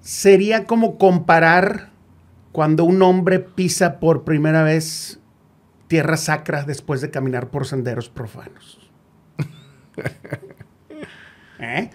Sería 0.00 0.66
como 0.66 0.98
comparar 0.98 1.91
cuando 2.52 2.84
un 2.84 3.02
hombre 3.02 3.40
pisa 3.40 3.98
por 3.98 4.24
primera 4.24 4.62
vez 4.62 5.18
tierra 5.88 6.16
sacra 6.16 6.64
después 6.64 7.00
de 7.00 7.10
caminar 7.10 7.48
por 7.48 7.66
senderos 7.66 8.08
profanos. 8.08 8.78
¿Eh? 11.58 11.90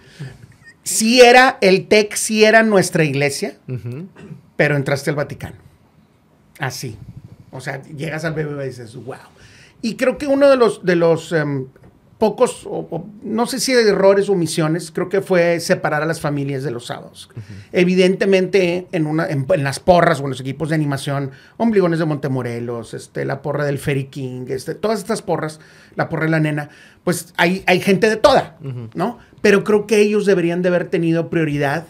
Sí 0.83 1.21
era, 1.21 1.57
el 1.61 1.87
TEC 1.87 2.15
sí 2.15 2.43
era 2.43 2.63
nuestra 2.63 3.03
iglesia, 3.03 3.57
pero 4.55 4.75
entraste 4.75 5.09
al 5.09 5.15
Vaticano. 5.15 5.57
Así. 6.59 6.97
O 7.51 7.59
sea, 7.59 7.81
llegas 7.83 8.23
al 8.23 8.33
BBVA 8.33 8.65
y 8.65 8.67
dices, 8.69 8.95
wow. 8.95 9.17
Y 9.81 9.95
creo 9.95 10.17
que 10.17 10.27
uno 10.27 10.49
de 10.49 10.57
los, 10.57 10.85
de 10.85 10.95
los 10.95 11.31
em, 11.33 11.67
pocos, 12.17 12.65
o- 12.65 12.87
o 12.89 13.05
no 13.23 13.45
sé 13.45 13.59
si 13.59 13.73
errores 13.73 14.27
o 14.29 14.33
omisiones, 14.33 14.91
creo 14.91 15.07
que 15.07 15.21
fue 15.21 15.59
separar 15.59 16.01
a 16.01 16.05
las 16.05 16.19
familias 16.19 16.63
de 16.63 16.71
los 16.71 16.87
sábados. 16.87 17.29
Evidentemente, 17.71 18.87
en, 18.91 19.07
una, 19.07 19.27
en, 19.27 19.45
en 19.49 19.63
las 19.63 19.79
porras 19.79 20.19
o 20.19 20.23
en 20.23 20.31
los 20.31 20.41
equipos 20.41 20.69
de 20.69 20.75
animación, 20.75 21.31
Ombligones 21.57 21.99
de 21.99 22.05
Montemorelos, 22.05 22.93
este, 22.93 23.23
la 23.23 23.41
porra 23.41 23.65
del 23.65 23.77
Ferry 23.79 24.05
King, 24.05 24.45
este, 24.49 24.75
todas 24.75 24.99
estas 24.99 25.21
porras, 25.21 25.59
la 25.95 26.09
porra 26.09 26.25
de 26.25 26.31
la 26.31 26.39
nena, 26.39 26.69
pues 27.03 27.33
hay, 27.37 27.63
hay 27.65 27.79
gente 27.79 28.09
de 28.09 28.17
toda, 28.17 28.57
¿no? 28.93 29.19
Pero 29.41 29.63
creo 29.63 29.87
que 29.87 29.99
ellos 29.99 30.25
deberían 30.25 30.61
de 30.61 30.69
haber 30.69 30.89
tenido 30.89 31.29
prioridad 31.29 31.85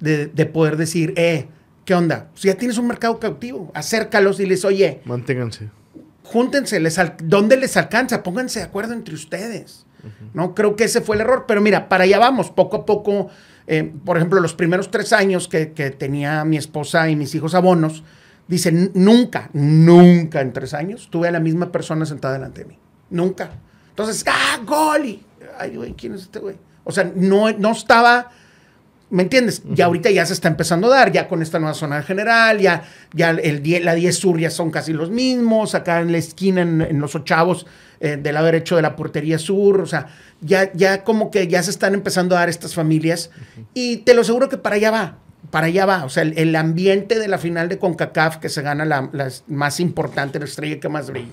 de, 0.00 0.26
de 0.28 0.46
poder 0.46 0.76
decir, 0.76 1.12
eh, 1.16 1.46
¿qué 1.84 1.94
onda? 1.94 2.28
Si 2.34 2.48
ya 2.48 2.54
tienes 2.54 2.78
un 2.78 2.86
mercado 2.86 3.18
cautivo, 3.18 3.70
acércalos 3.74 4.38
y 4.40 4.46
les, 4.46 4.64
oye, 4.64 5.00
Manténganse. 5.04 5.68
Júntense, 6.32 6.78
les 6.80 6.98
al- 6.98 7.16
¿dónde 7.22 7.56
les 7.56 7.76
alcanza? 7.76 8.22
Pónganse 8.22 8.60
de 8.60 8.66
acuerdo 8.66 8.92
entre 8.92 9.14
ustedes. 9.14 9.84
¿no? 10.32 10.54
Creo 10.54 10.76
que 10.76 10.84
ese 10.84 11.00
fue 11.00 11.16
el 11.16 11.22
error. 11.22 11.44
Pero 11.48 11.60
mira, 11.60 11.88
para 11.88 12.04
allá 12.04 12.18
vamos, 12.18 12.50
poco 12.50 12.76
a 12.78 12.86
poco. 12.86 13.28
eh, 13.66 13.92
por 14.04 14.16
ejemplo, 14.16 14.40
los 14.40 14.54
primeros 14.54 14.90
tres 14.90 15.12
años 15.12 15.48
que, 15.48 15.72
que 15.72 15.90
tenía 15.90 16.44
mi 16.44 16.56
esposa 16.56 17.10
y 17.10 17.16
mis 17.16 17.34
hijos 17.34 17.54
abonos, 17.54 18.02
dicen, 18.46 18.90
nunca, 18.94 19.50
nunca 19.52 20.40
en 20.40 20.52
tres 20.52 20.72
años 20.74 21.08
tuve 21.10 21.28
a 21.28 21.32
la 21.32 21.40
misma 21.40 21.70
persona 21.72 22.06
sentada 22.06 22.34
delante 22.34 22.62
de 22.62 22.66
mí. 22.68 22.78
Nunca. 23.10 23.50
Entonces, 23.90 24.24
¡ah, 24.26 24.60
gol! 24.64 25.04
Y, 25.04 25.22
ay, 25.58 25.76
güey, 25.76 25.92
¿quién 25.94 26.14
es 26.14 26.22
este 26.22 26.38
güey? 26.38 26.56
O 26.84 26.92
sea, 26.92 27.10
no, 27.14 27.50
no 27.52 27.72
estaba... 27.72 28.30
¿Me 29.10 29.22
entiendes? 29.22 29.62
Ya 29.64 29.86
ahorita 29.86 30.10
ya 30.10 30.26
se 30.26 30.34
está 30.34 30.48
empezando 30.48 30.86
a 30.88 30.96
dar, 30.96 31.12
ya 31.12 31.28
con 31.28 31.40
esta 31.40 31.58
nueva 31.58 31.74
zona 31.74 32.02
general, 32.02 32.58
ya, 32.58 32.82
ya 33.14 33.30
el 33.30 33.62
10 33.62 33.84
la 33.84 33.94
10 33.94 34.16
sur 34.16 34.38
ya 34.38 34.50
son 34.50 34.70
casi 34.70 34.92
los 34.92 35.10
mismos, 35.10 35.74
acá 35.74 36.00
en 36.00 36.12
la 36.12 36.18
esquina, 36.18 36.60
en, 36.60 36.82
en 36.82 37.00
los 37.00 37.14
ochavos, 37.14 37.66
eh, 38.00 38.18
del 38.20 38.34
lado 38.34 38.46
derecho 38.46 38.76
de 38.76 38.82
la 38.82 38.96
portería 38.96 39.38
sur, 39.38 39.80
o 39.80 39.86
sea, 39.86 40.08
ya, 40.42 40.70
ya 40.74 41.04
como 41.04 41.30
que 41.30 41.48
ya 41.48 41.62
se 41.62 41.70
están 41.70 41.94
empezando 41.94 42.36
a 42.36 42.40
dar 42.40 42.48
estas 42.48 42.74
familias. 42.74 43.30
Y 43.72 43.98
te 43.98 44.12
lo 44.12 44.20
aseguro 44.20 44.48
que 44.50 44.58
para 44.58 44.76
allá 44.76 44.90
va, 44.90 45.18
para 45.50 45.66
allá 45.68 45.86
va, 45.86 46.04
o 46.04 46.10
sea, 46.10 46.22
el, 46.22 46.38
el 46.38 46.54
ambiente 46.54 47.18
de 47.18 47.28
la 47.28 47.38
final 47.38 47.68
de 47.68 47.78
CONCACAF 47.78 48.36
que 48.36 48.50
se 48.50 48.60
gana 48.60 48.84
la, 48.84 49.08
la 49.12 49.30
más 49.46 49.80
importante, 49.80 50.38
la 50.38 50.44
estrella 50.44 50.78
que 50.80 50.88
más 50.88 51.10
brilla, 51.10 51.32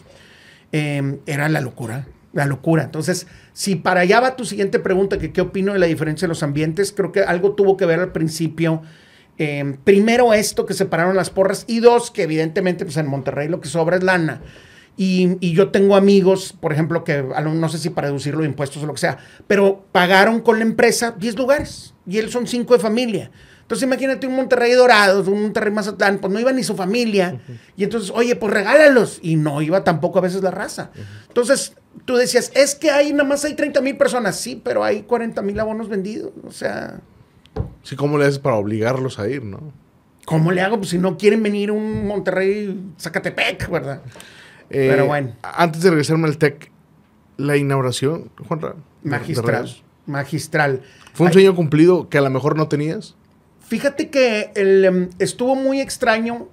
eh, 0.71 1.19
era 1.25 1.49
la 1.49 1.61
locura, 1.61 2.07
la 2.35 2.45
locura. 2.45 2.83
Entonces, 2.83 3.25
si 3.53 3.75
para 3.75 4.01
allá 4.01 4.19
va 4.19 4.35
tu 4.35 4.45
siguiente 4.45 4.77
pregunta, 4.77 5.17
que 5.17 5.31
qué 5.31 5.41
opino 5.41 5.73
de 5.73 5.79
la 5.79 5.87
diferencia 5.87 6.27
de 6.27 6.29
los 6.29 6.43
ambientes, 6.43 6.91
creo 6.91 7.11
que 7.11 7.21
algo 7.21 7.53
tuvo 7.53 7.77
que 7.77 7.85
ver 7.85 7.99
al 7.99 8.11
principio. 8.11 8.83
eh, 9.37 9.77
primero 9.83 10.33
esto 10.33 10.65
que 10.65 10.73
separaron 10.73 11.15
las 11.15 11.29
porras 11.29 11.65
y 11.67 11.81
dos 11.81 12.09
que 12.09 12.23
evidentemente 12.23 12.85
pues 12.85 12.95
en 12.97 13.07
Monterrey 13.07 13.49
lo 13.49 13.59
que 13.59 13.67
sobra 13.67 13.97
es 13.97 14.03
lana. 14.03 14.41
Y, 14.97 15.37
y 15.41 15.53
yo 15.53 15.71
tengo 15.71 15.95
amigos, 15.97 16.53
por 16.57 16.71
ejemplo, 16.71 17.03
que 17.03 17.21
no 17.21 17.69
sé 17.69 17.79
si 17.79 17.89
para 17.89 18.07
deducirlo 18.07 18.41
de 18.41 18.47
impuestos 18.47 18.81
o 18.83 18.85
lo 18.85 18.93
que 18.93 18.99
sea, 18.99 19.17
pero 19.45 19.85
pagaron 19.91 20.39
con 20.39 20.59
la 20.59 20.63
empresa 20.63 21.15
10 21.17 21.37
lugares 21.37 21.93
y 22.07 22.17
él 22.17 22.29
son 22.29 22.47
5 22.47 22.73
de 22.75 22.79
familia. 22.79 23.31
Entonces 23.61 23.87
imagínate 23.87 24.27
un 24.27 24.35
Monterrey 24.35 24.73
Dorados, 24.73 25.27
un 25.27 25.41
Monterrey 25.41 25.73
Mazatlán, 25.73 26.19
pues 26.19 26.31
no 26.31 26.39
iba 26.39 26.53
ni 26.53 26.63
su 26.63 26.75
familia. 26.75 27.41
Y 27.75 27.83
entonces, 27.83 28.11
oye, 28.13 28.35
pues 28.35 28.53
regálalos. 28.53 29.17
Y 29.23 29.37
no 29.37 29.59
iba 29.61 29.83
tampoco 29.83 30.19
a 30.19 30.21
veces 30.21 30.43
la 30.43 30.51
raza. 30.51 30.91
Entonces 31.27 31.73
tú 32.03 32.15
decías, 32.15 32.51
es 32.55 32.75
que 32.75 32.91
hay 32.91 33.13
nada 33.13 33.23
más 33.23 33.45
hay 33.45 33.53
30 33.53 33.81
mil 33.81 33.97
personas. 33.97 34.36
Sí, 34.38 34.60
pero 34.63 34.84
hay 34.84 35.03
40 35.03 35.41
mil 35.41 35.60
abonos 35.60 35.88
vendidos. 35.89 36.31
O 36.45 36.51
sea, 36.51 36.99
Sí, 37.84 37.95
¿cómo 37.95 38.17
le 38.17 38.25
haces 38.25 38.39
para 38.39 38.55
obligarlos 38.55 39.19
a 39.19 39.29
ir, 39.29 39.43
no? 39.43 39.71
¿cómo 40.25 40.51
le 40.51 40.62
hago? 40.62 40.77
Pues 40.77 40.89
si 40.89 40.97
no 40.97 41.17
quieren 41.17 41.43
venir 41.43 41.71
un 41.71 42.08
Monterrey 42.08 42.84
Zacatepec, 42.99 43.69
¿verdad? 43.69 44.01
Eh, 44.71 44.88
Pero 44.89 45.05
bueno. 45.05 45.36
Antes 45.43 45.84
de 45.84 45.91
regresarme 45.91 46.27
al 46.27 46.39
TEC, 46.39 46.71
la 47.38 47.55
inauguración, 47.58 48.31
Juanra. 48.47 48.75
Magistral. 49.03 49.69
Magistral. 50.08 50.81
¿Fue 51.13 51.27
un 51.27 51.34
sueño 51.34 51.55
cumplido 51.55 52.10
que 52.10 52.17
a 52.17 52.21
lo 52.21 52.31
mejor 52.31 52.58
no 52.58 52.67
tenías? 52.67 53.15
Fíjate 53.67 54.10
que 54.10 54.51
el, 54.55 54.86
em, 54.86 55.10
estuvo 55.19 55.55
muy 55.55 55.79
extraño. 55.79 56.47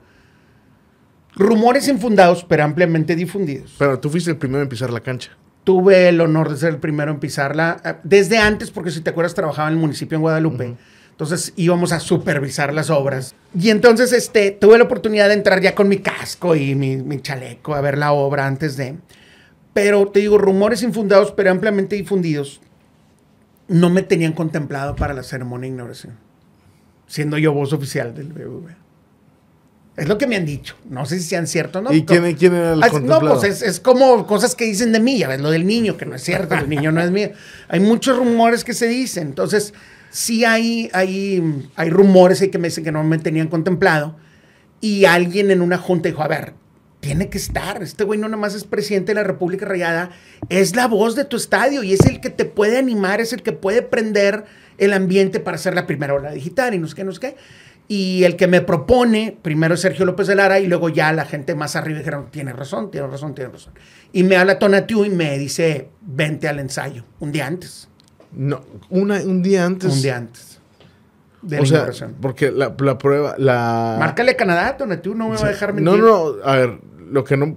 Rumores 1.35 1.89
infundados, 1.89 2.45
pero 2.45 2.65
ampliamente 2.65 3.17
difundidos. 3.17 3.75
Pero 3.79 3.99
tú 3.99 4.11
fuiste 4.11 4.31
el 4.31 4.37
primero 4.37 4.63
en 4.63 4.69
pisar 4.69 4.91
la 4.91 5.01
cancha. 5.01 5.31
Tuve 5.65 6.09
el 6.09 6.21
honor 6.21 6.51
de 6.51 6.57
ser 6.57 6.71
el 6.71 6.79
primero 6.79 7.11
en 7.11 7.21
pisarla 7.21 7.81
eh, 7.85 7.95
desde 8.03 8.39
antes, 8.39 8.71
porque 8.71 8.91
si 8.91 9.01
te 9.01 9.11
acuerdas, 9.11 9.35
trabajaba 9.35 9.69
en 9.69 9.75
el 9.75 9.81
municipio 9.81 10.17
en 10.17 10.23
Guadalupe. 10.23 10.77
Entonces 11.11 11.53
íbamos 11.57 11.93
a 11.93 12.01
supervisar 12.01 12.75
las 12.75 12.91
obras. 12.91 13.35
Y 13.59 13.71
entonces 13.71 14.13
este, 14.13 14.51
tuve 14.51 14.77
la 14.79 14.85
oportunidad 14.85 15.29
de 15.29 15.35
entrar 15.35 15.61
ya 15.61 15.75
con 15.75 15.89
mi 15.89 15.99
casco 15.99 16.57
y 16.57 16.75
mi, 16.75 16.97
mi 16.97 17.21
chaleco 17.21 17.75
a 17.75 17.81
ver 17.81 17.97
la 17.97 18.13
obra 18.13 18.47
antes 18.47 18.77
de. 18.77 18.97
Pero 19.73 20.09
te 20.09 20.21
digo, 20.21 20.37
rumores 20.37 20.83
infundados, 20.83 21.33
pero 21.33 21.51
ampliamente 21.51 21.97
difundidos, 21.97 22.61
no 23.69 23.89
me 23.89 24.03
tenían 24.03 24.33
contemplado 24.33 24.97
para 24.97 25.15
la 25.15 25.23
ceremonia 25.23 25.69
de 25.69 25.75
inauguración, 25.75 26.19
siendo 27.07 27.39
yo 27.39 27.53
voz 27.53 27.73
oficial 27.73 28.15
del 28.15 28.33
BBVA. 28.33 28.82
Es 29.97 30.09
lo 30.09 30.17
que 30.17 30.27
me 30.27 30.37
han 30.37 30.47
dicho. 30.47 30.75
No 30.89 31.05
sé 31.05 31.19
si 31.19 31.25
sean 31.25 31.47
ciertos 31.47 31.81
o 31.81 31.83
no. 31.83 31.93
¿Y 31.93 32.05
quién, 32.05 32.35
quién 32.35 32.55
era 32.55 32.73
el 32.73 32.81
contemplado? 32.81 33.21
No, 33.23 33.41
pues 33.41 33.45
es, 33.45 33.63
es 33.63 33.81
como 33.81 34.27
cosas 34.27 34.55
que 34.55 34.65
dicen 34.65 34.93
de 34.93 35.01
mí, 35.01 35.19
ya 35.19 35.29
ves, 35.29 35.41
lo 35.41 35.51
del 35.51 35.67
niño, 35.67 35.97
que 35.97 36.07
no 36.07 36.15
es 36.15 36.23
cierto, 36.23 36.55
el 36.55 36.69
niño 36.69 36.93
no 36.93 37.03
es 37.03 37.11
mío. 37.11 37.31
Hay 37.69 37.81
muchos 37.81 38.17
rumores 38.17 38.65
que 38.65 38.73
se 38.73 38.87
dicen, 38.87 39.29
entonces 39.29 39.75
sí 40.11 40.45
hay, 40.45 40.91
hay, 40.93 41.63
hay 41.77 41.91
rumores 41.91 42.41
ahí 42.41 42.49
que 42.49 42.59
me 42.59 42.69
dicen 42.69 42.85
que 42.85 42.93
no 42.93 43.05
me 43.05 43.19
tenían 43.19 43.49
contemplado 43.49 44.17
y 44.81 45.05
alguien 45.05 45.51
en 45.51 45.61
una 45.61 45.79
junta 45.79 46.09
dijo, 46.09 46.23
a 46.23 46.29
ver, 46.29 46.55
tiene 47.01 47.29
que 47.29 47.39
estar, 47.39 47.83
este 47.83 48.05
güey 48.05 48.19
no 48.19 48.29
nomás 48.29 48.55
es 48.55 48.65
presidente 48.65 49.11
de 49.11 49.17
la 49.17 49.25
República 49.25 49.67
Rayada, 49.67 50.11
es 50.49 50.77
la 50.77 50.87
voz 50.87 51.17
de 51.17 51.25
tu 51.25 51.37
estadio 51.37 51.83
y 51.83 51.93
es 51.93 52.07
el 52.07 52.21
que 52.21 52.31
te 52.31 52.45
puede 52.45 52.79
animar, 52.79 53.21
es 53.21 53.33
el 53.33 53.43
que 53.43 53.53
puede 53.53 53.83
prender 53.83 54.45
el 54.79 54.93
ambiente 54.93 55.41
para 55.41 55.57
hacer 55.57 55.75
la 55.75 55.87
primera 55.87 56.15
ola 56.15 56.33
digital 56.33 56.75
y 56.75 56.79
no 56.79 56.87
sé 56.89 56.95
qué, 56.95 57.05
no 57.05 57.13
sé 57.13 57.21
qué. 57.21 57.37
Y 57.95 58.25
el 58.25 58.37
que 58.37 58.47
me 58.47 58.63
propone, 58.63 59.37
primero 59.43 59.75
es 59.75 59.81
Sergio 59.81 60.07
López 60.07 60.27
de 60.27 60.35
Lara 60.35 60.59
y 60.61 60.67
luego 60.67 60.89
ya 60.89 61.13
la 61.13 61.27
gente 61.27 61.55
más 61.55 61.77
arriba 61.77 61.99
dijeron, 61.99 62.29
tiene 62.31 62.53
razón, 62.55 62.91
tiene 62.91 63.07
razón, 63.07 63.35
tiene 63.35 63.51
razón. 63.51 63.75
Y 64.13 64.23
me 64.23 64.37
habla 64.37 64.59
Tonatiu 64.59 65.05
y 65.05 65.11
me 65.11 65.37
dice, 65.39 65.91
vente 66.01 66.49
al 66.49 66.59
ensayo, 66.59 67.05
un 67.21 67.33
día 67.33 67.47
antes, 67.47 67.89
No, 68.33 68.63
una, 68.89 69.17
un 69.17 69.43
día 69.43 69.67
antes. 69.67 69.93
un 69.93 70.01
día 70.01 70.17
antes. 70.17 70.59
De 71.43 71.57
o 71.59 71.61
la 71.61 71.67
sea, 71.67 71.75
inauguración. 71.77 72.15
porque 72.23 72.51
la, 72.51 72.75
la 72.79 72.97
prueba, 72.97 73.35
la... 73.37 73.97
Márcale 73.99 74.37
Canadá, 74.37 74.77
Tonatiu 74.79 75.15
no 75.15 75.29
me 75.29 75.37
va 75.37 75.45
a 75.47 75.49
dejar 75.51 75.75
mentir. 75.75 75.93
No, 76.01 76.33
no, 76.37 76.45
a 76.45 76.57
ver, 76.57 76.79
lo 77.11 77.25
que 77.25 77.37
no... 77.37 77.57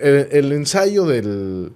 El, 0.00 0.28
el 0.30 0.52
ensayo 0.52 1.06
del, 1.06 1.72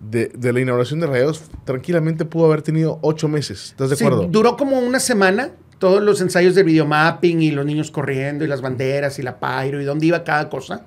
de, 0.00 0.28
de 0.34 0.52
la 0.52 0.60
inauguración 0.60 0.98
de 1.00 1.06
Rayados 1.06 1.42
tranquilamente 1.64 2.24
pudo 2.24 2.46
haber 2.46 2.62
tenido 2.62 2.98
ocho 3.02 3.28
meses. 3.28 3.66
¿Estás 3.70 3.90
de 3.90 3.96
Sí, 3.96 4.04
acuerdo? 4.04 4.26
duró 4.26 4.56
como 4.56 4.78
una 4.80 4.98
semana, 4.98 5.52
todos 5.80 6.00
los 6.00 6.20
ensayos 6.20 6.54
de 6.54 6.62
videomapping 6.62 7.42
y 7.42 7.50
los 7.50 7.66
niños 7.66 7.90
corriendo 7.90 8.44
y 8.44 8.48
las 8.48 8.60
banderas 8.60 9.18
y 9.18 9.22
la 9.22 9.40
pyro 9.40 9.80
y 9.80 9.84
dónde 9.84 10.06
iba 10.06 10.22
cada 10.22 10.48
cosa. 10.48 10.84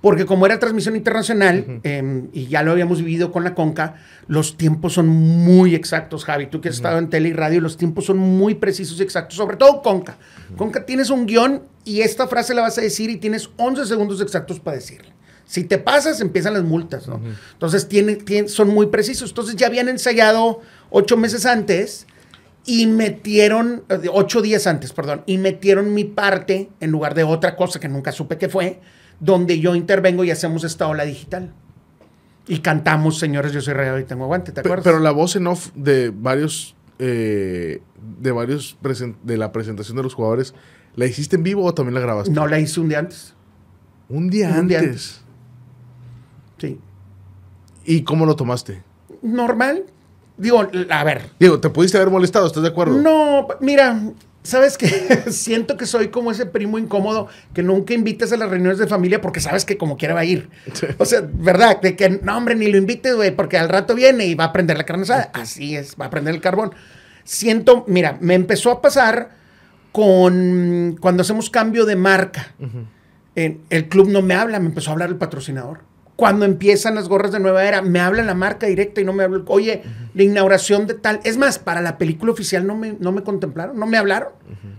porque 0.00 0.26
como 0.26 0.46
era 0.46 0.58
transmisión 0.58 0.96
internacional 0.96 1.78
em, 1.84 2.26
y 2.32 2.46
ya 2.48 2.64
lo 2.64 2.72
habíamos 2.72 2.98
vivido 2.98 3.30
con 3.30 3.44
la 3.44 3.54
Conca, 3.54 3.94
los 4.26 4.56
tiempos 4.56 4.94
son 4.94 5.06
muy 5.06 5.76
exactos, 5.76 6.24
Javi. 6.24 6.46
Tú 6.46 6.60
que 6.60 6.70
has 6.70 6.74
estado 6.74 6.98
en 6.98 7.08
tele 7.08 7.28
y 7.28 7.32
radio, 7.34 7.60
los 7.60 7.76
tiempos 7.76 8.06
son 8.06 8.18
muy 8.18 8.56
precisos 8.56 8.98
y 8.98 9.04
exactos, 9.04 9.36
sobre 9.36 9.56
todo 9.56 9.80
Conca. 9.80 10.16
Conca 10.56 10.84
tienes 10.86 11.08
un 11.10 11.24
guion 11.26 11.62
y 11.84 12.00
esta 12.00 12.26
frase 12.26 12.52
la 12.52 12.62
vas 12.62 12.76
a 12.78 12.80
decir 12.80 13.10
y 13.10 13.18
tienes 13.18 13.50
11 13.58 13.86
segundos 13.86 14.20
exactos 14.20 14.58
para 14.58 14.76
decirla. 14.78 15.12
Si 15.44 15.62
te 15.64 15.78
pasas, 15.78 16.20
empiezan 16.20 16.54
las 16.54 16.64
multas, 16.64 17.06
¿no? 17.06 17.20
Entonces 17.52 17.86
tiene, 17.86 18.16
tiene- 18.16 18.48
son 18.48 18.68
muy 18.70 18.86
precisos. 18.86 19.30
Entonces 19.30 19.54
ya 19.54 19.68
habían 19.68 19.88
ensayado 19.88 20.62
ocho 20.90 21.16
meses 21.16 21.46
antes 21.46 22.08
y 22.64 22.86
metieron, 22.86 23.84
eh, 23.88 24.08
ocho 24.12 24.40
días 24.40 24.66
antes, 24.66 24.92
perdón, 24.92 25.22
y 25.26 25.38
metieron 25.38 25.94
mi 25.94 26.04
parte 26.04 26.70
en 26.80 26.90
lugar 26.90 27.14
de 27.14 27.24
otra 27.24 27.56
cosa 27.56 27.80
que 27.80 27.88
nunca 27.88 28.12
supe 28.12 28.38
qué 28.38 28.48
fue, 28.48 28.80
donde 29.20 29.60
yo 29.60 29.74
intervengo 29.74 30.24
y 30.24 30.30
hacemos 30.30 30.64
esta 30.64 30.86
ola 30.86 31.04
digital. 31.04 31.52
Y 32.46 32.58
cantamos, 32.58 33.18
señores, 33.18 33.52
yo 33.52 33.60
soy 33.60 33.74
real 33.74 34.00
y 34.00 34.04
tengo 34.04 34.26
guante, 34.26 34.52
¿te 34.52 34.60
acuerdas? 34.60 34.84
Pero 34.84 34.98
la 34.98 35.12
voz 35.12 35.36
en 35.36 35.46
off 35.46 35.70
de 35.74 36.10
varios, 36.10 36.74
eh, 36.98 37.80
de 38.20 38.32
varios 38.32 38.76
de 39.22 39.36
la 39.36 39.52
presentación 39.52 39.96
de 39.96 40.02
los 40.02 40.14
jugadores, 40.14 40.54
¿la 40.96 41.06
hiciste 41.06 41.36
en 41.36 41.44
vivo 41.44 41.64
o 41.64 41.74
también 41.74 41.94
la 41.94 42.00
grabaste? 42.00 42.32
no 42.32 42.46
la 42.46 42.58
hice 42.58 42.80
un 42.80 42.88
día 42.88 42.98
antes. 43.00 43.34
Un 44.08 44.28
día 44.28 44.56
Un 44.58 44.68
día 44.68 44.80
antes. 44.80 45.22
Sí. 46.58 46.78
¿Y 47.84 48.02
cómo 48.02 48.26
lo 48.26 48.36
tomaste? 48.36 48.82
Normal. 49.22 49.86
Digo, 50.36 50.66
a 50.90 51.04
ver, 51.04 51.22
Diego, 51.38 51.60
¿te 51.60 51.68
pudiste 51.70 51.96
haber 51.98 52.10
molestado? 52.10 52.46
¿Estás 52.46 52.62
de 52.62 52.70
acuerdo? 52.70 52.96
No, 53.00 53.46
mira, 53.60 54.00
¿sabes 54.42 54.76
qué? 54.78 54.88
Siento 55.30 55.76
que 55.76 55.86
soy 55.86 56.08
como 56.08 56.30
ese 56.32 56.46
primo 56.46 56.78
incómodo 56.78 57.28
que 57.54 57.62
nunca 57.62 57.94
invitas 57.94 58.32
a 58.32 58.36
las 58.36 58.48
reuniones 58.50 58.78
de 58.78 58.86
familia 58.86 59.20
porque 59.20 59.40
sabes 59.40 59.64
que 59.64 59.76
como 59.76 59.96
quiera 59.96 60.14
va 60.14 60.20
a 60.20 60.24
ir. 60.24 60.48
O 60.98 61.04
sea, 61.04 61.22
¿verdad? 61.32 61.80
De 61.80 61.94
que, 61.96 62.08
no, 62.08 62.36
hombre, 62.36 62.54
ni 62.56 62.66
lo 62.70 62.78
invites, 62.78 63.14
güey, 63.14 63.30
porque 63.36 63.58
al 63.58 63.68
rato 63.68 63.94
viene 63.94 64.26
y 64.26 64.34
va 64.34 64.44
a 64.44 64.52
prender 64.52 64.78
la 64.78 64.84
carne 64.84 65.02
asada. 65.04 65.30
Así 65.34 65.76
es, 65.76 65.96
va 66.00 66.06
a 66.06 66.10
prender 66.10 66.34
el 66.34 66.40
carbón. 66.40 66.74
Siento, 67.24 67.84
mira, 67.86 68.16
me 68.20 68.34
empezó 68.34 68.70
a 68.72 68.80
pasar 68.82 69.30
con 69.92 70.96
cuando 71.00 71.20
hacemos 71.22 71.50
cambio 71.50 71.84
de 71.86 71.96
marca. 71.96 72.54
En- 73.34 73.60
el 73.70 73.88
club 73.88 74.08
no 74.08 74.22
me 74.22 74.34
habla, 74.34 74.58
me 74.58 74.66
empezó 74.66 74.90
a 74.90 74.92
hablar 74.94 75.08
el 75.10 75.16
patrocinador. 75.16 75.80
Cuando 76.22 76.44
empiezan 76.44 76.94
las 76.94 77.08
gorras 77.08 77.32
de 77.32 77.40
nueva 77.40 77.64
era, 77.64 77.82
me 77.82 77.98
habla 77.98 78.22
la 78.22 78.34
marca 78.34 78.68
directa 78.68 79.00
y 79.00 79.04
no 79.04 79.12
me 79.12 79.24
habla. 79.24 79.42
Oye, 79.48 79.82
la 80.14 80.22
inauguración 80.22 80.86
de 80.86 80.94
tal. 80.94 81.18
Es 81.24 81.36
más, 81.36 81.58
para 81.58 81.80
la 81.80 81.98
película 81.98 82.30
oficial 82.30 82.64
no 82.64 82.76
me, 82.76 82.94
no 83.00 83.10
me 83.10 83.24
contemplaron, 83.24 83.76
no 83.76 83.86
me 83.86 83.96
hablaron. 83.98 84.28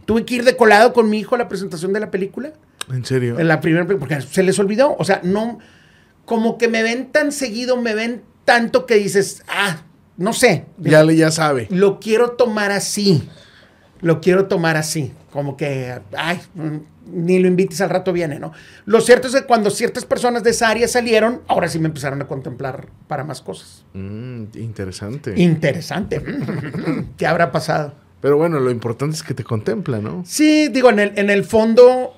Tuve 0.06 0.24
que 0.24 0.36
ir 0.36 0.46
de 0.46 0.56
colado 0.56 0.94
con 0.94 1.10
mi 1.10 1.20
hijo 1.20 1.36
a 1.36 1.38
la 1.38 1.50
presentación 1.50 1.92
de 1.92 2.00
la 2.00 2.12
película. 2.12 2.54
¿En 2.90 3.04
serio? 3.04 3.38
En 3.38 3.50
la 3.50 3.60
primera, 3.60 3.86
porque 3.86 4.22
se 4.22 4.42
les 4.42 4.58
olvidó. 4.58 4.96
O 4.98 5.04
sea, 5.04 5.20
no. 5.26 5.60
Como 6.24 6.58
que 6.58 6.70
me 6.70 6.82
ven 6.82 7.12
tan 7.12 7.34
seguido, 7.34 7.76
me 7.76 7.94
ven 7.94 8.22
tanto 8.46 8.86
que 8.86 8.96
dices, 8.96 9.44
ah, 9.50 9.82
no 10.16 10.32
sé. 10.32 10.64
Ya, 10.78 11.04
le- 11.04 11.18
ya 11.18 11.30
sabe. 11.30 11.68
Lo 11.72 12.00
quiero 12.00 12.32
tomar 12.32 12.72
así. 12.72 13.28
Lo 14.00 14.22
quiero 14.22 14.46
tomar 14.46 14.78
así. 14.78 15.12
Como 15.30 15.58
que, 15.58 16.00
ay, 16.18 16.40
mm, 16.56 16.78
ni 17.12 17.40
lo 17.40 17.48
invites 17.48 17.82
al 17.82 17.90
rato 17.90 18.14
viene, 18.14 18.40
¿no? 18.40 18.52
Lo 18.86 19.02
cierto 19.02 19.28
es 19.28 19.36
que 19.36 19.44
cuando 19.44 19.70
ciertas 19.70 20.06
personas 20.06 20.44
de 20.44 20.52
esa 20.52 20.70
área 20.70 20.88
salieron, 20.88 21.42
ahora 21.48 21.68
sí 21.68 21.80
me 21.80 21.88
empezaron 21.88 22.22
a 22.22 22.28
contemplar 22.28 22.88
para 23.08 23.24
más 23.24 23.42
cosas. 23.42 23.86
Mm, 23.94 24.44
interesante. 24.56 25.34
Interesante. 25.40 26.22
¿Qué 27.18 27.28
habrá 27.28 27.52
pasado? 27.52 27.94
Pero 28.22 28.38
bueno, 28.38 28.60
lo 28.60 28.72
importante 28.72 29.16
es 29.16 29.24
que 29.24 29.34
te 29.34 29.44
contempla, 29.44 30.00
¿no? 30.00 30.24
Sí, 30.26 30.70
digo, 30.70 30.90
en 30.90 31.00
el, 31.00 31.12
en 31.18 31.30
el 31.30 31.44
fondo, 31.44 32.14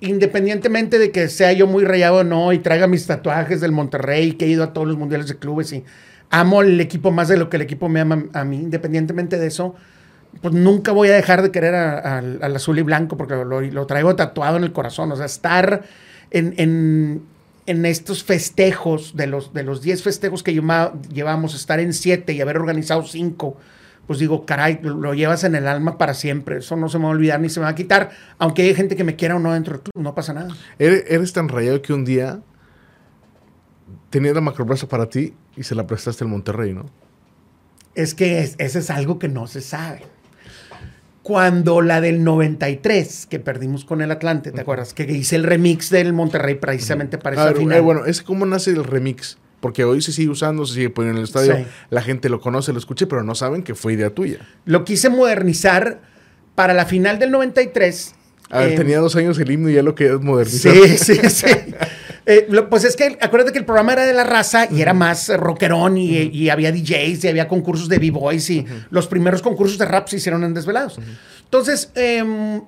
independientemente 0.00 0.98
de 0.98 1.10
que 1.10 1.28
sea 1.28 1.52
yo 1.52 1.66
muy 1.66 1.84
rayado 1.84 2.16
o 2.16 2.24
no 2.24 2.52
y 2.52 2.58
traiga 2.58 2.86
mis 2.86 3.06
tatuajes 3.06 3.60
del 3.60 3.72
Monterrey, 3.72 4.32
que 4.32 4.44
he 4.44 4.48
ido 4.48 4.64
a 4.64 4.72
todos 4.74 4.86
los 4.86 4.98
mundiales 4.98 5.28
de 5.28 5.38
clubes 5.38 5.72
y 5.72 5.84
amo 6.30 6.60
el 6.60 6.78
equipo 6.80 7.10
más 7.10 7.28
de 7.28 7.38
lo 7.38 7.48
que 7.48 7.56
el 7.56 7.62
equipo 7.62 7.88
me 7.88 8.00
ama 8.00 8.26
a 8.34 8.44
mí, 8.44 8.56
independientemente 8.56 9.38
de 9.38 9.46
eso, 9.46 9.74
pues 10.42 10.54
nunca 10.54 10.92
voy 10.92 11.08
a 11.08 11.14
dejar 11.14 11.42
de 11.42 11.50
querer 11.50 11.74
al- 11.74 12.56
azul 12.56 12.78
y 12.78 12.82
blanco 12.82 13.16
porque 13.16 13.34
lo, 13.34 13.60
lo 13.60 13.86
traigo 13.86 14.14
tatuado 14.16 14.56
en 14.56 14.64
el 14.64 14.72
corazón. 14.72 15.10
O 15.12 15.16
sea, 15.16 15.26
estar 15.26 15.82
en, 16.30 16.54
en- 16.58 17.22
en 17.66 17.84
estos 17.86 18.22
festejos, 18.22 19.16
de 19.16 19.26
los, 19.26 19.52
de 19.52 19.64
los 19.64 19.82
10 19.82 20.02
festejos 20.02 20.42
que 20.42 20.52
lleva- 20.54 20.92
llevamos, 21.12 21.54
estar 21.54 21.80
en 21.80 21.92
7 21.92 22.32
y 22.32 22.40
haber 22.40 22.56
organizado 22.58 23.02
5, 23.02 23.56
pues 24.06 24.20
digo, 24.20 24.46
caray, 24.46 24.78
lo, 24.82 24.94
lo 24.96 25.14
llevas 25.14 25.42
en 25.42 25.56
el 25.56 25.66
alma 25.66 25.98
para 25.98 26.14
siempre. 26.14 26.58
Eso 26.58 26.76
no 26.76 26.88
se 26.88 26.98
me 26.98 27.04
va 27.04 27.10
a 27.10 27.12
olvidar 27.14 27.40
ni 27.40 27.48
se 27.48 27.58
me 27.58 27.64
va 27.64 27.70
a 27.70 27.74
quitar. 27.74 28.10
Aunque 28.38 28.62
hay 28.62 28.72
gente 28.74 28.94
que 28.94 29.02
me 29.02 29.16
quiera 29.16 29.34
o 29.34 29.40
no 29.40 29.52
dentro 29.52 29.72
del 29.74 29.82
club, 29.82 30.00
no 30.04 30.14
pasa 30.14 30.32
nada. 30.32 30.54
Eres, 30.78 31.04
eres 31.08 31.32
tan 31.32 31.48
rayado 31.48 31.82
que 31.82 31.92
un 31.92 32.04
día 32.04 32.38
tenías 34.10 34.34
la 34.34 34.40
macroplaza 34.40 34.88
para 34.88 35.08
ti 35.08 35.34
y 35.56 35.62
se 35.64 35.74
la 35.74 35.86
prestaste 35.86 36.24
al 36.24 36.30
Monterrey, 36.30 36.72
¿no? 36.72 36.86
Es 37.94 38.14
que 38.14 38.40
es- 38.40 38.54
ese 38.58 38.78
es 38.80 38.90
algo 38.90 39.18
que 39.18 39.28
no 39.28 39.46
se 39.46 39.60
sabe. 39.60 40.02
Cuando 41.26 41.82
la 41.82 42.00
del 42.00 42.22
93, 42.22 43.26
que 43.28 43.40
perdimos 43.40 43.84
con 43.84 44.00
el 44.00 44.12
Atlante, 44.12 44.52
¿te 44.52 44.60
acuerdas? 44.60 44.94
Que 44.94 45.02
hice 45.10 45.34
el 45.34 45.42
remix 45.42 45.90
del 45.90 46.12
Monterrey 46.12 46.54
precisamente 46.54 47.18
para 47.18 47.34
esa 47.34 47.44
ver, 47.46 47.56
final. 47.56 47.78
eh, 47.78 47.80
bueno, 47.80 48.04
es 48.04 48.22
cómo 48.22 48.46
nace 48.46 48.70
el 48.70 48.84
remix. 48.84 49.36
Porque 49.58 49.82
hoy 49.82 50.02
se 50.02 50.12
sigue 50.12 50.28
usando, 50.28 50.64
se 50.66 50.74
sigue 50.74 50.90
poniendo 50.90 51.18
en 51.18 51.22
el 51.22 51.24
estadio. 51.24 51.56
Sí. 51.56 51.64
La 51.90 52.02
gente 52.02 52.28
lo 52.28 52.40
conoce, 52.40 52.72
lo 52.72 52.78
escucha, 52.78 53.06
pero 53.06 53.24
no 53.24 53.34
saben 53.34 53.64
que 53.64 53.74
fue 53.74 53.94
idea 53.94 54.10
tuya. 54.10 54.38
Lo 54.66 54.84
quise 54.84 55.08
modernizar 55.08 56.00
para 56.54 56.74
la 56.74 56.86
final 56.86 57.18
del 57.18 57.32
93. 57.32 58.14
A 58.50 58.60
ver, 58.60 58.74
eh, 58.74 58.76
tenía 58.76 59.00
dos 59.00 59.16
años 59.16 59.36
el 59.40 59.50
himno 59.50 59.68
y 59.68 59.74
ya 59.74 59.82
lo 59.82 59.96
querías 59.96 60.20
modernizar. 60.20 60.72
Sí, 60.72 60.96
sí, 60.96 61.28
sí. 61.28 61.46
Eh, 62.28 62.46
lo- 62.50 62.68
pues 62.68 62.82
es 62.84 62.96
que 62.96 63.16
acuérdate 63.20 63.52
que 63.52 63.58
el 63.58 63.64
programa 63.64 63.92
era 63.92 64.04
de 64.04 64.12
la 64.12 64.24
raza 64.24 64.66
y 64.70 64.82
era 64.82 64.92
más 64.92 65.28
eh, 65.28 65.36
rockerón 65.36 65.96
y, 65.96 66.08
y 66.22 66.50
había 66.50 66.72
DJs 66.72 67.24
y 67.24 67.28
había 67.28 67.46
concursos 67.46 67.88
de 67.88 67.98
B-Boys 68.00 68.50
y 68.50 68.66
los 68.90 69.06
primeros 69.06 69.42
concursos 69.42 69.78
de 69.78 69.84
rap 69.84 70.08
se 70.08 70.16
hicieron 70.16 70.42
en 70.42 70.52
Desvelados. 70.52 70.98
Entonces, 71.44 71.92
em, 71.94 72.62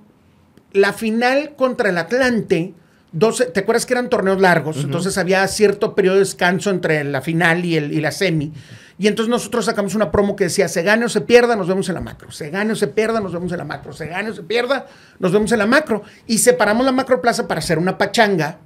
la 0.72 0.92
final 0.92 1.54
contra 1.56 1.88
el 1.90 1.98
Atlante, 1.98 2.72
12, 3.11 3.46
¿te 3.46 3.61
acuerdas 3.61 3.84
que 3.86 3.94
eran 3.94 4.09
torneos 4.09 4.40
largos? 4.40 4.76
Entonces 4.84 5.18
había 5.18 5.46
cierto 5.48 5.94
periodo 5.94 6.14
de 6.16 6.20
descanso 6.20 6.70
entre 6.70 7.02
la 7.04 7.20
final 7.22 7.64
y, 7.64 7.76
el, 7.76 7.92
y 7.92 8.00
la 8.00 8.12
semi. 8.12 8.52
Y 9.00 9.06
entonces 9.09 9.30
nosotros 9.30 9.64
sacamos 9.64 9.94
una 9.94 10.11
promo 10.12 10.36
que 10.36 10.44
decía, 10.44 10.68
se 10.68 10.82
gane 10.82 11.04
o 11.04 11.09
se 11.09 11.20
pierda, 11.22 11.56
nos 11.56 11.66
vemos 11.68 11.88
en 11.88 11.94
la 11.96 12.00
macro. 12.00 12.30
Se 12.30 12.50
gane 12.50 12.72
o 12.72 12.76
se 12.76 12.86
pierda, 12.88 13.20
nos 13.20 13.32
vemos 13.32 13.50
en 13.52 13.59
la 13.59 13.64
macro. 13.64 13.92
Se 13.92 14.06
gane 14.06 14.30
o 14.30 14.34
se 14.34 14.42
pierda, 14.42 14.86
nos 15.18 15.32
vemos 15.32 15.50
en 15.52 15.59
la 15.59 15.66
macro. 15.66 16.02
Y 16.26 16.38
separamos 16.38 16.84
la 16.84 16.92
macro 16.92 17.20
plaza 17.20 17.48
para 17.48 17.61
hacer 17.61 17.78
una 17.78 17.96
pachanga 17.96 18.59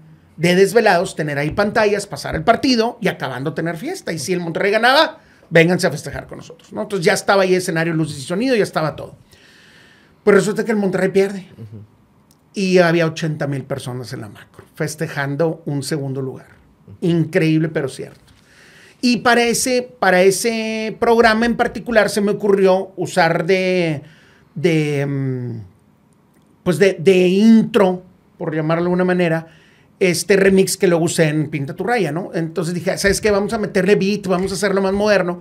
de 0.42 0.56
desvelados, 0.56 1.14
tener 1.14 1.38
ahí 1.38 1.52
pantallas, 1.52 2.08
pasar 2.08 2.34
el 2.34 2.42
partido 2.42 2.98
y 3.00 3.06
acabando 3.06 3.54
tener 3.54 3.76
fiesta. 3.76 4.12
Y 4.12 4.18
si 4.18 4.32
el 4.32 4.40
Monterrey 4.40 4.72
ganaba, 4.72 5.20
vénganse 5.50 5.86
a 5.86 5.90
festejar 5.92 6.26
con 6.26 6.38
nosotros. 6.38 6.72
¿no? 6.72 6.82
Entonces 6.82 7.06
ya 7.06 7.12
estaba 7.12 7.44
ahí 7.44 7.54
escenario, 7.54 7.94
luces 7.94 8.18
y 8.18 8.22
sonido, 8.22 8.56
ya 8.56 8.64
estaba 8.64 8.96
todo. 8.96 9.14
Pues 10.24 10.34
resulta 10.34 10.64
que 10.64 10.72
el 10.72 10.78
Monterrey 10.78 11.10
pierde. 11.10 11.46
Y 12.54 12.78
había 12.78 13.06
80 13.06 13.46
mil 13.46 13.62
personas 13.62 14.12
en 14.14 14.20
la 14.20 14.28
macro, 14.28 14.64
festejando 14.74 15.62
un 15.64 15.84
segundo 15.84 16.20
lugar. 16.20 16.48
Increíble, 17.00 17.68
pero 17.68 17.88
cierto. 17.88 18.20
Y 19.00 19.18
para 19.18 19.44
ese, 19.44 19.94
para 20.00 20.22
ese 20.22 20.96
programa 20.98 21.46
en 21.46 21.56
particular 21.56 22.10
se 22.10 22.20
me 22.20 22.32
ocurrió 22.32 22.90
usar 22.96 23.46
de, 23.46 24.02
de 24.56 25.06
mm, 25.06 25.60
pues 26.64 26.80
de, 26.80 26.94
de 26.98 27.28
intro, 27.28 28.02
por 28.38 28.52
llamarlo 28.52 28.82
de 28.82 28.86
alguna 28.86 29.04
manera, 29.04 29.46
este 30.10 30.36
remix 30.36 30.76
que 30.76 30.86
luego 30.88 31.04
usé 31.04 31.28
en 31.28 31.48
Pinta 31.48 31.74
tu 31.74 31.84
Raya, 31.84 32.12
¿no? 32.12 32.30
Entonces 32.34 32.74
dije, 32.74 32.96
¿sabes 32.98 33.20
qué? 33.20 33.30
Vamos 33.30 33.52
a 33.52 33.58
meterle 33.58 33.94
beat, 33.96 34.26
vamos 34.26 34.50
a 34.52 34.54
hacerlo 34.54 34.80
más 34.82 34.92
moderno. 34.92 35.40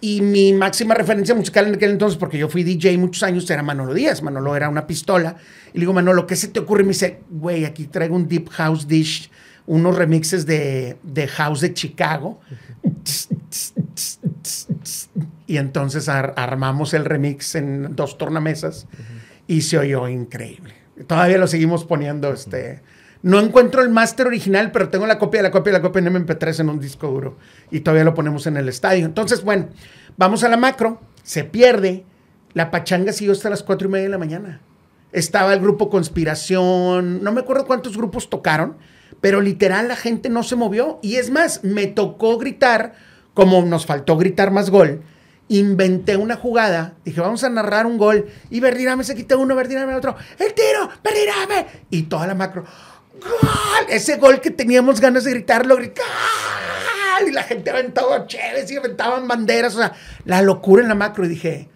Y 0.00 0.20
mi 0.20 0.52
máxima 0.52 0.94
referencia 0.94 1.34
musical 1.34 1.66
en 1.66 1.74
aquel 1.74 1.90
entonces, 1.90 2.16
porque 2.18 2.38
yo 2.38 2.48
fui 2.48 2.62
DJ 2.62 2.96
muchos 2.98 3.22
años, 3.24 3.50
era 3.50 3.62
Manolo 3.64 3.94
Díaz. 3.94 4.22
Manolo 4.22 4.54
era 4.54 4.68
una 4.68 4.86
pistola. 4.86 5.36
Y 5.72 5.78
le 5.78 5.80
digo, 5.80 5.92
Manolo, 5.92 6.26
¿qué 6.26 6.36
se 6.36 6.48
te 6.48 6.60
ocurre? 6.60 6.82
Y 6.82 6.84
me 6.84 6.90
dice, 6.90 7.20
güey, 7.30 7.64
aquí 7.64 7.86
traigo 7.86 8.14
un 8.14 8.28
Deep 8.28 8.48
House 8.50 8.86
Dish, 8.86 9.28
unos 9.66 9.96
remixes 9.96 10.46
de, 10.46 10.96
de 11.02 11.26
House 11.26 11.60
de 11.60 11.74
Chicago. 11.74 12.40
Y 15.46 15.56
entonces 15.56 16.08
ar- 16.08 16.34
armamos 16.36 16.94
el 16.94 17.04
remix 17.04 17.54
en 17.54 17.96
dos 17.96 18.18
tornamesas 18.18 18.86
y 19.46 19.62
se 19.62 19.78
oyó 19.78 20.08
increíble. 20.08 20.74
Todavía 21.06 21.38
lo 21.38 21.46
seguimos 21.46 21.84
poniendo, 21.84 22.32
este... 22.32 22.80
No 23.22 23.40
encuentro 23.40 23.82
el 23.82 23.90
máster 23.90 24.26
original, 24.26 24.70
pero 24.70 24.90
tengo 24.90 25.06
la 25.06 25.18
copia 25.18 25.40
de 25.40 25.48
la 25.48 25.50
copia 25.50 25.72
de 25.72 25.78
la 25.78 25.82
copia 25.82 26.00
en 26.00 26.26
MP3 26.26 26.60
en 26.60 26.68
un 26.68 26.80
disco 26.80 27.08
duro. 27.08 27.36
Y 27.70 27.80
todavía 27.80 28.04
lo 28.04 28.14
ponemos 28.14 28.46
en 28.46 28.56
el 28.56 28.68
estadio. 28.68 29.04
Entonces, 29.04 29.42
bueno, 29.42 29.68
vamos 30.16 30.44
a 30.44 30.48
la 30.48 30.56
macro, 30.56 31.00
se 31.24 31.44
pierde, 31.44 32.04
la 32.54 32.70
pachanga 32.70 33.12
siguió 33.12 33.32
hasta 33.32 33.50
las 33.50 33.62
cuatro 33.62 33.88
y 33.88 33.90
media 33.90 34.04
de 34.04 34.10
la 34.10 34.18
mañana. 34.18 34.60
Estaba 35.12 35.52
el 35.52 35.60
grupo 35.60 35.90
Conspiración, 35.90 37.22
no 37.22 37.32
me 37.32 37.40
acuerdo 37.40 37.66
cuántos 37.66 37.96
grupos 37.96 38.30
tocaron, 38.30 38.76
pero 39.20 39.40
literal 39.40 39.88
la 39.88 39.96
gente 39.96 40.28
no 40.28 40.42
se 40.42 40.54
movió. 40.54 41.00
Y 41.02 41.16
es 41.16 41.30
más, 41.30 41.64
me 41.64 41.86
tocó 41.86 42.38
gritar, 42.38 42.94
como 43.34 43.62
nos 43.62 43.86
faltó 43.86 44.16
gritar 44.16 44.50
más 44.50 44.70
gol, 44.70 45.02
inventé 45.48 46.16
una 46.16 46.36
jugada, 46.36 46.94
dije, 47.04 47.20
vamos 47.20 47.42
a 47.42 47.48
narrar 47.48 47.86
un 47.86 47.98
gol, 47.98 48.26
y 48.50 48.60
Verdirame 48.60 49.02
se 49.04 49.16
quita 49.16 49.36
uno, 49.36 49.56
Verdirame 49.56 49.94
otro, 49.94 50.14
el 50.38 50.52
tiro, 50.52 50.88
Verdirame, 51.02 51.66
y 51.90 52.02
toda 52.02 52.26
la 52.26 52.34
macro, 52.34 52.64
¡Gol! 53.20 53.86
Ese 53.88 54.16
gol 54.16 54.40
que 54.40 54.50
teníamos 54.50 55.00
ganas 55.00 55.24
de 55.24 55.32
gritarlo, 55.32 55.76
gritar. 55.76 56.04
Y 57.26 57.32
la 57.32 57.42
gente 57.42 57.70
aventaba 57.70 58.26
chéves 58.26 58.70
y 58.70 58.76
aventaban 58.76 59.26
banderas. 59.26 59.74
O 59.74 59.78
sea, 59.78 59.92
la 60.24 60.40
locura 60.42 60.82
en 60.82 60.88
la 60.88 60.94
macro. 60.94 61.24
Y 61.24 61.28
dije, 61.28 61.68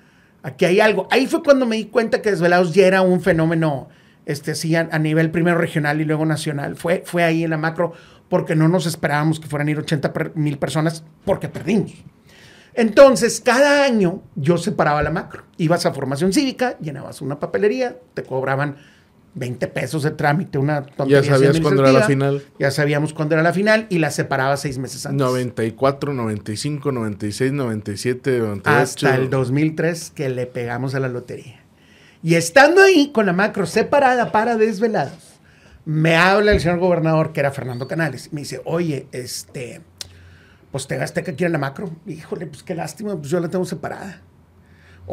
aquí 0.42 0.64
hay 0.64 0.80
algo. 0.80 1.08
Ahí 1.10 1.26
fue 1.26 1.42
cuando 1.42 1.66
me 1.66 1.76
di 1.76 1.86
cuenta 1.86 2.22
que 2.22 2.30
Desvelados 2.30 2.72
ya 2.72 2.86
era 2.86 3.02
un 3.02 3.20
fenómeno, 3.20 3.88
este, 4.24 4.54
sí, 4.54 4.76
a, 4.76 4.84
nivel 4.98 5.30
primero 5.30 5.58
regional 5.58 6.00
y 6.00 6.04
luego 6.04 6.24
nacional. 6.26 6.76
Fue, 6.76 7.02
fue 7.04 7.24
ahí 7.24 7.42
en 7.44 7.50
la 7.50 7.58
macro 7.58 7.92
porque 8.28 8.54
no 8.54 8.68
nos 8.68 8.86
esperábamos 8.86 9.40
que 9.40 9.48
fueran 9.48 9.68
ir 9.68 9.78
80 9.78 10.12
per- 10.12 10.36
mil 10.36 10.58
personas 10.58 11.04
porque 11.24 11.48
perdimos. 11.48 11.92
Entonces, 12.74 13.40
cada 13.40 13.84
año 13.84 14.22
yo 14.34 14.56
separaba 14.56 15.02
la 15.02 15.10
macro. 15.10 15.44
Ibas 15.58 15.84
a 15.84 15.92
formación 15.92 16.32
cívica, 16.32 16.78
llenabas 16.78 17.20
una 17.20 17.38
papelería, 17.38 17.96
te 18.14 18.22
cobraban 18.22 18.76
20 19.34 19.66
pesos 19.68 20.02
de 20.02 20.10
trámite, 20.10 20.58
una 20.58 20.82
tontería 20.82 21.22
Ya 21.22 21.32
sabías 21.32 21.60
cuándo 21.60 21.82
era 21.82 21.92
la 21.92 22.06
final. 22.06 22.42
Ya 22.58 22.70
sabíamos 22.70 23.14
cuándo 23.14 23.34
era 23.34 23.42
la 23.42 23.52
final 23.52 23.86
y 23.88 23.98
la 23.98 24.10
separaba 24.10 24.56
seis 24.56 24.78
meses 24.78 25.06
antes. 25.06 25.18
94, 25.18 26.12
95, 26.12 26.92
96, 26.92 27.52
97, 27.52 28.38
98. 28.38 28.70
Hasta 28.70 29.14
el 29.14 29.30
2003 29.30 30.12
que 30.14 30.28
le 30.28 30.46
pegamos 30.46 30.94
a 30.94 31.00
la 31.00 31.08
lotería. 31.08 31.60
Y 32.22 32.34
estando 32.34 32.82
ahí 32.82 33.10
con 33.12 33.26
la 33.26 33.32
macro 33.32 33.66
separada 33.66 34.30
para 34.30 34.56
desvelados, 34.56 35.40
me 35.84 36.14
habla 36.14 36.52
el 36.52 36.60
señor 36.60 36.78
gobernador, 36.78 37.32
que 37.32 37.40
era 37.40 37.50
Fernando 37.50 37.88
Canales, 37.88 38.28
y 38.30 38.34
me 38.34 38.42
dice, 38.42 38.60
oye, 38.64 39.08
este, 39.10 39.80
pues 40.70 40.86
te 40.86 40.94
Azteca 40.94 41.34
quiere 41.34 41.50
la 41.50 41.58
macro. 41.58 41.90
Híjole, 42.06 42.46
pues 42.46 42.62
qué 42.62 42.74
lástima, 42.74 43.16
pues 43.16 43.30
yo 43.30 43.40
la 43.40 43.48
tengo 43.48 43.64
separada. 43.64 44.20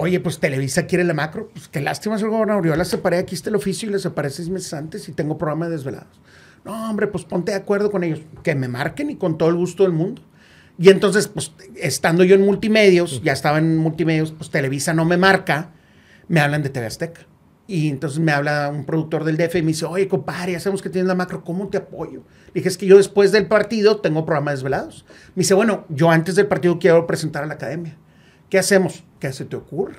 Oye, 0.02 0.22
pues 0.22 0.40
Televisa 0.40 0.86
quiere 0.88 1.04
la 1.04 1.14
macro. 1.14 1.50
Pues 1.50 1.68
qué 1.68 1.82
lástima, 1.82 2.18
señor 2.18 2.32
gobernador. 2.32 2.66
Yo 2.66 2.74
la 2.74 2.86
separé, 2.86 3.18
aquí 3.18 3.36
está 3.36 3.50
el 3.50 3.58
oficio 3.58 3.90
y 3.90 3.92
la 3.92 4.00
separé 4.00 4.30
seis 4.30 4.48
meses 4.48 4.74
antes 4.74 5.10
y 5.10 5.12
tengo 5.12 5.38
programa 5.38 5.66
de 5.66 5.74
desvelados. 5.74 6.22
No, 6.64 6.90
hombre, 6.90 7.08
pues 7.08 7.26
ponte 7.26 7.52
de 7.52 7.58
acuerdo 7.58 7.92
con 7.92 8.06
ellos. 8.06 8.22
Que 8.42 8.56
me 8.56 8.70
marquen 8.70 9.10
y 9.10 9.18
con 9.18 9.38
todo 9.38 9.50
el 9.50 9.56
gusto 9.56 9.84
del 9.84 9.92
mundo. 9.92 10.22
Y 10.78 10.88
entonces, 10.88 11.28
pues, 11.28 11.52
estando 11.76 12.24
yo 12.24 12.36
en 12.36 12.46
multimedios, 12.46 13.22
ya 13.24 13.34
estaba 13.34 13.58
en 13.58 13.76
multimedios, 13.76 14.32
pues 14.32 14.50
Televisa 14.50 14.94
no 14.94 15.04
me 15.04 15.18
marca, 15.18 15.74
me 16.30 16.40
hablan 16.40 16.64
de 16.64 16.70
TV 16.70 16.86
Azteca. 16.86 17.28
Y 17.68 17.90
entonces 17.90 18.20
me 18.20 18.32
habla 18.32 18.70
un 18.74 18.86
productor 18.86 19.26
del 19.26 19.36
DF 19.36 19.56
y 19.56 19.64
me 19.64 19.68
dice, 19.68 19.86
oye, 19.86 20.08
compadre, 20.08 20.54
ya 20.54 20.62
sabemos 20.62 20.82
que 20.82 20.90
tienes 20.90 21.10
la 21.10 21.16
macro, 21.16 21.44
¿cómo 21.44 21.68
te 21.68 21.76
apoyo? 21.76 22.24
Le 22.48 22.54
dije, 22.54 22.70
es 22.70 22.78
que 22.78 22.86
yo 22.86 22.96
después 22.96 23.34
del 23.34 23.48
partido 23.48 23.98
tengo 23.98 24.26
programa 24.26 24.52
de 24.52 24.56
desvelados. 24.56 25.06
Me 25.36 25.42
dice, 25.42 25.56
bueno, 25.56 25.84
yo 25.90 26.10
antes 26.10 26.36
del 26.36 26.48
partido 26.48 26.80
quiero 26.80 27.06
presentar 27.06 27.44
a 27.44 27.48
la 27.48 27.56
academia. 27.56 27.98
¿Qué 28.50 28.58
hacemos? 28.58 29.04
¿Qué 29.20 29.32
se 29.32 29.46
te 29.46 29.56
ocurre? 29.56 29.98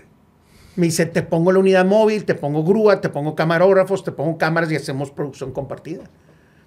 Me 0.76 0.86
dice, 0.86 1.06
te 1.06 1.22
pongo 1.22 1.52
la 1.52 1.58
unidad 1.58 1.84
móvil, 1.84 2.24
te 2.24 2.34
pongo 2.34 2.64
grúa, 2.64 3.00
te 3.00 3.08
pongo 3.08 3.34
camarógrafos, 3.34 4.04
te 4.04 4.12
pongo 4.12 4.38
cámaras 4.38 4.70
y 4.72 4.76
hacemos 4.76 5.10
producción 5.10 5.52
compartida. 5.52 6.04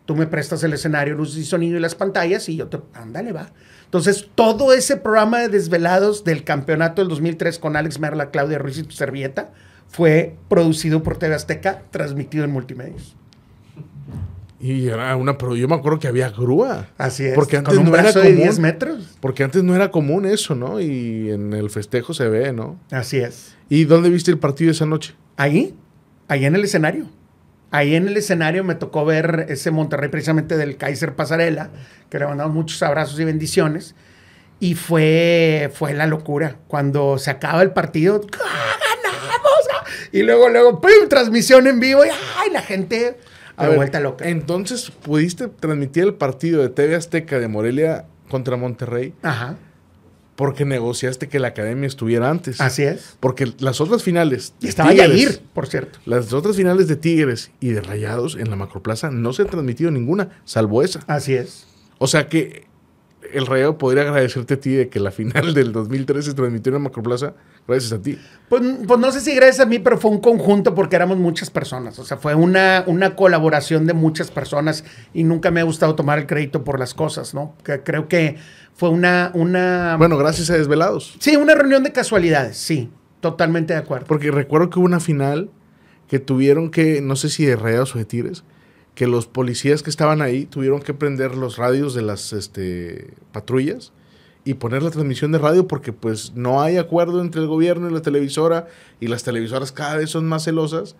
Tú 0.06 0.16
me 0.16 0.28
prestas 0.28 0.64
el 0.64 0.74
escenario, 0.74 1.16
luces 1.16 1.38
y 1.38 1.46
sonido 1.46 1.78
y 1.78 1.82
las 1.82 1.96
pantallas 1.96 2.50
y 2.50 2.58
yo 2.58 2.68
te... 2.68 2.80
Ándale, 2.94 3.32
va. 3.32 3.52
Entonces, 3.86 4.30
todo 4.36 4.74
ese 4.74 4.98
programa 4.98 5.40
de 5.40 5.50
desvelados 5.50 6.24
del 6.24 6.44
campeonato 6.44 7.02
del 7.02 7.10
2003 7.10 7.60
con 7.60 7.76
Alex 7.76 8.00
Merla, 8.00 8.30
Claudia 8.30 8.58
Ruiz 8.58 8.78
y 8.78 8.84
tu 8.84 8.92
servieta 8.92 9.52
fue 9.88 10.36
producido 10.50 11.04
por 11.04 11.18
TV 11.18 11.36
Azteca, 11.36 11.84
transmitido 11.92 12.44
en 12.44 12.52
multimedios. 12.52 13.16
Y 14.64 14.88
era 14.88 15.14
una, 15.18 15.38
pero 15.38 15.57
yo 15.57 15.68
me 15.68 15.76
acuerdo 15.76 15.99
que 15.99 16.07
había 16.07 16.30
grúa. 16.30 16.88
Así 16.97 17.26
es. 17.26 17.36
Porque 17.36 17.57
antes 17.57 17.74
con 17.74 17.84
un 17.84 17.91
no 17.91 17.95
era 17.95 18.03
brazo 18.03 18.22
de 18.22 18.30
común. 18.30 18.43
10 18.43 18.59
metros. 18.59 19.18
Porque 19.20 19.43
antes 19.43 19.61
no 19.61 19.76
era 19.76 19.91
común 19.91 20.26
eso, 20.26 20.55
¿no? 20.55 20.80
Y 20.80 21.32
en 21.32 21.51
el 21.51 21.70
festejo 21.70 22.14
se 22.14 22.30
ve, 22.30 22.53
¿no? 22.53 22.80
Así 22.89 23.18
es. 23.18 23.57
¿Y 23.68 23.84
dónde 23.84 24.09
viste 24.09 24.32
el 24.32 24.39
partido 24.39 24.72
esa 24.72 24.86
noche? 24.86 25.16
Ahí, 25.36 25.76
ahí 26.30 26.45
en 26.45 26.55
el 26.55 26.64
escenario. 26.64 27.09
Ahí 27.72 27.93
en 27.93 28.07
el 28.07 28.16
escenario 28.16 28.64
me 28.64 28.76
tocó 28.76 29.03
ver 29.03 29.47
ese 29.49 29.70
Monterrey 29.70 30.07
precisamente 30.07 30.55
del 30.55 30.78
Kaiser 30.78 31.14
Pasarela, 31.14 31.72
que 32.09 32.20
le 32.20 32.26
mandamos 32.26 32.53
muchos 32.53 32.82
abrazos 32.84 33.20
y 33.20 33.26
bendiciones. 33.26 33.95
Y 34.61 34.76
fue, 34.76 35.72
fue 35.74 35.93
la 35.93 36.07
locura. 36.07 36.59
Cuando 36.70 37.18
se 37.18 37.32
acaba 37.32 37.64
el 37.64 37.72
partido, 37.72 38.22
¡ah, 38.41 38.78
¡ganamos! 39.03 39.68
¡Ah! 39.74 39.84
Y 40.14 40.24
luego, 40.24 40.47
luego, 40.47 40.80
¡pum! 40.80 41.09
transmisión 41.09 41.68
en 41.68 41.82
vivo 41.82 42.05
y 42.05 42.07
¡ay! 42.07 42.49
la 42.49 42.61
gente 42.61 43.18
A 43.58 43.68
ver, 43.68 43.78
vuelta 43.78 43.99
loca. 43.99 44.28
Entonces, 44.28 44.91
¿pudiste 44.91 45.47
transmitir 45.47 46.04
el 46.04 46.14
partido 46.16 46.62
de 46.62 46.70
TV 46.70 46.95
Azteca 46.95 47.39
de 47.39 47.47
Morelia 47.47 48.06
contra 48.30 48.58
Monterrey 48.58 49.14
Ajá, 49.22 49.58
porque 50.36 50.66
negociaste 50.66 51.30
que 51.30 51.39
la 51.39 51.49
academia 51.49 51.88
estuviera 51.88 52.30
antes? 52.30 52.60
así 52.60 52.84
es. 52.84 53.18
Porque 53.20 53.54
las 53.60 53.82
otras 53.82 54.04
finales. 54.04 54.54
Y 54.62 54.68
estaba 54.68 54.89
Tigres, 54.89 55.10
Yair, 55.10 55.41
por 55.54 55.68
cierto. 55.68 55.99
Las 56.06 56.34
otras 56.34 56.56
finales 56.56 56.88
de 56.88 56.95
Tigres 56.95 57.51
y 57.60 57.70
de 57.70 57.82
Rayados 57.82 58.36
en 58.36 58.49
la 58.49 58.56
Macroplaza 58.56 59.12
no 59.12 59.34
se 59.34 59.43
han 59.43 59.49
transmitido 59.49 59.91
ninguna, 59.91 60.30
salvo 60.45 60.82
esa. 60.82 61.01
Así 61.08 61.34
es. 61.36 61.68
O 61.99 62.08
sea 62.08 62.28
que 62.28 62.66
el 63.32 63.46
Rayado 63.46 63.78
podría 63.78 64.04
agradecerte 64.04 64.56
a 64.56 64.60
ti 64.60 64.72
de 64.72 64.90
que 64.90 65.00
la 65.00 65.12
final 65.12 65.54
del 65.54 65.72
2013 65.72 66.32
se 66.32 66.36
transmitió 66.36 66.70
en 66.70 66.74
la 66.76 66.80
Macroplaza 66.80 67.34
gracias 67.68 67.94
a 67.94 68.02
ti. 68.02 68.18
Pues, 68.50 68.62
pues 68.88 69.00
no 69.00 69.12
sé 69.12 69.22
si 69.22 69.36
gracias 69.36 69.62
a 69.62 69.66
mí, 69.66 69.80
pero 69.80 69.98
fue 69.98 70.12
un 70.12 70.20
conjunto 70.20 70.76
porque 70.76 70.96
éramos 70.96 71.18
muchas 71.18 71.50
personas. 71.50 71.98
O 72.00 72.06
sea, 72.06 72.18
fue 72.18 72.36
una, 72.36 72.84
una 72.88 73.16
colaboración 73.16 73.88
de 73.88 73.94
muchas 73.94 74.32
personas 74.32 74.84
y 75.14 75.24
nunca 75.24 75.52
me 75.52 75.62
ha 75.62 75.64
gustado 75.64 75.96
tomar 75.96 76.20
el 76.20 76.28
crédito 76.28 76.64
por 76.64 76.80
las 76.80 76.94
cosas, 76.94 77.34
¿no? 77.34 77.56
Que 77.64 77.82
creo 77.82 78.08
que 78.08 78.38
fue 78.74 78.90
una, 78.90 79.32
una... 79.34 79.96
Bueno, 79.98 80.18
gracias 80.18 80.50
a 80.50 80.58
Desvelados. 80.58 81.16
sí, 81.20 81.36
una 81.36 81.56
reunión 81.56 81.84
de 81.84 81.92
casualidades, 81.92 82.58
sí, 82.58 82.90
totalmente 83.20 83.74
de 83.74 83.80
acuerdo. 83.80 84.08
Porque 84.08 84.32
recuerdo 84.32 84.70
que 84.70 84.80
hubo 84.80 84.86
una 84.86 85.00
final 85.00 85.50
que 86.08 86.20
tuvieron 86.20 86.70
que, 86.70 87.02
no 87.02 87.16
sé 87.16 87.30
si 87.30 87.46
de 87.46 87.56
Rayados 87.56 87.96
o 87.96 87.98
de 87.98 88.06
Tigres, 88.06 88.44
que 88.96 89.08
los 89.08 89.26
policías 89.26 89.84
que 89.84 89.89
estaban 89.89 90.22
ahí 90.22 90.46
tuvieron 90.46 90.82
que 90.82 90.94
prender 90.94 91.36
los 91.36 91.58
radios 91.58 91.94
de 91.94 92.04
las 92.04 92.34
este, 92.34 93.14
patrullas 93.32 93.91
y 94.46 94.56
poner 94.56 94.84
la 94.84 94.91
transmisión 94.91 95.32
de 95.32 95.39
radio 95.39 95.68
porque 95.68 95.94
pues 95.94 96.34
no 96.36 96.62
hay 96.62 96.78
acuerdo 96.78 97.22
entre 97.22 97.41
el 97.41 97.48
gobierno 97.48 97.89
y 97.89 97.94
la 97.94 98.02
televisora 98.02 98.68
y 99.00 99.08
las 99.08 99.24
televisoras 99.24 99.72
cada 99.72 99.98
vez 99.98 100.10
son 100.10 100.26
más 100.28 100.44
celosas 100.44 100.96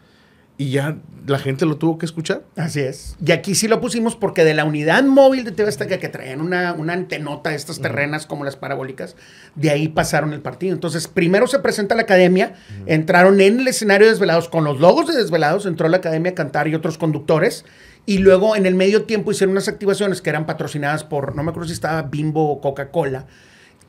y 0.58 0.72
ya 0.72 0.98
la 1.26 1.40
gente 1.40 1.66
lo 1.66 1.78
tuvo 1.78 1.98
que 1.98 2.06
escuchar. 2.06 2.44
Así 2.56 2.82
es. 2.82 3.16
Y 3.26 3.32
aquí 3.32 3.56
sí 3.56 3.68
lo 3.68 3.82
pusimos 3.82 4.16
porque 4.16 4.44
de 4.44 4.54
la 4.54 4.66
unidad 4.66 5.04
móvil 5.04 5.46
de 5.46 5.52
TV 5.52 5.70
Azteca 5.70 5.98
que 5.98 6.10
traían 6.10 6.42
una, 6.42 6.74
una 6.74 6.94
antenota 6.94 7.50
de 7.50 7.56
estas 7.56 7.80
terrenas 7.80 8.26
como 8.26 8.44
las 8.44 8.56
parabólicas, 8.56 9.16
de 9.56 9.72
ahí 9.72 9.88
pasaron 9.88 10.34
el 10.34 10.42
partido. 10.42 10.74
Entonces, 10.74 11.08
primero 11.08 11.48
se 11.48 11.60
presenta 11.60 11.96
la 11.96 12.04
academia, 12.04 12.54
entraron 12.86 13.42
en 13.42 13.62
el 13.62 13.68
escenario 13.68 14.06
de 14.06 14.14
Desvelados 14.14 14.50
con 14.50 14.64
los 14.64 14.80
logos 14.80 15.08
de 15.08 15.16
Desvelados, 15.16 15.66
entró 15.66 15.88
la 15.88 15.98
academia 15.98 16.32
a 16.32 16.36
cantar 16.36 16.68
y 16.68 16.76
otros 16.76 16.98
conductores. 16.98 17.66
Y 18.06 18.18
luego 18.18 18.56
en 18.58 18.66
el 18.66 18.76
medio 18.76 19.04
tiempo 19.04 19.32
hicieron 19.32 19.54
unas 19.54 19.70
activaciones 19.70 20.22
que 20.22 20.30
eran 20.30 20.46
patrocinadas 20.46 21.06
por, 21.06 21.36
no 21.36 21.44
me 21.44 21.52
acuerdo 21.52 21.70
si 21.70 21.74
estaba 21.74 22.02
Bimbo 22.02 22.52
o 22.52 22.60
Coca-Cola, 22.60 23.26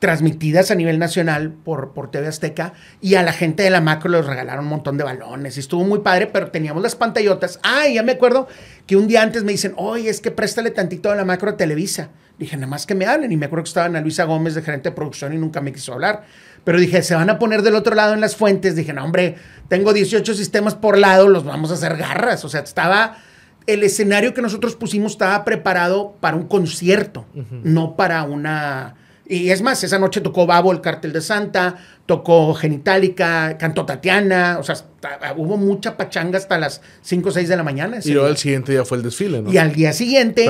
transmitidas 0.05 0.69
a 0.69 0.75
nivel 0.75 0.99
nacional 0.99 1.51
por, 1.51 1.93
por 1.93 2.11
TV 2.11 2.27
Azteca 2.27 2.73
y 3.01 3.15
a 3.15 3.23
la 3.23 3.33
gente 3.33 3.63
de 3.63 3.71
la 3.71 3.81
macro 3.81 4.11
les 4.11 4.23
regalaron 4.23 4.65
un 4.65 4.69
montón 4.69 4.99
de 4.99 5.03
balones 5.03 5.57
y 5.57 5.61
estuvo 5.61 5.83
muy 5.83 6.01
padre, 6.01 6.27
pero 6.27 6.51
teníamos 6.51 6.83
las 6.83 6.95
pantallotas. 6.95 7.59
Ah, 7.63 7.87
y 7.87 7.95
ya 7.95 8.03
me 8.03 8.11
acuerdo 8.11 8.47
que 8.85 8.97
un 8.97 9.07
día 9.07 9.23
antes 9.23 9.43
me 9.43 9.51
dicen, 9.51 9.73
oye, 9.77 10.07
es 10.07 10.21
que 10.21 10.29
préstale 10.29 10.69
tantito 10.69 11.09
de 11.09 11.15
la 11.15 11.25
macro 11.25 11.49
a 11.49 11.57
Televisa. 11.57 12.11
Dije, 12.37 12.55
nada 12.55 12.67
más 12.67 12.85
que 12.85 12.93
me 12.93 13.07
hablen 13.07 13.31
y 13.31 13.35
me 13.37 13.47
acuerdo 13.47 13.63
que 13.63 13.69
estaba 13.69 13.87
Ana 13.87 13.99
Luisa 13.99 14.25
Gómez 14.25 14.53
de 14.53 14.61
gerente 14.61 14.89
de 14.89 14.95
producción 14.95 15.33
y 15.33 15.39
nunca 15.39 15.59
me 15.59 15.73
quiso 15.73 15.93
hablar. 15.93 16.21
Pero 16.63 16.79
dije, 16.79 17.01
se 17.01 17.15
van 17.15 17.31
a 17.31 17.39
poner 17.39 17.63
del 17.63 17.73
otro 17.73 17.95
lado 17.95 18.13
en 18.13 18.21
las 18.21 18.35
fuentes. 18.35 18.75
Dije, 18.75 18.93
no, 18.93 19.03
hombre, 19.03 19.37
tengo 19.69 19.91
18 19.91 20.35
sistemas 20.35 20.75
por 20.75 20.99
lado, 20.99 21.27
los 21.29 21.45
vamos 21.45 21.71
a 21.71 21.73
hacer 21.73 21.97
garras. 21.97 22.45
O 22.45 22.49
sea, 22.49 22.61
estaba 22.61 23.17
el 23.65 23.81
escenario 23.81 24.35
que 24.35 24.43
nosotros 24.43 24.75
pusimos 24.75 25.13
estaba 25.13 25.43
preparado 25.45 26.15
para 26.19 26.37
un 26.37 26.47
concierto, 26.47 27.25
no 27.63 27.95
para 27.95 28.21
una... 28.21 28.97
Y 29.27 29.49
es 29.49 29.61
más, 29.63 29.83
esa 29.83 29.97
noche 29.97 30.21
tocó 30.21 30.45
Babo, 30.45 30.71
el 30.71 30.81
Cartel 30.81 31.11
de 31.11 31.21
Santa, 31.21 31.77
tocó 32.05 32.53
Genitalica, 32.53 33.57
cantó 33.57 33.85
Tatiana, 33.85 34.57
o 34.59 34.63
sea, 34.63 34.73
hasta- 34.73 35.33
hubo 35.35 35.57
mucha 35.57 35.97
pachanga 35.97 36.37
hasta 36.37 36.57
las 36.59 36.81
5 37.01 37.29
o 37.29 37.31
6 37.31 37.49
de 37.49 37.57
la 37.57 37.63
mañana. 37.63 37.97
Y 38.03 38.11
luego 38.11 38.27
al 38.27 38.37
siguiente 38.37 38.73
ya 38.73 38.85
fue 38.85 38.97
el 38.97 39.03
desfile, 39.03 39.41
¿no? 39.41 39.51
Y 39.51 39.57
al 39.57 39.73
día 39.73 39.93
siguiente, 39.93 40.45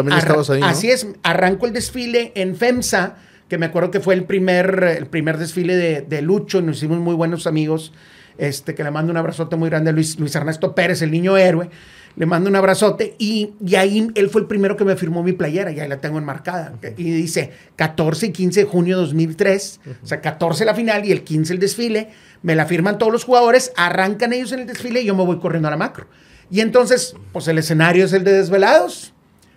así 0.63 0.89
es, 0.91 1.07
arranco 1.23 1.65
el 1.65 1.73
desfile 1.73 2.33
en 2.35 2.55
FEMSA, 2.55 3.15
que 3.47 3.57
me 3.57 3.67
acuerdo 3.67 3.91
que 3.91 3.99
fue 4.01 4.13
el 4.15 4.25
primer, 4.25 4.83
el 4.97 5.05
primer 5.07 5.37
desfile 5.37 5.75
de, 5.77 6.01
de 6.01 6.21
Lucho, 6.21 6.59
y 6.59 6.63
nos 6.63 6.77
hicimos 6.77 6.99
muy 6.99 7.15
buenos 7.15 7.47
amigos, 7.47 7.93
este, 8.37 8.75
que 8.75 8.83
le 8.83 8.91
mando 8.91 9.11
un 9.11 9.17
abrazote 9.17 9.55
muy 9.55 9.69
grande 9.69 9.91
a 9.91 9.93
Luis, 9.93 10.19
Luis 10.19 10.35
Ernesto 10.35 10.75
Pérez, 10.75 11.01
el 11.01 11.11
niño 11.11 11.37
héroe, 11.37 11.69
le 12.15 12.25
mando 12.25 12.49
un 12.49 12.55
abrazote, 12.55 13.15
y, 13.17 13.53
y 13.65 13.75
ahí 13.75 14.07
él 14.15 14.29
fue 14.29 14.41
el 14.41 14.47
primero 14.47 14.77
que 14.77 14.85
me 14.85 14.95
firmó 14.95 15.23
mi 15.23 15.33
playera, 15.33 15.71
y 15.71 15.79
ahí 15.79 15.87
la 15.87 15.97
tengo 15.97 16.17
enmarcada, 16.17 16.73
y 16.97 17.11
dice 17.11 17.51
14 17.75 18.27
y 18.27 18.31
15 18.31 18.59
de 18.61 18.65
junio 18.65 18.97
de 18.97 19.03
2003, 19.03 19.79
o 20.03 20.05
sea, 20.05 20.21
14 20.21 20.65
la 20.65 20.75
final 20.75 21.05
y 21.05 21.11
el 21.11 21.23
15 21.23 21.53
el 21.53 21.59
desfile, 21.59 22.09
me 22.41 22.55
la 22.55 22.65
firman 22.65 22.97
todos 22.97 23.11
los 23.11 23.23
jugadores, 23.23 23.73
arrancan 23.75 24.33
ellos 24.33 24.51
en 24.51 24.59
el 24.61 24.67
desfile 24.67 25.01
y 25.01 25.05
yo 25.05 25.15
me 25.15 25.25
voy 25.25 25.39
corriendo 25.39 25.67
a 25.67 25.71
la 25.71 25.77
macro. 25.77 26.07
Y 26.49 26.61
entonces, 26.61 27.15
pues 27.33 27.47
el 27.47 27.57
escenario 27.57 28.05
es 28.05 28.13
el 28.13 28.23
de 28.23 28.33
Desvelados, 28.33 29.13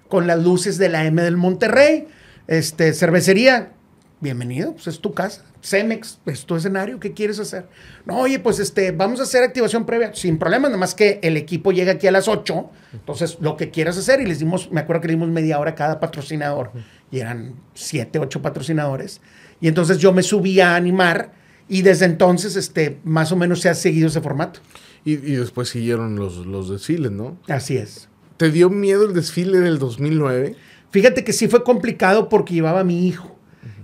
con 0.09 0.26
las 0.26 0.42
luces 0.42 0.78
de 0.78 0.88
la 0.88 1.04
M 1.04 1.22
del 1.22 1.36
Monterrey, 1.36 2.06
este, 2.46 2.94
cervecería, 2.94 3.72
bienvenido, 4.20 4.72
pues 4.72 4.86
es 4.88 5.00
tu 5.00 5.14
casa. 5.14 5.44
Cemex, 5.62 6.18
es 6.26 6.44
tu 6.44 6.56
escenario, 6.56 6.98
¿qué 7.00 7.12
quieres 7.12 7.38
hacer? 7.38 7.68
No, 8.04 8.18
oye, 8.18 8.38
pues 8.38 8.58
este, 8.58 8.92
vamos 8.92 9.20
a 9.20 9.24
hacer 9.24 9.42
activación 9.42 9.86
previa, 9.86 10.14
sin 10.14 10.38
problema, 10.38 10.68
nada 10.68 10.78
más 10.78 10.94
que 10.94 11.20
el 11.22 11.36
equipo 11.36 11.72
llega 11.72 11.92
aquí 11.92 12.06
a 12.06 12.12
las 12.12 12.28
8, 12.28 12.70
entonces 12.92 13.38
lo 13.40 13.56
que 13.56 13.70
quieras 13.70 13.98
hacer, 13.98 14.20
y 14.20 14.26
les 14.26 14.38
dimos, 14.38 14.70
me 14.70 14.80
acuerdo 14.80 15.02
que 15.02 15.08
le 15.08 15.14
dimos 15.14 15.28
media 15.28 15.58
hora 15.58 15.72
a 15.72 15.74
cada 15.74 16.00
patrocinador, 16.00 16.72
y 17.10 17.20
eran 17.20 17.54
7, 17.74 18.18
8 18.18 18.42
patrocinadores, 18.42 19.20
y 19.60 19.68
entonces 19.68 19.98
yo 19.98 20.12
me 20.12 20.22
subí 20.22 20.60
a 20.60 20.76
animar, 20.76 21.32
y 21.68 21.82
desde 21.82 22.06
entonces, 22.06 22.56
este, 22.56 22.98
más 23.04 23.30
o 23.32 23.36
menos 23.36 23.60
se 23.60 23.68
ha 23.68 23.74
seguido 23.74 24.08
ese 24.08 24.20
formato. 24.20 24.60
Y, 25.04 25.12
y 25.12 25.36
después 25.36 25.68
siguieron 25.68 26.16
los, 26.16 26.46
los 26.46 26.70
desfiles, 26.70 27.12
¿no? 27.12 27.38
Así 27.46 27.76
es. 27.76 28.08
¿Te 28.38 28.50
dio 28.50 28.70
miedo 28.70 29.04
el 29.04 29.14
desfile 29.14 29.58
del 29.58 29.78
2009? 29.78 30.54
Fíjate 30.90 31.24
que 31.24 31.32
sí 31.32 31.48
fue 31.48 31.64
complicado 31.64 32.28
porque 32.28 32.54
llevaba 32.54 32.80
a 32.80 32.84
mi 32.84 33.06
hijo. 33.06 33.38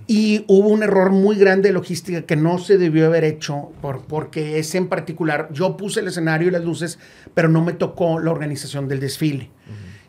Y 0.06 0.44
hubo 0.48 0.68
un 0.68 0.82
error 0.82 1.10
muy 1.10 1.36
grande 1.36 1.70
de 1.70 1.72
logística 1.72 2.22
que 2.22 2.36
no 2.36 2.58
se 2.58 2.76
debió 2.76 3.06
haber 3.06 3.24
hecho, 3.24 3.70
por, 3.80 4.02
porque 4.02 4.58
ese 4.58 4.76
en 4.78 4.88
particular, 4.88 5.48
yo 5.52 5.76
puse 5.76 6.00
el 6.00 6.08
escenario 6.08 6.48
y 6.48 6.50
las 6.50 6.64
luces, 6.64 6.98
pero 7.32 7.48
no 7.48 7.64
me 7.64 7.72
tocó 7.72 8.18
la 8.18 8.30
organización 8.30 8.86
del 8.88 9.00
desfile. 9.00 9.50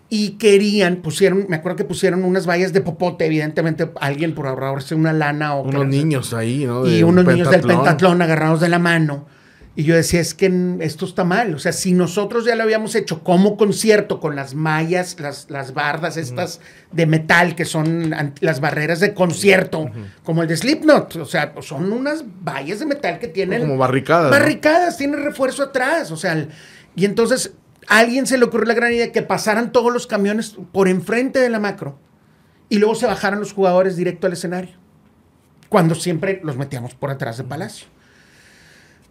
Y 0.09 0.31
querían, 0.31 0.97
pusieron, 0.97 1.45
me 1.49 1.55
acuerdo 1.55 1.77
que 1.77 1.85
pusieron 1.85 2.23
unas 2.23 2.47
vallas 2.47 2.73
de 2.73 2.81
popote, 2.81 3.25
evidentemente 3.25 3.89
alguien 3.99 4.35
por 4.35 4.47
ahorrarse 4.47 4.95
una 4.95 5.13
lana 5.13 5.55
o... 5.55 5.63
Unos 5.63 5.87
niños 5.87 6.33
ahí, 6.33 6.65
¿no? 6.65 6.85
y 6.85 7.01
unos 7.01 7.25
un 7.25 7.31
niños 7.31 7.49
del 7.49 7.61
pentatlón 7.61 8.21
agarrados 8.21 8.59
de 8.59 8.69
la 8.69 8.79
mano. 8.79 9.25
Y 9.77 9.83
yo 9.83 9.93
decía, 9.93 10.21
es 10.21 10.33
que 10.33 10.77
esto 10.79 11.05
está 11.05 11.25
mal. 11.25 11.53
O 11.53 11.59
sea, 11.59 11.73
si 11.73 11.91
nosotros 11.91 12.45
ya 12.45 12.55
lo 12.55 12.63
habíamos 12.63 12.95
hecho 12.95 13.23
como 13.23 13.57
concierto 13.57 14.21
con 14.21 14.33
las 14.35 14.53
mallas, 14.55 15.19
las, 15.19 15.49
las 15.49 15.73
bardas 15.73 16.15
estas 16.15 16.61
de 16.93 17.05
metal 17.05 17.55
que 17.55 17.65
son 17.65 18.15
las 18.39 18.61
barreras 18.61 19.01
de 19.01 19.13
concierto, 19.13 19.89
como 20.23 20.43
el 20.43 20.47
de 20.47 20.55
Slipknot. 20.55 21.17
O 21.17 21.25
sea, 21.25 21.53
pues 21.53 21.65
son 21.65 21.91
unas 21.91 22.23
vallas 22.41 22.79
de 22.79 22.85
metal 22.85 23.19
que 23.19 23.27
tienen... 23.27 23.61
Como 23.63 23.77
barricadas. 23.77 24.31
¿no? 24.31 24.39
Barricadas, 24.39 24.97
tiene 24.97 25.17
refuerzo 25.17 25.63
atrás. 25.63 26.09
O 26.11 26.15
sea, 26.15 26.31
el- 26.33 26.49
y 26.95 27.03
entonces 27.03 27.51
a 27.89 27.97
alguien 27.99 28.25
se 28.27 28.37
le 28.37 28.45
ocurrió 28.45 28.67
la 28.67 28.73
gran 28.75 28.93
idea 28.93 29.11
que 29.11 29.23
pasaran 29.23 29.73
todos 29.73 29.91
los 29.91 30.07
camiones 30.07 30.55
por 30.71 30.87
enfrente 30.87 31.39
de 31.39 31.49
la 31.49 31.59
macro 31.59 31.99
y 32.69 32.77
luego 32.77 32.95
se 32.95 33.07
bajaran 33.07 33.41
los 33.41 33.51
jugadores 33.51 33.97
directo 33.97 34.25
al 34.25 34.33
escenario. 34.33 34.71
Cuando 35.67 35.95
siempre 35.95 36.39
los 36.45 36.55
metíamos 36.55 36.93
por 36.95 37.11
atrás 37.11 37.37
de 37.37 37.43
Palacio. 37.43 37.87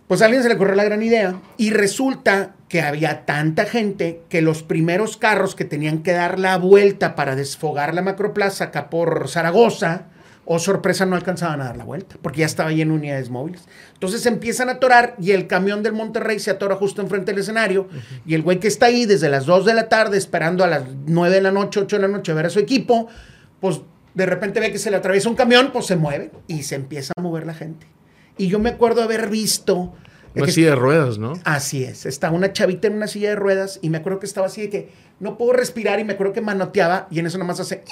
Pues 0.08 0.20
a 0.20 0.26
alguien 0.26 0.42
se 0.42 0.48
le 0.48 0.56
ocurrió 0.56 0.74
la 0.74 0.84
gran 0.84 1.02
idea 1.02 1.40
y 1.56 1.70
resulta 1.70 2.54
que 2.68 2.82
había 2.82 3.24
tanta 3.24 3.64
gente 3.64 4.22
que 4.28 4.42
los 4.42 4.62
primeros 4.62 5.16
carros 5.16 5.54
que 5.54 5.64
tenían 5.64 6.02
que 6.02 6.12
dar 6.12 6.38
la 6.38 6.58
vuelta 6.58 7.14
para 7.14 7.36
desfogar 7.36 7.94
la 7.94 8.02
macroplaza 8.02 8.64
acá 8.64 8.90
por 8.90 9.28
Zaragoza, 9.28 10.08
o 10.46 10.58
sorpresa, 10.58 11.06
no 11.06 11.16
alcanzaban 11.16 11.60
a 11.60 11.64
dar 11.64 11.76
la 11.76 11.84
vuelta 11.84 12.16
porque 12.20 12.40
ya 12.40 12.46
estaba 12.46 12.70
lleno 12.72 12.92
de 12.92 12.98
unidades 12.98 13.30
móviles. 13.30 13.62
Entonces 13.94 14.22
se 14.22 14.28
empiezan 14.28 14.68
a 14.68 14.72
atorar 14.72 15.14
y 15.18 15.32
el 15.32 15.46
camión 15.46 15.82
del 15.82 15.92
Monterrey 15.92 16.38
se 16.38 16.50
atora 16.50 16.76
justo 16.76 17.00
enfrente 17.02 17.32
del 17.32 17.40
escenario 17.40 17.88
y 18.26 18.34
el 18.34 18.42
güey 18.42 18.60
que 18.60 18.68
está 18.68 18.86
ahí 18.86 19.06
desde 19.06 19.28
las 19.28 19.46
2 19.46 19.64
de 19.64 19.74
la 19.74 19.88
tarde 19.88 20.18
esperando 20.18 20.64
a 20.64 20.66
las 20.66 20.82
9 21.06 21.34
de 21.34 21.40
la 21.40 21.50
noche, 21.50 21.80
8 21.80 21.96
de 21.96 22.02
la 22.02 22.08
noche 22.08 22.32
a 22.32 22.34
ver 22.34 22.46
a 22.46 22.50
su 22.50 22.58
equipo, 22.58 23.08
pues 23.60 23.80
de 24.14 24.26
repente 24.26 24.60
ve 24.60 24.70
que 24.70 24.78
se 24.78 24.90
le 24.90 24.96
atraviesa 24.96 25.28
un 25.28 25.34
camión, 25.34 25.70
pues 25.72 25.86
se 25.86 25.96
mueve 25.96 26.30
y 26.46 26.62
se 26.62 26.74
empieza 26.74 27.12
a 27.16 27.20
mover 27.20 27.46
la 27.46 27.54
gente. 27.54 27.86
Y 28.36 28.48
yo 28.48 28.58
me 28.58 28.70
acuerdo 28.70 29.02
haber 29.02 29.28
visto... 29.28 29.94
Una 30.34 30.46
que- 30.46 30.52
silla 30.52 30.70
de 30.70 30.76
ruedas, 30.76 31.18
¿no? 31.18 31.34
Así 31.44 31.84
es, 31.84 32.06
estaba 32.06 32.34
una 32.36 32.52
chavita 32.52 32.88
en 32.88 32.94
una 32.94 33.06
silla 33.06 33.28
de 33.30 33.36
ruedas 33.36 33.78
y 33.82 33.90
me 33.90 33.98
acuerdo 33.98 34.18
que 34.18 34.26
estaba 34.26 34.48
así 34.48 34.62
de 34.62 34.70
que 34.70 34.92
no 35.20 35.38
puedo 35.38 35.52
respirar 35.52 36.00
y 36.00 36.04
me 36.04 36.14
acuerdo 36.14 36.32
que 36.32 36.40
manoteaba 36.40 37.06
y 37.10 37.20
en 37.20 37.26
eso 37.26 37.38
nomás 37.38 37.60
hace 37.60 37.84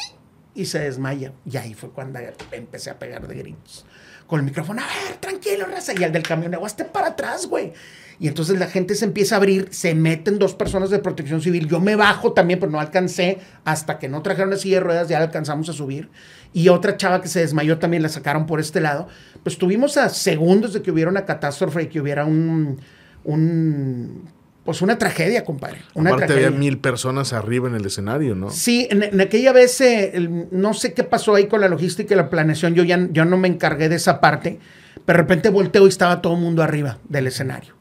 y 0.55 0.64
se 0.66 0.80
desmaya. 0.80 1.32
Y 1.47 1.57
ahí 1.57 1.74
fue 1.74 1.90
cuando 1.90 2.18
empecé 2.51 2.90
a 2.90 2.99
pegar 2.99 3.26
de 3.28 3.34
gritos. 3.36 3.86
Con 4.26 4.40
el 4.40 4.46
micrófono, 4.46 4.82
a 4.82 4.86
ver, 4.86 5.16
tranquilo, 5.18 5.66
raza. 5.66 5.92
Y 5.98 6.04
al 6.04 6.12
del 6.12 6.22
camión, 6.22 6.54
aguaste 6.54 6.84
para 6.84 7.08
atrás, 7.08 7.46
güey. 7.46 7.72
Y 8.18 8.28
entonces 8.28 8.58
la 8.58 8.68
gente 8.68 8.94
se 8.94 9.04
empieza 9.04 9.34
a 9.34 9.38
abrir, 9.38 9.68
se 9.72 9.94
meten 9.94 10.38
dos 10.38 10.54
personas 10.54 10.90
de 10.90 11.00
protección 11.00 11.42
civil. 11.42 11.68
Yo 11.68 11.80
me 11.80 11.96
bajo 11.96 12.32
también, 12.32 12.60
pero 12.60 12.70
no 12.70 12.78
alcancé. 12.78 13.38
Hasta 13.64 13.98
que 13.98 14.08
no 14.08 14.22
trajeron 14.22 14.50
la 14.50 14.56
silla 14.56 14.76
de 14.76 14.80
ruedas, 14.80 15.08
ya 15.08 15.18
alcanzamos 15.18 15.68
a 15.68 15.72
subir. 15.72 16.08
Y 16.52 16.68
otra 16.68 16.96
chava 16.96 17.20
que 17.20 17.28
se 17.28 17.40
desmayó 17.40 17.78
también 17.78 18.02
la 18.02 18.08
sacaron 18.08 18.46
por 18.46 18.60
este 18.60 18.80
lado. 18.80 19.08
Pues 19.42 19.54
estuvimos 19.54 19.96
a 19.96 20.08
segundos 20.08 20.72
de 20.72 20.82
que 20.82 20.90
hubiera 20.90 21.10
una 21.10 21.24
catástrofe 21.24 21.82
y 21.82 21.86
que 21.88 22.00
hubiera 22.00 22.24
un. 22.24 22.80
un 23.24 24.28
pues 24.64 24.80
una 24.82 24.96
tragedia, 24.98 25.44
compadre. 25.44 25.78
Una 25.94 26.10
Aparte 26.10 26.26
tragedia. 26.26 26.48
había 26.48 26.58
mil 26.58 26.78
personas 26.78 27.32
arriba 27.32 27.68
en 27.68 27.74
el 27.74 27.84
escenario, 27.86 28.34
¿no? 28.36 28.50
Sí, 28.50 28.86
en, 28.90 29.02
en 29.02 29.20
aquella 29.20 29.52
vez, 29.52 29.80
eh, 29.80 30.12
el- 30.14 30.46
no 30.52 30.72
sé 30.74 30.92
qué 30.94 31.02
pasó 31.04 31.34
ahí 31.34 31.46
con 31.48 31.60
la 31.60 31.68
logística 31.68 32.14
y 32.14 32.16
la 32.16 32.30
planeación, 32.30 32.74
yo 32.74 32.84
ya 32.84 33.08
yo 33.10 33.24
no 33.24 33.36
me 33.36 33.48
encargué 33.48 33.88
de 33.88 33.96
esa 33.96 34.20
parte, 34.20 34.58
pero 35.04 35.16
de 35.16 35.22
repente 35.22 35.48
volteo 35.48 35.86
y 35.86 35.88
estaba 35.88 36.22
todo 36.22 36.34
el 36.34 36.40
mundo 36.40 36.62
arriba 36.62 36.98
del 37.08 37.26
escenario. 37.26 37.74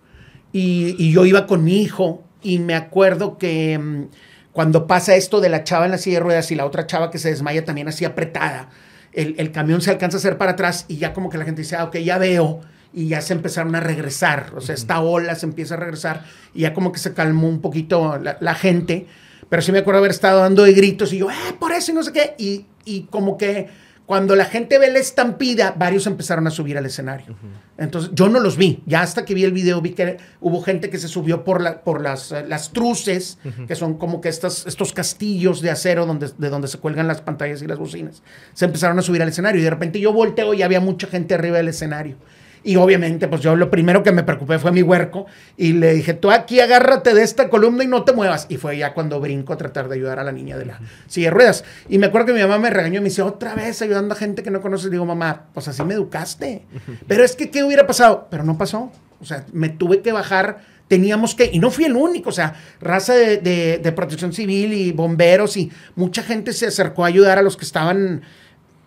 Y, 0.53 0.95
y 0.97 1.11
yo 1.11 1.25
iba 1.25 1.45
con 1.47 1.63
mi 1.63 1.81
hijo 1.81 2.23
y 2.41 2.59
me 2.59 2.73
acuerdo 2.75 3.37
que 3.37 3.77
mm, 3.77 4.05
cuando 4.51 4.87
pasa 4.87 5.15
esto 5.15 5.39
de 5.39 5.49
la 5.49 5.63
chava 5.63 5.85
en 5.85 5.91
la 5.91 5.97
silla 5.97 6.17
de 6.17 6.23
ruedas 6.23 6.51
y 6.51 6.55
la 6.55 6.65
otra 6.65 6.87
chava 6.87 7.11
que 7.11 7.19
se 7.19 7.29
desmaya 7.29 7.63
también 7.63 7.87
así 7.87 8.05
apretada, 8.05 8.69
el, 9.13 9.35
el 9.37 9.51
camión 9.51 9.81
se 9.81 9.91
alcanza 9.91 10.17
a 10.17 10.19
hacer 10.19 10.37
para 10.37 10.51
atrás 10.53 10.85
y 10.87 10.97
ya 10.97 11.13
como 11.13 11.29
que 11.29 11.37
la 11.37 11.45
gente 11.45 11.61
dice, 11.61 11.75
ah, 11.75 11.83
ok, 11.85 11.97
ya 11.97 12.17
veo. 12.17 12.61
Y 12.93 13.07
ya 13.07 13.21
se 13.21 13.33
empezaron 13.33 13.73
a 13.75 13.79
regresar, 13.79 14.51
o 14.55 14.61
sea, 14.61 14.75
esta 14.75 14.99
ola 14.99 15.35
se 15.35 15.45
empieza 15.45 15.75
a 15.75 15.77
regresar 15.77 16.25
y 16.53 16.61
ya 16.61 16.73
como 16.73 16.91
que 16.91 16.99
se 16.99 17.13
calmó 17.13 17.47
un 17.47 17.61
poquito 17.61 18.17
la, 18.17 18.37
la 18.41 18.53
gente. 18.55 19.07
Pero 19.47 19.61
sí 19.61 19.71
me 19.71 19.79
acuerdo 19.79 19.99
haber 19.99 20.11
estado 20.11 20.41
dando 20.41 20.63
de 20.63 20.73
gritos 20.73 21.13
y 21.13 21.19
yo, 21.19 21.29
eh, 21.29 21.55
por 21.59 21.71
eso 21.71 21.91
y 21.91 21.95
no 21.95 22.03
sé 22.03 22.11
qué. 22.11 22.35
Y, 22.37 22.65
y 22.83 23.03
como 23.03 23.37
que 23.37 23.69
cuando 24.11 24.35
la 24.35 24.43
gente 24.43 24.77
ve 24.77 24.91
la 24.91 24.99
estampida, 24.99 25.73
varios 25.77 26.05
empezaron 26.05 26.45
a 26.45 26.51
subir 26.51 26.77
al 26.77 26.85
escenario. 26.85 27.33
Entonces, 27.77 28.11
yo 28.13 28.27
no 28.27 28.41
los 28.41 28.57
vi. 28.57 28.83
Ya 28.85 29.01
hasta 29.01 29.23
que 29.23 29.33
vi 29.33 29.45
el 29.45 29.53
video, 29.53 29.79
vi 29.79 29.91
que 29.91 30.17
hubo 30.41 30.61
gente 30.61 30.89
que 30.89 30.97
se 30.97 31.07
subió 31.07 31.45
por, 31.45 31.61
la, 31.61 31.81
por 31.81 32.01
las, 32.01 32.33
eh, 32.33 32.43
las 32.45 32.73
truces, 32.73 33.39
que 33.69 33.75
son 33.75 33.97
como 33.97 34.19
que 34.19 34.27
estas, 34.27 34.67
estos 34.67 34.91
castillos 34.91 35.61
de 35.61 35.69
acero 35.69 36.05
donde, 36.05 36.29
de 36.37 36.49
donde 36.49 36.67
se 36.67 36.77
cuelgan 36.77 37.07
las 37.07 37.21
pantallas 37.21 37.61
y 37.61 37.67
las 37.67 37.79
bocinas. 37.79 38.21
Se 38.53 38.65
empezaron 38.65 38.99
a 38.99 39.01
subir 39.01 39.21
al 39.21 39.29
escenario 39.29 39.61
y 39.61 39.63
de 39.63 39.69
repente 39.69 39.97
yo 40.01 40.11
volteo 40.11 40.53
y 40.53 40.61
había 40.61 40.81
mucha 40.81 41.07
gente 41.07 41.33
arriba 41.33 41.55
del 41.55 41.69
escenario. 41.69 42.17
Y 42.63 42.75
obviamente, 42.75 43.27
pues 43.27 43.41
yo 43.41 43.55
lo 43.55 43.71
primero 43.71 44.03
que 44.03 44.11
me 44.11 44.21
preocupé 44.23 44.59
fue 44.59 44.71
mi 44.71 44.83
huerco 44.83 45.25
y 45.57 45.73
le 45.73 45.93
dije, 45.95 46.13
tú 46.13 46.29
aquí 46.29 46.59
agárrate 46.59 47.13
de 47.15 47.23
esta 47.23 47.49
columna 47.49 47.83
y 47.83 47.87
no 47.87 48.03
te 48.03 48.13
muevas. 48.13 48.45
Y 48.49 48.57
fue 48.57 48.77
ya 48.77 48.93
cuando 48.93 49.19
brinco 49.19 49.53
a 49.53 49.57
tratar 49.57 49.89
de 49.89 49.95
ayudar 49.95 50.19
a 50.19 50.23
la 50.23 50.31
niña 50.31 50.57
de 50.57 50.65
la 50.65 50.79
silla 51.07 51.27
de 51.27 51.31
ruedas. 51.31 51.63
Y 51.89 51.97
me 51.97 52.05
acuerdo 52.05 52.27
que 52.27 52.33
mi 52.33 52.41
mamá 52.41 52.59
me 52.59 52.69
regañó 52.69 52.97
y 52.97 53.01
me 53.01 53.09
dice, 53.09 53.23
otra 53.23 53.55
vez 53.55 53.81
ayudando 53.81 54.13
a 54.13 54.17
gente 54.17 54.43
que 54.43 54.51
no 54.51 54.61
conoces. 54.61 54.91
Digo, 54.91 55.05
mamá, 55.05 55.47
pues 55.53 55.67
así 55.67 55.83
me 55.83 55.95
educaste. 55.95 56.65
Pero 57.07 57.23
es 57.23 57.35
que, 57.35 57.49
¿qué 57.49 57.63
hubiera 57.63 57.87
pasado? 57.87 58.27
Pero 58.29 58.43
no 58.43 58.57
pasó. 58.57 58.91
O 59.19 59.25
sea, 59.25 59.43
me 59.53 59.69
tuve 59.69 60.01
que 60.01 60.11
bajar. 60.11 60.59
Teníamos 60.87 61.35
que, 61.35 61.49
y 61.51 61.57
no 61.59 61.71
fui 61.71 61.85
el 61.85 61.95
único, 61.95 62.29
o 62.29 62.33
sea, 62.33 62.53
raza 62.81 63.13
de, 63.15 63.37
de- 63.37 63.77
de 63.81 63.91
protección 63.93 64.33
civil 64.33 64.73
y 64.73 64.91
bomberos 64.91 65.55
y 65.55 65.71
mucha 65.95 66.21
gente 66.21 66.51
se 66.51 66.67
acercó 66.67 67.05
a 67.05 67.07
ayudar 67.07 67.37
a 67.37 67.41
los 67.41 67.55
que 67.55 67.63
estaban 67.63 68.23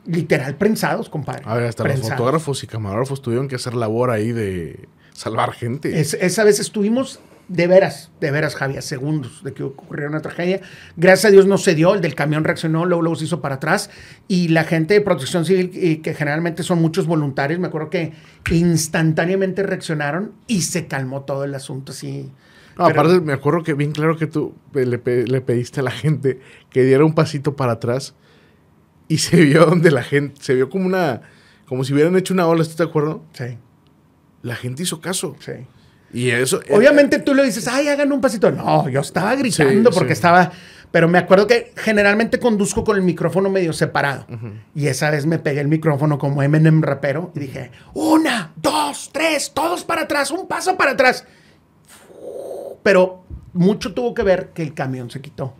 literal 0.06 0.56
prensados, 0.56 1.08
compadre. 1.08 1.42
A 1.46 1.54
ver, 1.56 1.66
hasta 1.66 1.84
los 1.84 2.00
fotógrafos 2.00 2.62
y 2.62 2.66
camarógrafos 2.66 3.22
tuvieron 3.22 3.48
que 3.48 3.56
hacer 3.56 3.74
labor 3.74 4.10
ahí 4.10 4.32
de 4.32 4.88
salvar 5.12 5.52
gente. 5.52 6.00
Es- 6.00 6.14
esa 6.14 6.44
vez 6.44 6.60
estuvimos 6.60 7.20
de 7.46 7.66
veras, 7.66 8.10
de 8.20 8.30
veras, 8.30 8.54
Javier, 8.56 8.82
segundos 8.82 9.44
de 9.44 9.52
que 9.52 9.62
ocurriera 9.62 10.08
una 10.08 10.20
tragedia. 10.22 10.62
Gracias 10.96 11.26
a 11.26 11.30
Dios 11.30 11.46
no 11.46 11.58
se 11.58 11.74
dio, 11.74 11.94
el 11.94 12.00
del 12.00 12.14
camión 12.14 12.42
reaccionó, 12.42 12.86
luego, 12.86 13.02
luego 13.02 13.16
se 13.16 13.24
hizo 13.26 13.40
para 13.42 13.56
atrás. 13.56 13.90
Y 14.28 14.48
la 14.48 14.64
gente 14.64 14.94
de 14.94 15.02
protección 15.02 15.44
civil, 15.44 15.70
y 15.74 15.96
que 15.98 16.14
generalmente 16.14 16.62
son 16.62 16.80
muchos 16.80 17.06
voluntarios, 17.06 17.60
me 17.60 17.66
acuerdo 17.66 17.90
que 17.90 18.12
instantáneamente 18.68 19.62
reaccionaron 19.62 20.32
y 20.46 20.62
se 20.62 20.86
calmó 20.86 21.22
todo 21.22 21.44
el 21.44 21.54
asunto 21.54 21.92
así. 21.92 22.30
No, 22.76 22.86
Pero- 22.86 23.00
aparte, 23.00 23.20
me 23.20 23.32
acuerdo 23.32 23.62
que 23.62 23.74
bien 23.74 23.92
claro 23.92 24.16
que 24.16 24.26
tú 24.26 24.54
eh, 24.74 24.84
le 24.86 25.40
pediste 25.40 25.80
a 25.80 25.82
la 25.84 25.90
gente 25.92 26.40
que 26.70 26.82
diera 26.82 27.04
un 27.04 27.14
pasito 27.14 27.54
para 27.56 27.72
atrás 27.72 28.14
y 29.08 29.18
se 29.18 29.36
vio 29.36 29.66
donde 29.66 29.90
la 29.90 30.02
gente, 30.02 30.40
se 30.42 30.54
vio 30.54 30.68
como 30.70 30.86
una, 30.86 31.22
como 31.66 31.84
si 31.84 31.92
hubieran 31.92 32.16
hecho 32.16 32.34
una 32.34 32.46
ola, 32.46 32.62
¿estás 32.62 32.78
de 32.78 32.84
acuerdo? 32.84 33.22
Sí, 33.32 33.58
La 34.42 34.56
gente 34.56 34.82
hizo 34.82 35.00
caso. 35.00 35.36
sí. 35.40 35.52
Y 36.12 36.30
eso... 36.30 36.60
eh, 36.62 36.66
Obviamente 36.70 37.18
tú 37.18 37.34
le 37.34 37.42
dices, 37.42 37.66
ay, 37.66 37.88
hagan 37.88 38.12
un 38.12 38.20
pasito. 38.20 38.48
No, 38.52 38.88
yo 38.88 39.00
estaba 39.00 39.34
gritando 39.34 39.90
Sí, 39.90 39.94
porque 39.98 40.14
sí. 40.14 40.18
estaba. 40.18 40.52
Pero 40.92 41.08
me 41.08 41.18
acuerdo 41.18 41.48
que 41.48 41.72
generalmente 41.76 42.38
conduzco 42.38 42.84
con 42.84 42.94
el 42.96 43.02
micrófono 43.02 43.50
medio 43.50 43.72
separado. 43.72 44.24
Y 44.76 44.86
esa 44.86 45.10
vez 45.10 45.26
me 45.26 45.40
pegué 45.40 45.60
el 45.60 45.66
micrófono 45.66 46.16
como 46.16 46.40
Eminem 46.40 46.82
rapero 46.82 47.32
y 47.34 47.40
dije, 47.40 47.72
una, 47.94 48.52
dos, 48.54 49.10
tres, 49.12 49.50
todos 49.52 49.82
para 49.82 50.02
atrás, 50.02 50.30
un 50.30 50.46
paso 50.46 50.76
para 50.76 50.92
atrás. 50.92 51.26
Pero 52.84 53.24
mucho 53.52 53.92
tuvo 53.92 54.14
que 54.14 54.22
ver 54.22 54.50
que 54.54 54.62
el 54.62 54.72
camión 54.72 55.10
se 55.10 55.20
quitó. 55.20 55.54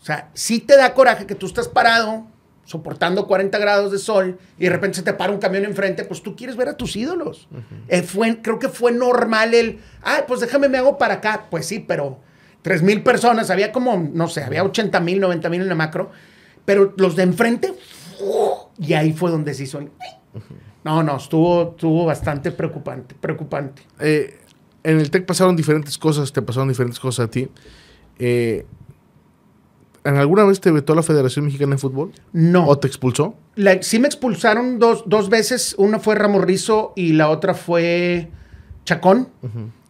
O 0.00 0.04
sea, 0.04 0.30
sí 0.34 0.58
te 0.58 0.76
da 0.76 0.92
coraje 0.94 1.24
que 1.26 1.36
tú 1.36 1.46
estás 1.46 1.68
parado, 1.68 2.26
soportando 2.64 3.26
40 3.26 3.58
grados 3.58 3.92
de 3.92 3.98
sol, 3.98 4.38
y 4.58 4.64
de 4.64 4.70
repente 4.70 4.96
se 4.96 5.02
te 5.02 5.12
para 5.12 5.32
un 5.32 5.38
camión 5.38 5.64
enfrente, 5.64 6.04
pues 6.04 6.22
tú 6.22 6.34
quieres 6.34 6.56
ver 6.56 6.68
a 6.68 6.76
tus 6.76 6.96
ídolos. 6.96 7.48
Eh, 7.88 8.02
fue, 8.02 8.40
creo 8.42 8.58
que 8.58 8.68
fue 8.68 8.92
normal 8.92 9.54
el, 9.54 9.80
ah, 10.02 10.24
pues 10.26 10.40
déjame, 10.40 10.68
me 10.68 10.78
hago 10.78 10.98
para 10.98 11.14
acá. 11.14 11.46
Pues 11.50 11.66
sí, 11.66 11.84
pero 11.86 12.18
3 12.62 12.82
mil 12.82 13.02
personas, 13.02 13.50
había 13.50 13.72
como, 13.72 13.96
no 13.96 14.28
sé, 14.28 14.42
había 14.42 14.64
80 14.64 15.00
mil, 15.00 15.20
90 15.20 15.48
mil 15.50 15.60
en 15.62 15.68
la 15.68 15.74
macro, 15.74 16.10
pero 16.64 16.94
los 16.96 17.16
de 17.16 17.24
enfrente, 17.24 17.74
y 18.78 18.94
ahí 18.94 19.12
fue 19.12 19.30
donde 19.30 19.52
se 19.54 19.64
hizo 19.64 19.78
el, 19.78 19.90
No, 20.82 21.02
no, 21.02 21.16
estuvo, 21.16 21.70
estuvo 21.72 22.04
bastante 22.06 22.50
preocupante, 22.50 23.14
preocupante. 23.14 23.82
Eh, 24.00 24.38
en 24.82 25.00
el 25.00 25.10
TEC 25.10 25.26
pasaron 25.26 25.56
diferentes 25.56 25.96
cosas, 25.98 26.32
te 26.32 26.42
pasaron 26.42 26.68
diferentes 26.68 27.00
cosas 27.00 27.26
a 27.26 27.30
ti. 27.30 27.48
Eh, 28.18 28.66
¿En 30.04 30.16
alguna 30.16 30.44
vez 30.44 30.60
te 30.60 30.70
vetó 30.70 30.94
la 30.94 31.02
Federación 31.02 31.46
Mexicana 31.46 31.72
de 31.76 31.78
Fútbol? 31.78 32.12
No. 32.32 32.66
¿O 32.66 32.78
te 32.78 32.86
expulsó? 32.86 33.34
La- 33.54 33.82
sí 33.82 33.98
me 33.98 34.06
expulsaron 34.06 34.78
dos, 34.78 35.04
dos 35.06 35.30
veces. 35.30 35.74
Una 35.78 35.98
fue 35.98 36.14
Ramos 36.14 36.44
Rizo 36.44 36.92
y 36.94 37.14
la 37.14 37.30
otra 37.30 37.54
fue 37.54 38.28
Chacón. 38.84 39.28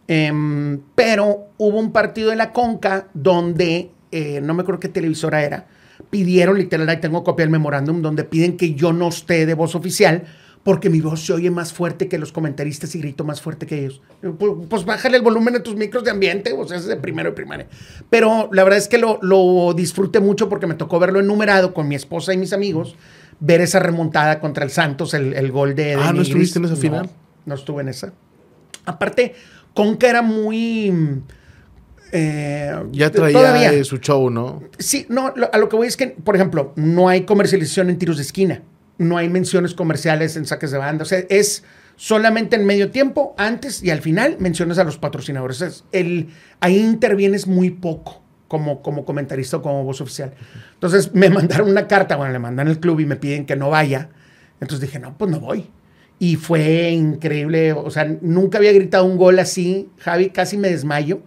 Em, 0.07 0.79
pero 0.95 1.47
hubo 1.57 1.79
un 1.79 1.91
partido 1.91 2.29
de 2.29 2.35
la 2.35 2.53
Conca 2.53 3.07
donde, 3.13 3.91
eh, 4.11 4.39
no 4.41 4.53
me 4.53 4.61
acuerdo 4.61 4.79
qué 4.79 4.87
televisora 4.89 5.43
era, 5.43 5.67
pidieron, 6.09 6.57
literal, 6.57 6.87
ahí 6.87 6.99
tengo 7.01 7.23
copia 7.23 7.43
del 7.43 7.51
memorándum, 7.51 8.01
donde 8.01 8.23
piden 8.23 8.55
que 8.55 8.73
yo 8.75 8.93
no 8.93 9.07
esté 9.09 9.45
de 9.45 9.53
voz 9.55 9.75
oficial 9.75 10.23
porque 10.65 10.89
mi 10.89 10.99
voz 10.99 11.23
se 11.23 11.31
oye 11.31 11.49
más 11.51 11.71
fuerte 11.71 12.07
que 12.09 12.17
los 12.17 12.31
comentaristas 12.31 12.93
y 12.95 12.99
grito 12.99 13.23
más 13.23 13.39
fuerte 13.39 13.65
que 13.67 13.79
ellos. 13.81 14.01
Pues, 14.39 14.51
pues 14.67 14.83
bájale 14.83 15.15
el 15.17 15.23
volumen 15.23 15.55
a 15.55 15.61
tus 15.63 15.75
micros 15.75 16.03
de 16.03 16.09
ambiente, 16.11 16.51
o 16.53 16.67
sea, 16.67 16.77
es 16.77 16.85
de 16.87 16.95
primero 16.97 17.29
de 17.29 17.35
primaria. 17.35 17.67
Pero 18.09 18.49
la 18.51 18.63
verdad 18.63 18.79
es 18.79 18.87
que 18.87 18.97
lo, 18.97 19.19
lo 19.21 19.73
disfruté 19.75 20.19
mucho 20.19 20.49
porque 20.49 20.65
me 20.65 20.73
tocó 20.73 20.97
verlo 20.99 21.19
enumerado 21.19 21.71
con 21.73 21.87
mi 21.87 21.93
esposa 21.93 22.33
y 22.33 22.37
mis 22.37 22.51
amigos, 22.51 22.95
ver 23.39 23.61
esa 23.61 23.79
remontada 23.79 24.39
contra 24.39 24.63
el 24.65 24.71
Santos, 24.71 25.13
el, 25.13 25.33
el 25.33 25.51
gol 25.51 25.75
de... 25.75 25.83
de 25.85 25.93
Ah, 25.95 26.11
¿no 26.11 26.23
estuviste 26.23 26.57
en 26.57 26.65
esa 26.65 26.73
No, 26.73 26.81
final? 26.81 27.09
No, 27.45 27.53
estuve 27.55 27.83
en 27.83 27.89
esa. 27.89 28.11
Aparte, 28.85 29.35
Conca 29.75 30.09
era 30.09 30.23
muy... 30.23 30.91
eh, 32.11 32.73
Ya 32.91 33.11
traía 33.11 33.37
todavía. 33.37 33.83
su 33.83 33.97
show, 33.97 34.29
¿no? 34.31 34.63
Sí, 34.79 35.05
no, 35.09 35.31
lo- 35.35 35.53
a 35.53 35.57
lo 35.57 35.69
que 35.69 35.75
voy 35.75 35.87
es 35.87 35.97
que, 35.97 36.07
por 36.07 36.35
ejemplo, 36.35 36.73
no 36.75 37.07
hay 37.09 37.21
comercialización 37.25 37.89
en 37.89 37.97
tiros 37.99 38.17
de 38.17 38.23
esquina, 38.23 38.61
no 38.97 39.17
hay 39.17 39.29
menciones 39.29 39.73
comerciales 39.73 40.35
en 40.37 40.45
saques 40.45 40.71
de 40.71 40.77
banda, 40.77 41.03
o 41.03 41.05
sea, 41.05 41.19
es 41.29 41.63
solamente 41.95 42.55
en 42.55 42.65
medio 42.65 42.91
tiempo, 42.91 43.35
antes 43.37 43.83
y 43.83 43.89
al 43.89 44.01
final 44.01 44.37
menciones 44.39 44.77
a 44.77 44.83
los 44.83 44.97
patrocinadores. 44.97 45.61
Es 45.61 45.83
el, 45.91 46.29
ahí 46.59 46.77
intervienes 46.77 47.47
muy 47.47 47.71
poco 47.71 48.21
como, 48.47 48.81
como 48.81 49.05
comentarista 49.05 49.57
o 49.57 49.61
como 49.61 49.83
voz 49.83 50.01
oficial. 50.01 50.33
Entonces 50.73 51.13
me 51.13 51.29
mandaron 51.31 51.69
una 51.69 51.87
carta, 51.87 52.15
bueno, 52.15 52.33
le 52.33 52.39
mandan 52.39 52.67
al 52.67 52.79
club 52.79 52.99
y 52.99 53.05
me 53.05 53.15
piden 53.15 53.45
que 53.45 53.55
no 53.55 53.69
vaya. 53.69 54.09
Entonces 54.59 54.81
dije, 54.81 54.99
no, 54.99 55.17
pues 55.17 55.31
no 55.31 55.39
voy. 55.39 55.69
Y 56.17 56.37
fue 56.37 56.91
increíble, 56.91 57.73
o 57.73 57.89
sea, 57.89 58.05
nunca 58.21 58.57
había 58.57 58.71
gritado 58.71 59.03
un 59.03 59.17
gol 59.17 59.37
así, 59.39 59.89
Javi, 59.97 60.29
casi 60.29 60.57
me 60.57 60.69
desmayo. 60.69 61.21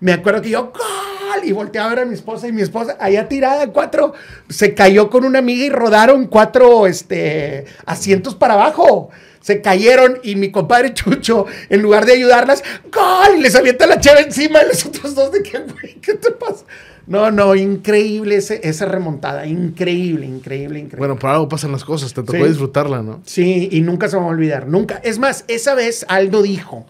Me 0.00 0.12
acuerdo 0.12 0.42
que 0.42 0.50
yo, 0.50 0.64
¡gol! 0.64 1.13
Y 1.42 1.52
volteé 1.52 1.80
a 1.80 1.88
ver 1.88 2.00
a 2.00 2.04
mi 2.04 2.14
esposa 2.14 2.46
y 2.48 2.52
mi 2.52 2.62
esposa, 2.62 2.96
allá 3.00 3.28
tirada, 3.28 3.66
cuatro, 3.68 4.12
se 4.48 4.74
cayó 4.74 5.10
con 5.10 5.24
una 5.24 5.38
amiga 5.40 5.64
y 5.64 5.70
rodaron 5.70 6.26
cuatro 6.26 6.86
este, 6.86 7.64
asientos 7.86 8.34
para 8.34 8.54
abajo. 8.54 9.10
Se 9.40 9.60
cayeron 9.60 10.20
y 10.22 10.36
mi 10.36 10.50
compadre 10.50 10.94
Chucho, 10.94 11.46
en 11.68 11.82
lugar 11.82 12.06
de 12.06 12.12
ayudarlas, 12.14 12.62
¡gol! 12.92 13.38
Y 13.38 13.42
les 13.42 13.54
avienta 13.54 13.86
la 13.86 14.00
cheve 14.00 14.20
encima 14.22 14.62
y 14.62 14.68
los 14.68 14.86
otros 14.86 15.14
dos 15.14 15.32
de 15.32 15.42
que, 15.42 15.58
güey, 15.58 15.94
¿qué 16.00 16.14
te 16.14 16.30
pasa? 16.30 16.64
No, 17.06 17.30
no, 17.30 17.54
increíble 17.54 18.36
ese- 18.36 18.60
esa 18.66 18.86
remontada, 18.86 19.44
increíble, 19.44 20.24
increíble, 20.24 20.78
increíble. 20.78 20.96
Bueno, 20.96 21.18
por 21.18 21.28
algo 21.28 21.46
pasan 21.50 21.72
las 21.72 21.84
cosas, 21.84 22.14
te 22.14 22.22
tocó 22.22 22.38
Sí. 22.38 22.44
disfrutarla, 22.48 23.02
¿no? 23.02 23.20
Sí, 23.26 23.68
y 23.70 23.82
nunca 23.82 24.08
se 24.08 24.16
me 24.16 24.22
va 24.22 24.28
a 24.28 24.30
olvidar, 24.30 24.66
nunca. 24.66 25.02
Es 25.04 25.18
más, 25.18 25.44
esa 25.48 25.74
vez 25.74 26.06
Aldo 26.08 26.40
dijo, 26.40 26.86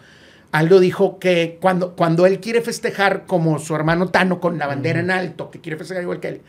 Aldo 0.54 0.78
dijo 0.78 1.18
que 1.18 1.58
cuando, 1.60 1.96
cuando 1.96 2.26
él 2.26 2.38
quiere 2.38 2.60
festejar 2.60 3.26
como 3.26 3.58
su 3.58 3.74
hermano 3.74 4.10
Tano 4.10 4.38
con 4.38 4.56
la 4.56 4.68
bandera 4.68 5.00
en 5.00 5.10
alto, 5.10 5.50
que 5.50 5.60
quiere 5.60 5.76
festejar 5.76 6.04
igual 6.04 6.20
que 6.20 6.28
él, 6.28 6.42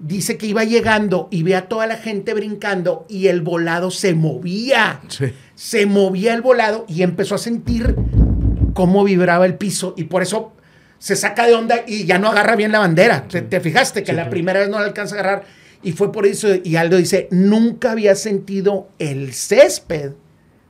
dice 0.00 0.36
que 0.36 0.46
iba 0.46 0.64
llegando 0.64 1.28
y 1.30 1.44
ve 1.44 1.54
a 1.54 1.68
toda 1.68 1.86
la 1.86 1.96
gente 1.96 2.34
brincando 2.34 3.06
y 3.08 3.28
el 3.28 3.42
volado 3.42 3.92
se 3.92 4.12
movía. 4.14 5.02
Sí. 5.06 5.32
Se 5.54 5.86
movía 5.86 6.34
el 6.34 6.42
volado 6.42 6.84
y 6.88 7.04
empezó 7.04 7.36
a 7.36 7.38
sentir 7.38 7.94
cómo 8.74 9.04
vibraba 9.04 9.46
el 9.46 9.54
piso 9.54 9.94
y 9.96 10.04
por 10.04 10.22
eso 10.22 10.52
se 10.98 11.14
saca 11.14 11.46
de 11.46 11.54
onda 11.54 11.84
y 11.86 12.06
ya 12.06 12.18
no 12.18 12.30
agarra 12.30 12.56
bien 12.56 12.72
la 12.72 12.80
bandera. 12.80 13.28
¿Te, 13.28 13.40
te 13.40 13.60
fijaste 13.60 14.02
que 14.02 14.14
la 14.14 14.30
primera 14.30 14.58
vez 14.58 14.68
no 14.68 14.80
la 14.80 14.86
alcanza 14.86 15.14
a 15.14 15.20
agarrar? 15.20 15.44
Y 15.80 15.92
fue 15.92 16.10
por 16.10 16.26
eso, 16.26 16.48
y 16.64 16.74
Aldo 16.74 16.96
dice, 16.96 17.28
nunca 17.30 17.92
había 17.92 18.16
sentido 18.16 18.88
el 18.98 19.32
césped 19.32 20.14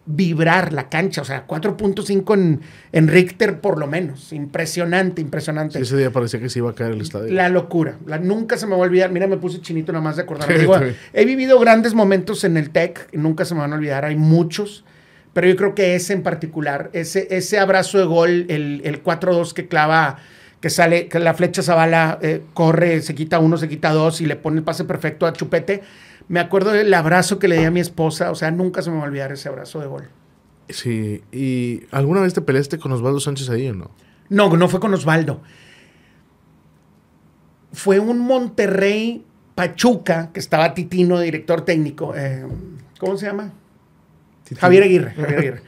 vibrar 0.07 0.73
la 0.73 0.89
cancha, 0.89 1.23
o 1.23 1.25
sea, 1.25 1.47
4.5 1.47 2.35
en, 2.35 2.61
en 2.93 3.09
Richter 3.09 3.61
por 3.61 3.79
lo 3.79 3.87
menos. 3.87 4.33
Impresionante, 4.33 5.21
impresionante. 5.21 5.79
Sí, 5.79 5.83
ese 5.83 5.97
día 5.97 6.11
parecía 6.11 6.41
que 6.41 6.49
se 6.51 6.59
iba 6.59 6.71
a 6.71 6.75
caer 6.75 6.93
el 6.93 7.01
estadio. 7.01 7.33
La 7.33 7.49
locura. 7.49 7.97
La, 8.07 8.19
nunca 8.19 8.57
se 8.57 8.67
me 8.67 8.73
va 8.73 8.79
a 8.79 8.83
olvidar. 8.83 9.11
Mira, 9.11 9.27
me 9.27 9.39
puse 9.39 9.61
chinito 9.61 9.93
nada 9.93 10.05
más 10.05 10.17
de 10.17 10.23
acordarme. 10.23 10.55
Sí, 10.55 10.61
Digo, 10.61 10.79
sí. 10.79 10.95
he 11.13 11.25
vivido 11.25 11.59
grandes 11.59 11.95
momentos 11.95 12.45
en 12.45 12.57
el 12.57 12.71
TEC 12.71 13.09
nunca 13.13 13.45
se 13.45 13.55
me 13.55 13.61
van 13.61 13.73
a 13.73 13.77
olvidar. 13.77 14.05
Hay 14.05 14.17
muchos. 14.17 14.85
Pero 15.33 15.49
yo 15.49 15.57
creo 15.57 15.75
que 15.75 15.97
ese 15.97 16.13
en 16.13 16.23
particular, 16.23 16.91
ese, 16.93 17.27
ese 17.31 17.59
abrazo 17.59 17.99
de 17.99 18.05
gol, 18.05 18.47
el, 18.49 18.83
el 18.85 19.03
4-2 19.03 19.53
que 19.53 19.67
clava, 19.67 20.19
que 20.61 20.71
sale, 20.71 21.09
que 21.09 21.19
la 21.19 21.35
flecha 21.35 21.61
Zavala 21.63 22.19
eh, 22.23 22.41
corre, 22.55 23.03
se 23.03 23.15
quita 23.17 23.41
uno, 23.41 23.57
se 23.57 23.69
quita 23.69 23.91
dos 23.91 24.21
y 24.21 24.27
le 24.27 24.37
pone 24.37 24.59
el 24.59 24.65
pase 24.65 24.85
perfecto 24.85 25.27
a 25.27 25.33
Chupete. 25.33 25.83
Me 26.29 26.41
acuerdo 26.41 26.73
del 26.73 26.93
abrazo 26.95 27.39
que 27.39 27.49
le 27.49 27.59
di 27.59 27.65
a 27.65 27.71
mi 27.71 27.81
esposa. 27.81 28.31
O 28.31 28.35
sea, 28.35 28.51
nunca 28.51 28.83
se 28.83 28.91
me 28.91 28.97
va 28.97 29.03
a 29.03 29.07
olvidar 29.07 29.33
ese 29.33 29.49
abrazo 29.49 29.81
de 29.81 29.87
gol. 29.87 30.09
Sí. 30.69 31.23
¿Y 31.33 31.83
alguna 31.91 32.21
vez 32.23 32.35
te 32.35 32.41
peleaste 32.41 32.79
con 32.79 32.93
Osvaldo 32.93 33.21
Sánchez 33.21 33.51
ahí 33.51 33.69
o 33.69 33.75
no? 33.75 33.91
No, 34.31 34.49
no 34.57 34.69
fue 34.69 34.81
con 34.81 34.95
Osvaldo. 34.95 35.43
Fue 37.73 37.99
un 37.99 38.19
Monterrey 38.21 39.25
Pachuca, 39.55 40.31
que 40.33 40.41
estaba 40.41 40.75
Titino, 40.75 41.21
director 41.21 41.65
técnico. 41.65 42.15
eh, 42.17 42.47
¿Cómo 42.99 43.17
se 43.17 43.27
llama? 43.27 43.53
Javier 44.59 44.85
Aguirre. 44.85 45.15
Javier 45.15 45.39
Aguirre. 45.39 45.63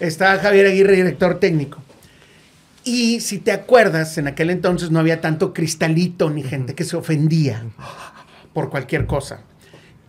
Estaba 0.00 0.38
Javier 0.40 0.66
Aguirre, 0.66 0.96
director 0.96 1.38
técnico. 1.38 1.78
Y 2.84 3.20
si 3.20 3.38
te 3.38 3.52
acuerdas, 3.52 4.16
en 4.18 4.26
aquel 4.26 4.50
entonces 4.50 4.90
no 4.90 4.98
había 4.98 5.20
tanto 5.20 5.52
cristalito 5.52 6.30
ni 6.30 6.42
gente 6.42 6.74
que 6.74 6.84
se 6.84 6.96
ofendía 6.96 7.64
por 8.54 8.70
cualquier 8.70 9.06
cosa. 9.06 9.42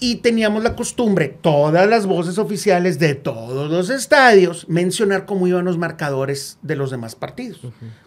Y 0.03 0.15
teníamos 0.15 0.63
la 0.63 0.75
costumbre, 0.75 1.37
todas 1.41 1.87
las 1.87 2.07
voces 2.07 2.39
oficiales 2.39 2.97
de 2.97 3.13
todos 3.13 3.69
los 3.69 3.91
estadios, 3.91 4.67
mencionar 4.67 5.27
cómo 5.27 5.45
iban 5.47 5.63
los 5.63 5.77
marcadores 5.77 6.57
de 6.63 6.75
los 6.75 6.89
demás 6.89 7.13
partidos. 7.13 7.59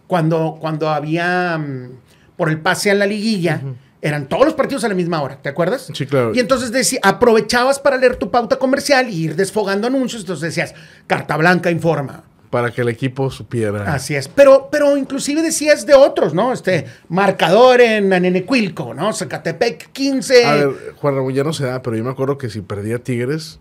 cuando, 0.09 0.59
cuando 0.61 0.89
había, 0.91 1.57
mm, 1.57 1.91
por 2.37 2.49
el 2.49 2.61
pase 2.61 2.91
a 2.91 2.95
la 2.95 3.07
liguilla, 3.07 3.63
eran 4.03 4.29
todos 4.29 4.45
los 4.45 4.55
partidos 4.55 4.83
a 4.83 4.89
la 4.89 4.95
misma 4.95 5.23
hora, 5.23 5.41
¿te 5.41 5.49
acuerdas? 5.49 5.89
Sí, 5.95 6.05
claro. 6.05 6.33
Y 6.35 6.41
entonces 6.41 6.73
decía, 6.73 6.99
aprovechabas 7.03 7.79
para 7.79 7.97
leer 7.97 8.17
tu 8.17 8.29
pauta 8.31 8.59
comercial 8.59 9.09
y 9.09 9.15
ir 9.15 9.37
desfogando 9.37 9.87
anuncios, 9.87 10.23
entonces 10.23 10.55
decías, 10.55 10.75
Carta 11.07 11.37
Blanca 11.37 11.71
informa. 11.71 12.25
Para 12.55 12.71
que 12.71 12.83
el 12.83 12.89
equipo 12.89 13.33
supiera. 13.33 13.93
Así 13.93 14.15
es, 14.15 14.29
pero, 14.29 14.69
pero 14.71 14.97
inclusive 14.97 15.43
decías 15.43 15.87
de 15.87 15.95
otros, 15.95 16.35
¿no? 16.35 16.53
Este, 16.53 16.87
marcador 17.09 17.81
en 17.81 18.13
Anenecuilco, 18.13 18.95
¿no? 18.95 19.13
Zacatepec 19.13 19.91
15. 19.91 20.45
A 20.47 20.55
ver, 20.55 20.71
Juan 20.95 21.17
Ramón 21.17 21.35
ya 21.35 21.43
no 21.43 21.53
se 21.53 21.65
da, 21.67 21.83
pero 21.83 21.97
yo 21.97 22.05
me 22.05 22.11
acuerdo 22.11 22.39
que 22.39 22.49
si 22.51 22.61
perdía 22.61 23.01
Tigres, 23.01 23.59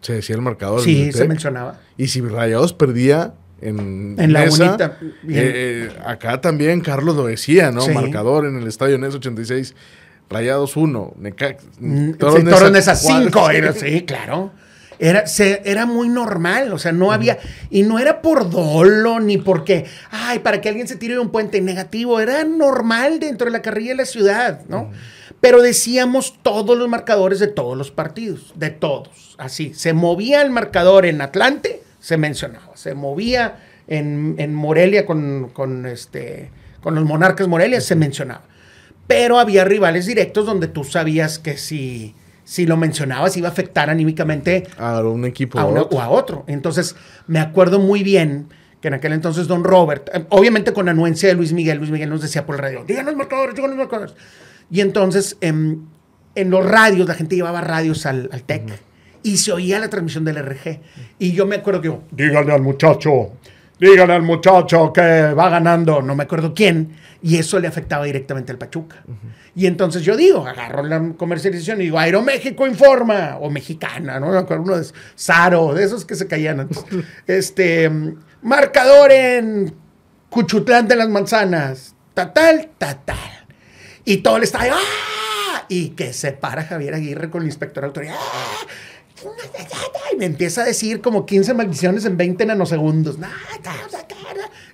se 0.00 0.14
decía 0.14 0.34
el 0.34 0.40
marcador. 0.40 0.80
sí, 0.80 1.12
se 1.12 1.28
mencionaba. 1.28 1.78
Y 1.98 2.08
si 2.08 2.22
Rayados 2.22 2.72
perdía 2.72 3.34
en, 3.60 4.16
En 4.18 4.32
la 4.32 4.46
Nesa, 4.46 4.64
bonita, 4.64 4.98
eh, 5.02 5.12
eh, 5.28 5.90
acá 6.06 6.40
también 6.40 6.80
Carlos 6.80 7.16
lo 7.16 7.26
decía, 7.26 7.70
¿no? 7.70 7.82
Sí. 7.82 7.92
Marcador 7.92 8.46
en 8.46 8.56
el 8.56 8.66
estadio 8.66 8.96
NES 8.96 9.16
86. 9.16 9.74
Rayados 10.30 10.74
1, 10.78 11.16
Necax, 11.18 11.64
Mm, 11.80 12.12
Toros 12.14 12.36
sí, 12.36 12.42
Nesa 12.44 12.56
Toros 12.56 12.72
Nesa 12.72 12.92
cuatro. 13.02 13.24
5. 13.24 13.50
Era, 13.50 13.72
sí, 13.74 14.04
claro. 14.06 14.52
Era, 14.98 15.26
se- 15.26 15.62
era 15.64 15.86
muy 15.86 16.08
normal, 16.08 16.72
o 16.72 16.78
sea, 16.78 16.92
no 16.92 17.12
había, 17.12 17.38
y 17.70 17.82
no 17.82 17.98
era 17.98 18.22
por 18.22 18.48
dolo, 18.50 19.20
ni 19.20 19.38
porque, 19.38 19.86
ay, 20.10 20.38
para 20.40 20.60
que 20.60 20.68
alguien 20.68 20.86
se 20.88 20.96
tire 20.96 21.14
de 21.14 21.20
un 21.20 21.30
puente 21.30 21.60
negativo, 21.60 22.20
era 22.20 22.44
normal 22.44 23.18
dentro 23.20 23.46
de 23.46 23.50
la 23.52 23.62
carrilla 23.62 23.90
de 23.90 23.96
la 23.98 24.04
ciudad, 24.06 24.60
¿no? 24.68 24.90
Pero 25.40 25.60
decíamos 25.62 26.38
todos 26.42 26.78
los 26.78 26.88
marcadores 26.88 27.38
de 27.40 27.48
todos 27.48 27.76
los 27.76 27.90
partidos, 27.90 28.52
de 28.56 28.70
todos, 28.70 29.34
así, 29.38 29.74
se 29.74 29.92
movía 29.92 30.42
el 30.42 30.50
marcador 30.50 31.06
en 31.06 31.20
Atlante, 31.20 31.82
se 32.00 32.16
mencionaba, 32.16 32.76
se 32.76 32.94
movía 32.94 33.60
en, 33.88 34.36
en 34.38 34.54
Morelia 34.54 35.04
con, 35.06 35.50
con, 35.52 35.86
este, 35.86 36.50
con 36.80 36.94
los 36.94 37.04
Monarcas 37.04 37.48
Morelia, 37.48 37.80
se 37.80 37.96
mencionaba. 37.96 38.42
Pero 39.06 39.38
había 39.38 39.64
rivales 39.64 40.06
directos 40.06 40.46
donde 40.46 40.66
tú 40.68 40.82
sabías 40.84 41.38
que 41.38 41.58
si, 41.58 42.14
si 42.44 42.66
lo 42.66 42.76
mencionabas 42.76 43.36
iba 43.36 43.48
a 43.48 43.52
afectar 43.52 43.90
anímicamente 43.90 44.64
A 44.78 45.00
un 45.02 45.24
equipo. 45.24 45.58
a 45.58 45.64
uno 45.64 45.88
o 45.90 46.00
a 46.00 46.08
otro. 46.10 46.44
Entonces, 46.46 46.94
me 47.26 47.40
acuerdo 47.40 47.78
muy 47.78 48.02
bien 48.02 48.48
que 48.80 48.88
en 48.88 48.94
aquel 48.94 49.12
entonces 49.14 49.46
don 49.48 49.64
Robert, 49.64 50.10
eh, 50.12 50.24
obviamente 50.28 50.72
con 50.72 50.88
anuencia 50.88 51.28
de 51.28 51.34
Luis 51.34 51.52
Miguel, 51.52 51.78
Luis 51.78 51.90
Miguel 51.90 52.10
nos 52.10 52.20
decía 52.20 52.44
por 52.44 52.56
el 52.56 52.60
radio, 52.62 52.84
digan 52.86 53.06
los 53.06 53.16
marcadores, 53.16 53.54
digan 53.54 53.70
los 53.70 53.78
marcadores. 53.78 54.14
Y 54.70 54.80
entonces, 54.80 55.36
em, 55.40 55.86
en 56.34 56.50
los 56.50 56.64
radios, 56.68 57.08
la 57.08 57.14
gente 57.14 57.36
llevaba 57.36 57.60
radios 57.60 58.04
al, 58.06 58.28
al 58.32 58.42
TEC 58.42 58.78
y 59.22 59.38
se 59.38 59.52
oía 59.52 59.78
la 59.78 59.88
transmisión 59.88 60.24
del 60.24 60.36
RG. 60.36 60.80
Y 61.18 61.32
yo 61.32 61.46
me 61.46 61.56
acuerdo 61.56 61.80
que 61.80 61.88
yo, 61.88 62.02
Dígale 62.10 62.52
al 62.52 62.60
muchacho 62.60 63.32
dígale 63.78 64.12
al 64.12 64.22
muchacho 64.22 64.92
que 64.92 65.32
va 65.34 65.48
ganando, 65.48 66.02
no 66.02 66.14
me 66.14 66.24
acuerdo 66.24 66.54
quién, 66.54 66.96
y 67.22 67.38
eso 67.38 67.58
le 67.58 67.68
afectaba 67.68 68.04
directamente 68.04 68.52
al 68.52 68.58
Pachuca. 68.58 69.02
Y 69.54 69.66
entonces 69.66 70.02
yo 70.02 70.16
digo, 70.16 70.46
agarro 70.46 70.82
la 70.82 71.12
comercialización 71.16 71.80
y 71.80 71.84
digo, 71.84 71.98
Aeroméxico 71.98 72.66
informa, 72.66 73.38
o 73.40 73.50
mexicana, 73.50 74.20
¿no? 74.20 74.30
Me 74.30 74.38
acuerdo 74.38 74.64
uno 74.64 74.76
de 74.76 74.86
Saro, 75.14 75.74
de 75.74 75.84
esos 75.84 76.04
que 76.04 76.16
se 76.16 76.26
caían 76.26 76.60
antes. 76.60 76.84
este, 77.26 77.90
marcador 78.42 79.10
en 79.12 79.74
Cuchutlán 80.28 80.88
de 80.88 80.96
las 80.96 81.08
Manzanas, 81.08 81.94
tatal, 82.12 82.70
tatal. 82.78 83.46
Y 84.04 84.18
todo 84.18 84.36
el 84.36 84.42
estadio, 84.42 84.72
¡ah! 84.74 85.64
Y 85.68 85.90
que 85.90 86.12
se 86.12 86.32
para 86.32 86.64
Javier 86.64 86.94
Aguirre 86.94 87.30
con 87.30 87.42
el 87.42 87.48
inspector 87.48 87.82
de 87.82 87.86
autoridad. 87.86 88.14
¡ah! 88.18 88.66
Y 90.12 90.16
me 90.16 90.26
empieza 90.26 90.62
a 90.62 90.64
decir 90.64 91.00
como 91.00 91.26
15 91.26 91.54
maldiciones 91.54 92.04
en 92.04 92.16
20 92.16 92.46
nanosegundos. 92.46 93.18
No, 93.18 93.28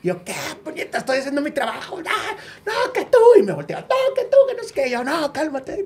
yo, 0.03 0.24
¿qué? 0.24 0.34
Puñeta, 0.64 0.98
estoy 0.98 1.18
haciendo 1.18 1.40
mi 1.42 1.51
trabajo. 1.51 2.01
No, 2.01 2.92
que 2.92 3.05
tú. 3.05 3.18
Y 3.38 3.42
me 3.42 3.53
volteo, 3.53 3.78
no, 3.80 4.14
que 4.14 4.22
tú, 4.24 4.36
que 4.48 4.55
no 4.57 4.62
sé 4.62 4.72
qué. 4.74 4.90
Yo, 4.90 5.05
no, 5.05 5.32
cálmate. 5.32 5.84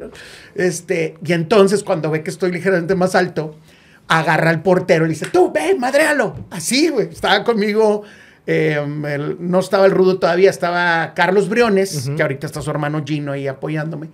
Este, 0.54 1.16
y 1.24 1.32
entonces, 1.32 1.82
cuando 1.82 2.10
ve 2.10 2.22
que 2.22 2.30
estoy 2.30 2.52
ligeramente 2.52 2.94
más 2.94 3.14
alto, 3.14 3.58
agarra 4.08 4.50
al 4.50 4.62
portero 4.62 5.04
y 5.04 5.08
le 5.08 5.14
dice, 5.14 5.26
tú, 5.32 5.50
ve, 5.52 5.74
madréalo. 5.76 6.46
Así, 6.50 6.88
güey. 6.88 7.08
Estaba 7.10 7.42
conmigo. 7.44 8.02
eh, 8.46 8.78
el- 9.06 9.36
no 9.40 9.58
estaba 9.60 9.86
el 9.86 9.92
rudo 9.92 10.18
todavía, 10.18 10.50
estaba 10.50 11.14
Carlos 11.14 11.48
Briones, 11.48 12.10
que 12.14 12.20
ahorita 12.22 12.46
está 12.46 12.60
su 12.60 12.70
hermano 12.70 13.02
Gino 13.02 13.32
ahí 13.32 13.48
apoyándome. 13.48 14.10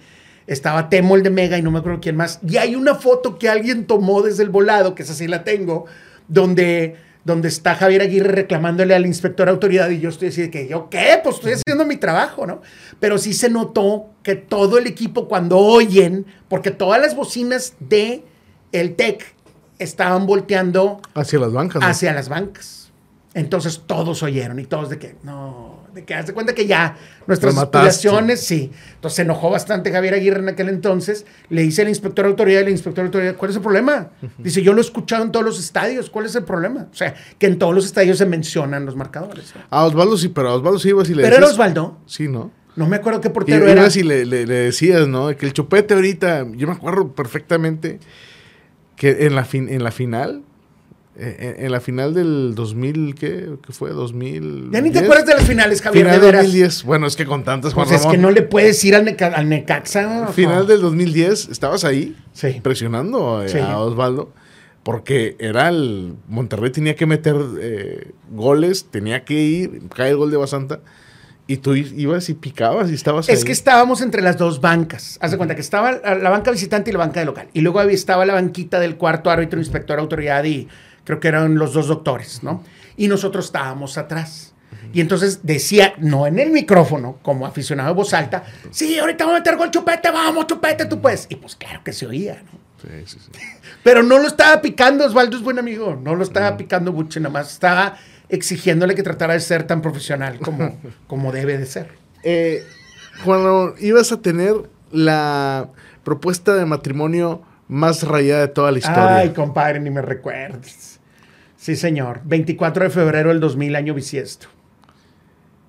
Estaba 0.51 0.89
Temo 0.89 1.15
el 1.15 1.23
de 1.23 1.31
Mega 1.31 1.59
y 1.59 1.63
no 1.63 1.71
me 1.71 1.79
acuerdo 1.79 2.01
quién 2.01 2.17
más. 2.17 2.41
Y 2.45 2.57
hay 2.57 2.75
una 2.75 2.97
foto 2.97 3.39
que 3.39 3.49
alguien 3.49 3.87
tomó 3.87 4.21
desde 4.21 4.43
el 4.43 4.51
volado, 4.51 4.97
que 4.97 5.05
esa 5.05 5.15
sí 5.15 5.29
la 5.29 5.45
tengo, 5.45 5.87
donde, 6.27 6.97
donde 7.25 7.47
está 7.47 7.77
Javier 7.77 8.03
Aguirre 8.03 8.33
reclamándole 8.33 8.97
al 8.97 9.07
inspector 9.07 9.47
de 9.47 9.53
autoridad 9.53 9.89
y 9.91 10.01
yo 10.01 10.09
estoy 10.09 10.29
así 10.29 10.43
de 10.43 10.51
que 10.51 10.67
yo, 10.67 10.91
¿qué? 10.91 11.21
Pues 11.23 11.37
estoy 11.37 11.53
haciendo 11.53 11.87
mi 11.87 11.99
trabajo, 11.99 12.49
¿no? 12.49 12.63
Pero 12.99 13.17
sí 13.17 13.33
se 13.33 13.49
notó 13.49 14.07
que 14.25 14.35
todo 14.35 14.77
el 14.77 14.89
equipo 14.89 15.29
cuando 15.29 15.57
oyen, 15.57 16.27
porque 16.49 16.73
todas 16.73 17.01
las 17.01 17.15
bocinas 17.15 17.75
de 17.79 18.25
el 18.73 18.97
TEC 18.97 19.25
estaban 19.79 20.27
volteando 20.27 21.01
Hacia 21.15 21.39
las 21.39 21.53
bancas. 21.53 21.81
¿no? 21.81 21.87
hacia 21.87 22.13
las 22.13 22.29
bancas. 22.29 22.91
Entonces 23.35 23.83
todos 23.87 24.25
oyeron 24.25 24.59
y 24.59 24.65
todos 24.65 24.91
de 24.91 24.99
que, 24.99 25.15
no, 25.23 25.80
de 25.95 26.05
que 26.05 26.15
haz 26.15 26.27
de 26.27 26.33
cuenta 26.33 26.55
que 26.55 26.67
ya 26.67 26.97
nuestras 27.27 27.57
aspiraciones, 27.57 28.41
sí. 28.41 28.71
Entonces 28.95 29.17
se 29.17 29.23
enojó 29.23 29.51
bastante 29.51 29.91
Javier 29.93 30.15
Aguirre 30.15 30.41
en 30.41 30.49
aquel 30.49 30.69
entonces. 30.69 31.27
Le 31.49 31.63
dice 31.63 31.83
al 31.83 31.89
inspector 31.89 32.25
de 32.25 32.31
autoridad, 32.31 32.63
el 32.63 32.69
inspector 32.69 33.05
de 33.05 33.07
autoridad, 33.09 33.37
¿cuál 33.37 33.51
es 33.51 33.57
el 33.57 33.63
problema? 33.63 34.11
Dice, 34.39 34.63
yo 34.63 34.73
lo 34.73 34.79
he 34.79 34.85
escuchado 34.85 35.25
en 35.25 35.33
todos 35.33 35.45
los 35.45 35.59
estadios, 35.59 36.11
¿cuál 36.11 36.27
es 36.27 36.35
el 36.35 36.45
problema? 36.45 36.89
O 36.93 36.95
sea, 36.95 37.15
que 37.39 37.47
en 37.47 37.59
todos 37.59 37.75
los 37.75 37.85
estadios 37.85 38.19
se 38.19 38.27
mencionan 38.27 38.87
los 38.87 38.97
marcadores. 38.97 39.53
¿no? 39.55 39.63
A 39.71 39.85
Osvaldo 39.85 40.17
sí, 40.17 40.29
pero 40.29 40.49
a 40.51 40.55
Osvaldo 40.55 40.79
sí 40.79 40.89
ibas 40.91 41.09
y 41.11 41.15
le 41.15 41.23
Pero 41.23 41.37
era 41.37 41.47
Osvaldo, 41.47 41.99
Sí, 42.07 42.29
¿no? 42.29 42.51
no 42.77 42.87
me 42.87 42.97
acuerdo 42.97 43.21
qué 43.21 43.29
Y 43.29 43.33
portero 43.33 43.67
era. 43.69 43.81
ibas 43.83 43.97
y 43.97 44.03
le, 44.03 44.25
le- 44.25 44.47
le 44.47 44.55
decías, 44.55 45.07
¿no? 45.09 45.37
Que 45.37 45.45
el 45.47 45.53
chupete 45.53 45.95
ahorita, 45.95 46.47
yo 46.55 46.67
me 46.69 46.73
acuerdo 46.75 47.13
perfectamente 47.13 47.99
que 48.97 49.27
en 49.27 49.35
la, 49.35 49.45
fin, 49.45 49.69
en 49.69 49.83
la 49.83 49.91
final, 49.91 50.43
en, 51.21 51.65
en 51.67 51.73
la 51.73 51.81
final 51.81 52.15
del 52.15 52.55
2000, 52.55 53.15
¿qué? 53.15 53.51
¿Qué 53.65 53.73
fue? 53.73 53.91
2000. 53.91 54.71
Ya 54.73 54.81
ni 54.81 54.91
te 54.91 55.01
acuerdas 55.01 55.27
de 55.27 55.35
las 55.35 55.45
finales, 55.45 55.83
Javier, 55.83 56.07
Final 56.07 56.21
de 56.21 56.27
veras. 56.27 56.43
2010. 56.45 56.83
Bueno, 56.85 57.07
es 57.07 57.17
que 57.17 57.27
con 57.27 57.45
tantas, 57.45 57.75
Juan 57.75 57.87
Pues 57.87 57.97
es 57.97 58.03
Ramón. 58.05 58.17
que 58.17 58.23
no 58.23 58.31
le 58.31 58.43
puedes 58.43 58.83
ir 58.85 58.95
al, 58.97 59.05
Neca- 59.05 59.33
al 59.35 59.49
Necaxa. 59.49 60.29
Final 60.29 60.67
del 60.67 60.81
2010, 60.81 61.49
estabas 61.51 61.85
ahí 61.85 62.17
Sí. 62.33 62.61
presionando 62.63 63.37
a, 63.39 63.49
Sí. 63.49 63.59
a 63.59 63.79
Osvaldo. 63.79 64.33
Porque 64.83 65.37
era 65.39 65.69
el. 65.69 66.15
Monterrey 66.27 66.71
tenía 66.71 66.97
que 66.97 67.05
meter 67.05 67.37
eh, 67.61 68.13
goles, 68.31 68.87
tenía 68.91 69.25
que 69.27 69.35
ir, 69.35 69.83
cae 69.95 70.11
el 70.11 70.17
gol 70.17 70.31
de 70.31 70.39
Basanta. 70.39 70.81
Y 71.47 71.57
tú 71.59 71.75
ibas 71.75 72.29
y 72.31 72.35
picabas 72.35 72.91
y 72.91 72.95
estabas 72.95 73.29
Es 73.29 73.41
ahí. 73.41 73.45
que 73.45 73.51
estábamos 73.53 74.01
entre 74.03 74.23
las 74.23 74.39
dos 74.39 74.61
bancas. 74.61 75.19
Haz 75.21 75.33
de 75.33 75.37
cuenta 75.37 75.55
que 75.57 75.61
estaba 75.61 75.93
la 75.93 76.31
banca 76.31 76.51
visitante 76.53 76.91
y 76.91 76.93
la 76.93 77.01
banca 77.01 77.19
de 77.21 77.27
local. 77.27 77.49
Y 77.53 77.61
luego 77.61 77.81
estaba 77.83 78.25
la 78.25 78.35
banquita 78.35 78.79
del 78.79 78.97
cuarto 78.97 79.31
árbitro, 79.31 79.59
inspector, 79.59 79.99
autoridad 79.99 80.45
y 80.45 80.69
creo 81.11 81.19
que 81.19 81.29
eran 81.29 81.57
los 81.57 81.73
dos 81.73 81.89
doctores, 81.89 82.45
¿no? 82.45 82.63
Y 82.97 83.09
nosotros 83.09 83.47
estábamos 83.47 83.99
atrás. 83.99 84.55
Y 84.93 85.01
entonces 85.01 85.41
decía, 85.43 85.95
no 85.99 86.27
en 86.27 86.39
el 86.39 86.51
micrófono, 86.51 87.19
como 87.23 87.47
aficionado 87.47 87.89
de 87.89 87.95
voz 87.95 88.15
alta, 88.15 88.45
sí, 88.71 88.97
ahorita 88.97 89.25
vamos 89.25 89.39
a 89.39 89.41
meter 89.41 89.57
gol 89.57 89.71
chupete, 89.71 90.11
vamos, 90.11 90.47
chupete, 90.47 90.85
tú 90.85 91.01
puedes. 91.01 91.27
Y 91.29 91.35
pues 91.35 91.57
claro 91.57 91.83
que 91.85 91.93
se 91.93 92.07
oía, 92.07 92.43
¿no? 92.45 92.59
Sí, 92.81 92.89
sí, 93.07 93.19
sí. 93.21 93.41
Pero 93.83 94.05
no 94.05 94.19
lo 94.19 94.29
estaba 94.29 94.63
picando, 94.63 95.05
Osvaldo 95.05 95.37
es 95.37 95.43
buen 95.43 95.59
amigo. 95.59 95.99
No 96.01 96.15
lo 96.15 96.23
estaba 96.23 96.57
picando 96.57 96.93
Buche, 96.93 97.19
nada 97.19 97.33
más 97.33 97.53
estaba 97.53 97.97
exigiéndole 98.29 98.95
que 98.95 99.03
tratara 99.03 99.35
de 99.35 99.41
ser 99.41 99.65
tan 99.67 99.83
profesional 99.83 100.39
como, 100.39 100.79
como 101.09 101.33
debe 101.33 101.59
de 101.59 101.67
ser. 101.67 101.89
Eh, 102.23 102.65
Ramón, 103.25 103.75
ibas 103.81 104.13
a 104.13 104.23
tener 104.23 104.55
la 104.93 105.71
propuesta 106.05 106.55
de 106.55 106.67
matrimonio 106.67 107.43
más 107.67 108.03
rayada 108.03 108.43
de 108.43 108.49
toda 108.49 108.71
la 108.71 108.79
historia. 108.79 109.17
Ay, 109.17 109.31
compadre, 109.31 109.81
ni 109.81 109.91
me 109.91 110.03
recuerdes. 110.03 111.00
Sí, 111.61 111.77
señor. 111.77 112.23
24 112.25 112.85
de 112.85 112.91
febrero 112.91 113.29
del 113.29 113.39
2000, 113.39 113.77
año 113.77 113.93
bisiesto. 113.93 114.47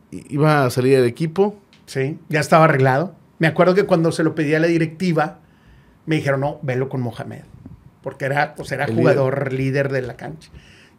Iba 0.09 0.63
a 0.63 0.69
salir 0.69 0.97
el 0.97 1.05
equipo. 1.05 1.59
Sí, 1.85 2.17
ya 2.29 2.39
estaba 2.39 2.63
arreglado. 2.63 3.13
Me 3.39 3.47
acuerdo 3.47 3.75
que 3.75 3.83
cuando 3.83 4.13
se 4.13 4.23
lo 4.23 4.33
pedí 4.33 4.55
a 4.55 4.59
la 4.59 4.67
directiva, 4.67 5.39
me 6.05 6.15
dijeron, 6.15 6.39
no, 6.39 6.59
velo 6.61 6.87
con 6.87 7.01
Mohamed. 7.01 7.41
Porque 8.01 8.23
era, 8.23 8.55
pues 8.55 8.71
era 8.71 8.85
El 8.85 8.95
jugador 8.95 9.51
líder. 9.51 9.91
de 9.91 10.01
la 10.01 10.15
cancha. 10.15 10.49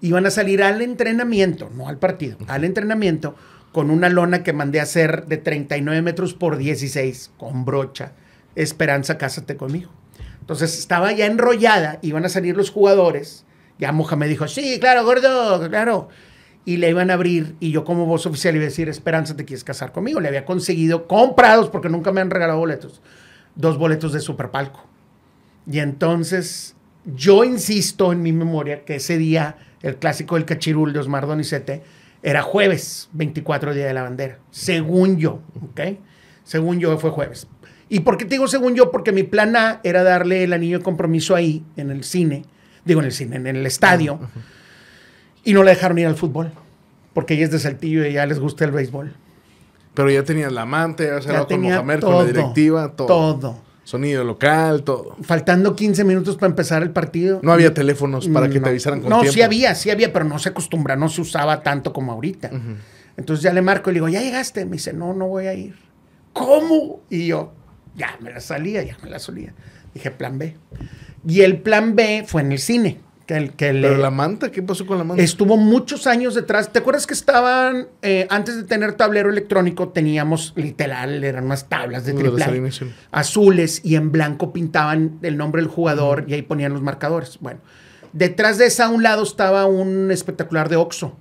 Iban 0.03 0.27
a 0.27 0.31
salir 0.31 0.63
al 0.63 0.83
entrenamiento, 0.83 1.71
no 1.75 1.89
al 1.89 1.97
partido, 1.97 2.37
al 2.47 2.65
entrenamiento 2.65 3.35
con 3.73 3.91
una 3.91 4.11
lona 4.11 4.43
que 4.43 4.53
mandé 4.53 4.79
a 4.79 4.83
hacer 4.83 5.25
de 5.25 5.39
39 5.39 6.03
metros 6.03 6.35
por 6.35 6.59
16, 6.59 7.31
con 7.39 7.65
brocha. 7.65 8.13
Esperanza, 8.57 9.17
cásate 9.17 9.57
conmigo. 9.57 9.91
Entonces 10.41 10.79
estaba 10.79 11.13
ya 11.13 11.25
enrollada, 11.25 11.99
iban 12.03 12.27
a 12.27 12.29
salir 12.29 12.59
los 12.59 12.69
jugadores. 12.71 13.47
Ya 13.83 13.91
Mohamed 13.91 14.29
dijo, 14.29 14.47
sí, 14.47 14.79
claro, 14.79 15.05
gordo, 15.05 15.69
claro. 15.69 16.09
Y 16.65 16.77
le 16.77 16.91
iban 16.91 17.11
a 17.11 17.15
abrir 17.15 17.57
y 17.59 17.73
yo 17.73 17.85
como 17.85 18.07
voz 18.07 18.27
oficial 18.27 18.55
iba 18.55 18.63
a 18.63 18.67
decir, 18.67 18.89
Esperanza, 18.89 19.35
¿te 19.35 19.45
quieres 19.45 19.65
casar 19.65 19.91
conmigo? 19.91 20.21
Le 20.21 20.29
había 20.29 20.45
conseguido, 20.45 21.09
comprados, 21.09 21.69
porque 21.69 21.89
nunca 21.89 22.13
me 22.13 22.21
han 22.21 22.31
regalado 22.31 22.61
boletos, 22.61 23.03
dos 23.57 23.79
boletos 23.79 24.13
de 24.13 24.21
Superpalco. 24.21 24.87
Y 25.67 25.81
entonces 25.81 26.77
yo 27.17 27.43
insisto 27.43 28.13
en 28.13 28.23
mi 28.23 28.31
memoria 28.31 28.85
que 28.85 28.95
ese 28.95 29.19
día, 29.19 29.57
el 29.81 29.97
clásico 29.97 30.37
del 30.37 30.45
Cachirul 30.45 30.93
de 30.93 31.01
Osmar 31.01 31.27
Donizete, 31.27 31.83
era 32.23 32.43
jueves, 32.43 33.09
24 33.15 33.75
día 33.75 33.87
de 33.87 33.95
la 33.95 34.03
bandera. 34.03 34.39
Según 34.53 35.19
yo, 35.19 35.41
¿ok? 35.61 35.99
Según 36.45 36.79
yo 36.79 36.97
fue 36.99 37.11
jueves. 37.11 37.49
¿Y 37.89 37.99
por 37.99 38.17
qué 38.17 38.27
te 38.27 38.37
digo 38.37 38.47
según 38.47 38.77
yo? 38.77 38.93
Porque 38.93 39.11
mi 39.11 39.25
plan 39.25 39.57
era 39.83 40.05
darle 40.05 40.45
el 40.45 40.53
anillo 40.53 40.79
de 40.79 40.85
compromiso 40.85 41.35
ahí, 41.35 41.65
en 41.77 41.91
el 41.91 42.05
cine, 42.05 42.45
digo 42.85 43.01
en 43.01 43.07
el 43.07 43.13
cine, 43.13 43.37
en 43.37 43.47
el 43.47 43.65
estadio, 43.67 44.19
y 45.45 45.53
no 45.53 45.63
la 45.63 45.71
dejaron 45.71 45.99
ir 45.99 46.07
al 46.07 46.17
fútbol, 46.17 46.53
porque 47.15 47.35
ella 47.35 47.45
es 47.45 47.51
de 47.51 47.59
Saltillo 47.59 48.07
y 48.07 48.13
ya 48.15 48.27
les 48.27 48.39
gusta 48.39 48.65
el 48.65 48.71
béisbol. 48.73 49.15
Pero 49.95 50.11
ya 50.11 50.23
tenías 50.25 50.51
la 50.53 50.63
amante, 50.63 51.05
ya 51.07 51.17
hablado 51.17 51.47
con 51.49 51.61
Mohamed, 51.63 51.99
todo, 52.01 52.11
con 52.17 52.19
la 52.27 52.33
directiva, 52.33 52.93
todo. 52.93 53.07
todo. 53.37 53.59
Sonido 53.85 54.23
local, 54.25 54.85
todo. 54.85 55.17
Faltando 55.23 55.75
15 55.75 56.05
minutos 56.05 56.37
para 56.37 56.51
empezar 56.51 56.83
el 56.83 56.91
partido. 56.91 57.41
No 57.43 57.53
había 57.53 57.75
teléfonos 57.75 58.29
para 58.29 58.49
que 58.49 58.59
No. 58.59 58.65
te 58.65 58.71
avisaran 58.71 59.01
con 59.01 59.11
No, 59.11 59.17
tiempo. 59.21 59.35
sí 59.35 59.43
había, 59.43 59.75
sí 59.75 59.91
había, 59.91 60.13
pero 60.13 60.25
no 60.25 60.39
se 60.39 60.51
acostumbra, 60.51 60.95
no 60.97 61.09
se 61.09 61.21
usaba 61.21 61.63
tanto 61.65 61.93
como 61.93 62.13
ahorita. 62.13 62.51
Entonces 63.17 63.43
ya 63.43 63.53
le 63.53 63.61
marco 63.61 63.91
y 63.91 63.95
le 63.95 63.97
digo, 63.99 64.09
¿ya 64.09 64.23
llegaste? 64.23 64.65
Me 64.65 64.73
dice, 64.73 64.93
no, 64.93 65.13
no 65.15 65.27
voy 65.27 65.47
a 65.49 65.55
ir. 65.55 65.75
¿Cómo? 66.33 67.01
Y 67.11 67.27
yo, 67.27 67.53
ya 67.97 68.17
me 68.21 68.31
la 68.31 68.41
salía, 68.41 68.83
ya 68.85 68.97
me 69.03 69.11
la 69.11 69.19
solía. 69.19 69.53
Dije, 69.95 70.11
plan 70.11 70.39
B. 70.39 70.57
Y 71.27 71.41
el 71.43 71.59
plan 71.59 71.95
B 71.95 72.25
fue 72.27 72.43
en 72.43 72.53
el 72.53 72.59
cine. 72.59 72.99
Que 73.27 73.37
el, 73.37 73.51
que 73.53 73.67
Pero 73.67 73.97
le- 73.97 73.99
la 73.99 74.11
manta, 74.11 74.51
¿qué 74.51 74.63
pasó 74.63 74.85
con 74.85 74.99
la 74.99 75.05
manta? 75.05 75.23
Estuvo 75.23 75.57
muchos 75.57 76.09
años 76.09 76.35
detrás. 76.35 76.73
¿Te 76.73 76.81
acuerdas 76.81 77.07
que 77.07 77.15
estaban, 77.15 77.87
eh, 78.03 78.27
antes 78.31 78.57
de 78.57 78.65
tener 78.65 78.95
tablero 78.95 79.31
electrónico, 79.31 79.91
teníamos 79.91 80.53
literal, 80.57 81.23
eran 81.23 81.45
unas 81.45 81.69
tablas 81.69 82.05
de 82.05 82.15
triple 82.15 82.45
azules 83.13 83.81
y 83.85 83.95
en 83.95 84.11
blanco 84.11 84.53
pintaban 84.53 85.19
el 85.23 85.37
nombre 85.37 85.63
del 85.63 85.71
jugador 85.71 86.25
y 86.27 86.35
ahí 86.35 86.43
ponían 86.43 86.73
los 86.73 86.83
marcadores. 86.83 87.39
Bueno, 87.41 87.61
detrás 88.13 88.59
de 88.59 88.67
esa 88.67 88.87
a 88.87 88.89
un 88.89 89.05
lado 89.05 89.23
estaba 89.23 89.67
un 89.67 90.11
espectacular 90.11 90.69
de 90.69 90.77
Oxxo. 90.77 91.17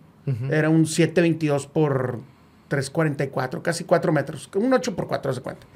Era 0.50 0.70
un 0.70 0.86
722 0.88 1.68
por 1.68 2.20
344, 2.70 3.62
casi 3.62 3.84
4 3.84 4.12
metros, 4.14 4.50
un 4.56 4.74
8 4.74 4.96
por 4.96 5.08
4, 5.08 5.32
hace 5.32 5.42
cuenta. 5.42 5.68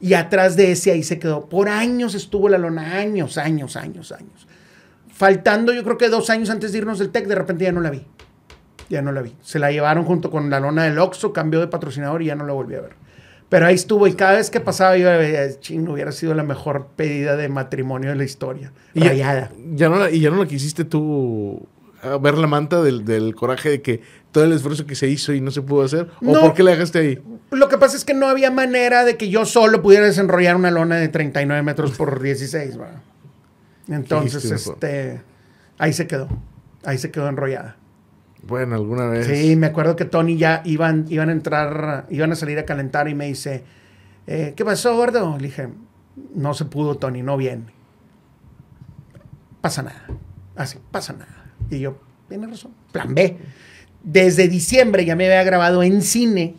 Y 0.00 0.14
atrás 0.14 0.56
de 0.56 0.72
ese 0.72 0.90
ahí 0.90 1.02
se 1.02 1.18
quedó. 1.18 1.48
Por 1.48 1.68
años 1.68 2.14
estuvo 2.14 2.48
la 2.48 2.58
lona, 2.58 2.96
años, 2.98 3.38
años, 3.38 3.76
años, 3.76 4.12
años. 4.12 4.46
Faltando 5.08 5.72
yo 5.72 5.84
creo 5.84 5.96
que 5.96 6.08
dos 6.08 6.28
años 6.30 6.50
antes 6.50 6.72
de 6.72 6.78
irnos 6.78 6.98
del 6.98 7.10
TEC, 7.10 7.26
de 7.26 7.34
repente 7.34 7.64
ya 7.64 7.72
no 7.72 7.80
la 7.80 7.90
vi. 7.90 8.04
Ya 8.88 9.00
no 9.00 9.12
la 9.12 9.22
vi. 9.22 9.34
Se 9.42 9.58
la 9.58 9.70
llevaron 9.70 10.04
junto 10.04 10.30
con 10.30 10.50
la 10.50 10.60
lona 10.60 10.84
del 10.84 10.98
Oxxo, 10.98 11.32
cambió 11.32 11.60
de 11.60 11.68
patrocinador 11.68 12.22
y 12.22 12.26
ya 12.26 12.34
no 12.34 12.44
la 12.44 12.52
volví 12.52 12.74
a 12.74 12.80
ver. 12.80 13.04
Pero 13.48 13.66
ahí 13.66 13.74
estuvo 13.74 14.06
y 14.06 14.14
cada 14.14 14.32
vez 14.32 14.50
que 14.50 14.60
pasaba 14.60 14.96
yo 14.96 15.06
veía, 15.06 15.60
ching, 15.60 15.88
hubiera 15.88 16.10
sido 16.12 16.34
la 16.34 16.42
mejor 16.42 16.88
pedida 16.96 17.36
de 17.36 17.48
matrimonio 17.48 18.10
de 18.10 18.16
la 18.16 18.24
historia. 18.24 18.72
Y 18.94 19.00
ya, 19.04 19.50
no 19.88 19.96
la, 19.96 20.10
y 20.10 20.20
ya 20.20 20.30
no 20.30 20.38
la 20.38 20.46
quisiste 20.46 20.84
tú 20.84 21.66
a 22.02 22.18
ver 22.18 22.36
la 22.36 22.46
manta 22.46 22.82
del, 22.82 23.04
del 23.04 23.34
coraje 23.34 23.70
de 23.70 23.82
que 23.82 24.00
todo 24.34 24.44
el 24.44 24.52
esfuerzo 24.52 24.84
que 24.84 24.96
se 24.96 25.08
hizo 25.08 25.32
y 25.32 25.40
no 25.40 25.50
se 25.52 25.62
pudo 25.62 25.84
hacer? 25.84 26.10
¿O 26.20 26.32
No. 26.32 26.40
por 26.40 26.52
qué 26.54 26.62
la 26.64 26.72
dejaste 26.72 26.98
ahí? 26.98 27.22
Lo 27.52 27.68
que 27.68 27.78
pasa 27.78 27.96
es 27.96 28.04
que 28.04 28.14
no 28.14 28.26
había 28.26 28.50
manera 28.50 29.04
de 29.04 29.16
que 29.16 29.30
yo 29.30 29.46
solo 29.46 29.80
pudiera 29.80 30.04
desenrollar 30.04 30.56
una 30.56 30.72
lona 30.72 30.96
de 30.96 31.06
39 31.08 31.62
metros 31.62 31.92
por 31.92 32.20
16. 32.22 32.78
¿va? 32.80 33.00
Entonces, 33.88 34.44
este, 34.44 35.22
ahí 35.78 35.92
se 35.92 36.06
quedó. 36.08 36.28
Ahí 36.84 36.98
se 36.98 37.10
quedó 37.12 37.28
enrollada. 37.28 37.76
Bueno, 38.42 38.74
alguna 38.74 39.06
vez. 39.06 39.26
Sí, 39.26 39.54
me 39.56 39.68
acuerdo 39.68 39.94
que 39.96 40.04
Tony 40.04 40.36
ya 40.36 40.62
iban, 40.64 41.06
iban 41.08 41.28
a 41.28 41.32
entrar, 41.32 42.06
iban 42.10 42.32
a 42.32 42.34
salir 42.34 42.58
a 42.58 42.64
calentar 42.64 43.08
y 43.08 43.14
me 43.14 43.26
dice, 43.26 43.62
eh, 44.26 44.52
¿qué 44.56 44.64
pasó, 44.64 44.96
gordo? 44.96 45.36
Le 45.38 45.44
dije, 45.46 45.68
no 46.34 46.54
se 46.54 46.64
pudo, 46.64 46.96
Tony, 46.96 47.22
no 47.22 47.36
viene. 47.36 47.64
Pasa 49.60 49.82
nada. 49.82 50.06
Así, 50.56 50.78
pasa 50.90 51.12
nada. 51.14 51.52
Y 51.70 51.78
yo, 51.78 51.98
tiene 52.28 52.46
razón. 52.46 52.72
Plan 52.92 53.14
B. 53.14 53.38
Desde 54.04 54.48
diciembre 54.48 55.04
ya 55.06 55.16
me 55.16 55.24
había 55.26 55.42
grabado 55.44 55.82
en 55.82 56.02
cine 56.02 56.54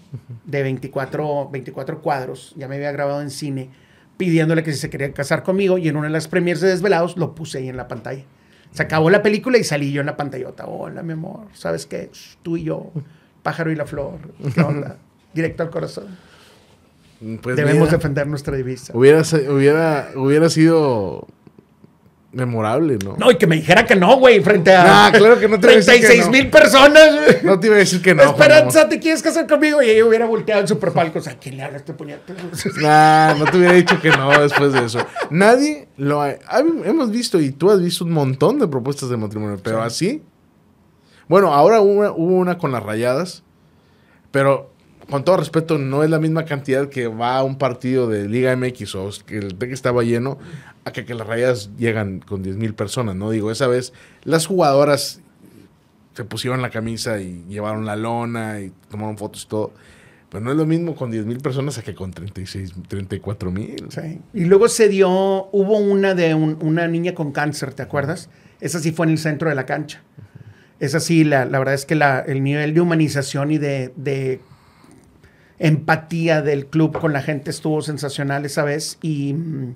de 0.46 0.64
24, 0.64 1.50
24 1.52 2.02
cuadros, 2.02 2.54
ya 2.58 2.68
me 2.68 2.76
había 2.76 2.92
grabado 2.92 3.22
en 3.22 3.30
cine 3.30 3.70
pidiéndole 4.18 4.64
que 4.64 4.74
si 4.74 4.80
se 4.80 4.90
quería 4.90 5.12
casar 5.14 5.44
conmigo 5.44 5.78
y 5.78 5.88
en 5.88 5.96
una 5.96 6.08
de 6.08 6.14
las 6.14 6.28
premiers 6.28 6.60
de 6.62 6.70
Desvelados 6.70 7.18
lo 7.18 7.36
puse 7.36 7.60
ahí 7.60 7.70
en 7.70 7.78
la 7.78 7.88
pantalla. 7.88 8.24
Se 8.72 8.82
acabó 8.84 9.10
la 9.10 9.22
película 9.22 9.58
y 9.58 9.64
salí 9.64 9.92
yo 9.92 10.02
en 10.02 10.08
la 10.08 10.18
pantallota. 10.18 10.66
Hola, 10.66 11.04
mi 11.04 11.14
amor, 11.14 11.48
¿sabes 11.54 11.86
qué? 11.86 12.10
Tú 12.42 12.58
y 12.58 12.64
yo, 12.64 12.92
pájaro 13.44 13.72
y 13.72 13.76
la 13.76 13.86
flor. 13.86 14.20
¿Qué 14.54 14.62
onda? 14.62 14.98
Directo 15.34 15.64
al 15.64 15.70
corazón. 15.70 16.18
Pues 17.42 17.56
Debemos 17.56 17.84
mira, 17.88 17.92
defender 17.98 18.28
nuestra 18.28 18.56
divisa. 18.58 18.92
hubiera, 18.96 19.22
hubiera, 19.50 20.10
hubiera 20.16 20.50
sido 20.50 21.28
memorable, 22.36 22.98
¿no? 23.04 23.16
No, 23.18 23.32
y 23.32 23.38
que 23.38 23.48
me 23.48 23.56
dijera 23.56 23.86
que 23.86 23.96
no, 23.96 24.18
güey, 24.18 24.42
frente 24.42 24.76
a 24.76 24.84
Nah, 24.84 25.12
claro 25.12 25.40
que 25.40 25.48
no 25.48 25.60
te 25.60 25.68
voy 25.68 25.76
a 25.76 25.78
decir 25.78 25.94
que 25.94 26.00
36 26.08 26.26
no. 26.26 26.32
mil 26.32 26.50
personas, 26.50 27.16
güey. 27.16 27.38
No 27.44 27.60
te 27.60 27.68
iba 27.68 27.78
a 27.78 27.80
decir 27.80 28.02
que 28.02 28.14
no. 28.14 28.24
Juan 28.24 28.34
Esperanza, 28.34 28.90
¿te 28.90 29.00
quieres 29.00 29.24
casar 29.24 29.48
conmigo? 29.48 29.82
Y 29.82 29.90
ella 29.90 30.06
hubiera 30.06 30.26
volteado 30.26 30.62
el 30.62 30.68
superpalco. 30.68 31.20
O 31.20 31.22
sea, 31.22 31.40
¿quién 31.40 31.58
le 31.58 31.64
habla 31.64 31.78
a 31.78 31.80
este 31.80 31.94
puñete? 31.94 32.34
Nah, 32.82 33.34
no 33.36 33.46
te 33.46 33.58
hubiera 33.58 33.74
dicho 33.74 34.00
que 34.02 34.10
no 34.10 34.30
después 34.40 34.74
de 34.74 34.86
eso. 34.86 35.00
Nadie 35.30 35.88
lo 35.98 36.22
ha... 36.22 36.36
Hemos 36.84 37.10
visto 37.10 37.40
y 37.40 37.52
tú 37.52 37.72
has 37.72 37.82
visto 37.82 38.04
un 38.04 38.12
montón 38.12 38.60
de 38.60 38.68
propuestas 38.68 39.10
de 39.10 39.18
matrimonio, 39.18 39.58
pero 39.64 39.82
así... 39.82 40.22
Bueno, 41.28 41.54
ahora 41.54 41.82
hubo 41.82 41.92
una, 41.92 42.12
hubo 42.12 42.36
una 42.36 42.58
con 42.60 42.72
las 42.72 42.84
rayadas, 42.84 43.44
pero 44.30 44.75
con 45.10 45.24
todo 45.24 45.38
respeto, 45.38 45.78
no 45.78 46.04
es 46.04 46.10
la 46.10 46.20
misma 46.20 46.46
cantidad 46.46 46.90
que 46.90 47.08
va 47.08 47.38
a 47.38 47.44
un 47.44 47.58
partido 47.58 48.08
de 48.08 48.28
Liga 48.28 48.56
MX 48.56 48.96
o 48.96 49.10
que 49.26 49.38
el 49.38 49.56
que 49.58 49.72
estaba 49.74 50.04
lleno 50.04 50.38
a 50.84 50.92
que, 50.92 51.04
las 51.14 51.28
rayadas 51.28 51.70
llegan 51.78 52.20
con 52.20 52.42
10 52.44 52.58
mil 52.58 52.74
personas, 52.74 53.16
¿no? 53.16 53.30
Digo, 53.32 53.52
esa 53.52 53.68
vez 53.68 53.94
las 54.24 54.46
jugadoras 54.48 55.22
se 56.14 56.24
pusieron 56.24 56.62
la 56.62 56.70
camisa 56.70 57.20
y 57.20 57.44
llevaron 57.50 57.86
la 57.86 57.96
lona 57.96 58.62
y 58.62 58.72
tomaron 58.90 59.18
fotos 59.18 59.44
y 59.44 59.48
todo. 59.48 59.72
Pero 60.30 60.44
no 60.44 60.52
es 60.52 60.58
lo 60.58 60.66
mismo 60.66 60.96
con 60.96 61.12
10 61.12 61.26
mil 61.26 61.38
personas 61.40 61.78
a 61.78 61.82
que 61.84 61.94
con 61.94 62.12
36, 62.12 62.74
34 62.88 63.52
mil. 63.52 63.86
Sí. 63.90 64.20
Y 64.34 64.46
luego 64.46 64.68
se 64.70 64.90
dio, 64.90 65.10
hubo 65.10 65.78
una 65.78 66.14
de 66.16 66.34
un- 66.34 66.58
una 66.62 66.88
niña 66.88 67.14
con 67.14 67.32
cáncer, 67.32 67.74
¿te 67.74 67.84
acuerdas? 67.84 68.30
Esa 68.60 68.80
sí 68.80 68.92
fue 68.92 69.06
en 69.06 69.12
el 69.14 69.18
centro 69.18 69.50
de 69.50 69.56
la 69.56 69.66
cancha. 69.66 70.02
Esa 70.80 71.00
sí, 71.00 71.24
la, 71.24 71.46
la 71.46 71.60
verdad 71.60 71.74
es 71.76 71.86
que 71.86 71.96
la- 71.96 72.20
el 72.20 72.44
nivel 72.44 72.74
de 72.74 72.82
humanización 72.82 73.52
y 73.52 73.58
de 73.58 73.94
empatía 75.60 76.42
del 76.42 76.68
club 76.68 77.00
con 77.00 77.14
la 77.14 77.22
gente 77.22 77.50
estuvo 77.52 77.82
sensacional 77.82 78.46
esa 78.46 78.64
vez. 78.64 78.98
Y 79.02 79.34
mm, 79.34 79.76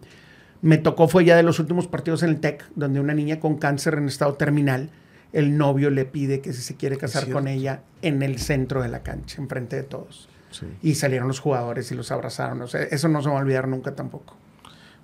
me 0.62 0.78
tocó, 0.78 1.08
fue 1.08 1.26
ya 1.26 1.36
de 1.36 1.44
los 1.44 1.60
últimos 1.60 1.88
partidos 1.88 2.24
en 2.24 2.30
el 2.30 2.40
TEC, 2.40 2.66
donde 2.76 3.00
una 3.00 3.14
niña 3.14 3.40
con 3.40 3.58
cáncer 3.58 3.96
en 3.96 4.08
estado 4.08 4.34
terminal, 4.34 4.90
el 5.32 5.58
novio 5.58 5.90
le 5.90 6.06
pide 6.06 6.42
que 6.42 6.54
si 6.54 6.62
se 6.62 6.76
quiere 6.76 6.98
casar 6.98 7.30
con 7.30 7.48
ella 7.48 7.82
en 8.02 8.24
el 8.24 8.40
centro 8.40 8.82
de 8.82 8.90
la 8.90 9.04
cancha, 9.04 9.42
enfrente 9.42 9.76
de 9.76 9.84
todos. 9.84 10.28
Sí. 10.52 10.66
Y 10.82 10.96
salieron 10.96 11.28
los 11.28 11.40
jugadores 11.40 11.92
y 11.92 11.96
los 11.96 12.12
abrazaron. 12.12 12.62
O 12.64 12.68
sea, 12.68 12.82
eso 12.82 13.08
no 13.08 13.22
se 13.22 13.30
va 13.30 13.38
a 13.38 13.42
olvidar 13.42 13.68
nunca 13.68 13.94
tampoco. 13.96 14.36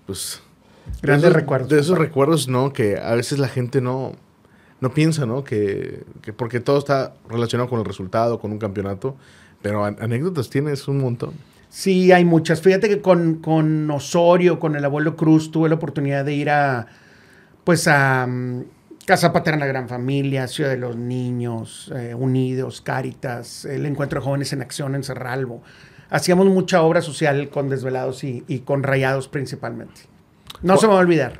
Pues. 0.07 0.41
Grandes 1.01 1.23
de 1.23 1.27
esos- 1.29 1.35
recuerdos, 1.41 1.69
De 1.69 1.79
esos 1.79 1.97
recuerdos, 1.97 2.47
¿no? 2.47 2.73
Que 2.73 2.97
a 2.97 3.13
veces 3.15 3.37
la 3.39 3.47
gente 3.47 3.81
no, 3.81 4.13
no 4.81 4.93
piensa, 4.93 5.25
¿no? 5.27 5.43
Que, 5.43 6.03
que 6.21 6.33
porque 6.33 6.59
todo 6.59 6.79
está 6.79 7.13
relacionado 7.29 7.69
con 7.69 7.79
el 7.79 7.85
resultado, 7.85 8.39
con 8.39 8.51
un 8.51 8.57
campeonato. 8.59 9.15
Pero 9.65 9.83
an- 9.83 9.97
anécdotas 9.99 10.47
tienes 10.51 10.87
un 10.87 10.99
montón. 10.99 11.31
Sí, 11.69 12.11
hay 12.11 12.23
muchas. 12.23 12.61
Fíjate 12.61 12.87
que 12.87 13.01
con, 13.01 13.37
con 13.41 13.89
Osorio, 13.89 14.59
con 14.59 14.75
el 14.75 14.85
abuelo 14.85 15.15
Cruz, 15.15 15.49
tuve 15.49 15.69
la 15.69 15.75
oportunidad 15.75 16.23
de 16.23 16.33
ir 16.35 16.51
a, 16.51 16.85
pues 17.63 17.87
a 17.87 18.27
mm, 18.27 18.61
Casa 19.07 19.33
Paterna 19.33 19.65
Gran 19.65 19.89
Familia, 19.89 20.47
Ciudad 20.47 20.69
de 20.69 20.77
los 20.77 20.95
Niños, 20.97 21.91
eh, 21.95 22.13
Unidos, 22.13 22.81
Cáritas, 22.81 23.65
el 23.65 23.87
Encuentro 23.87 24.19
de 24.19 24.25
Jóvenes 24.25 24.53
en 24.53 24.61
Acción 24.61 24.93
en 24.93 25.03
Cerralbo. 25.03 25.63
Hacíamos 26.11 26.45
mucha 26.45 26.83
obra 26.83 27.01
social 27.01 27.49
con 27.49 27.67
Desvelados 27.67 28.23
y, 28.23 28.43
y 28.47 28.59
con 28.59 28.83
Rayados 28.83 29.27
principalmente. 29.29 30.01
No 30.61 30.77
se 30.77 30.85
me 30.85 30.93
va 30.93 30.99
a 30.99 31.01
olvidar. 31.01 31.39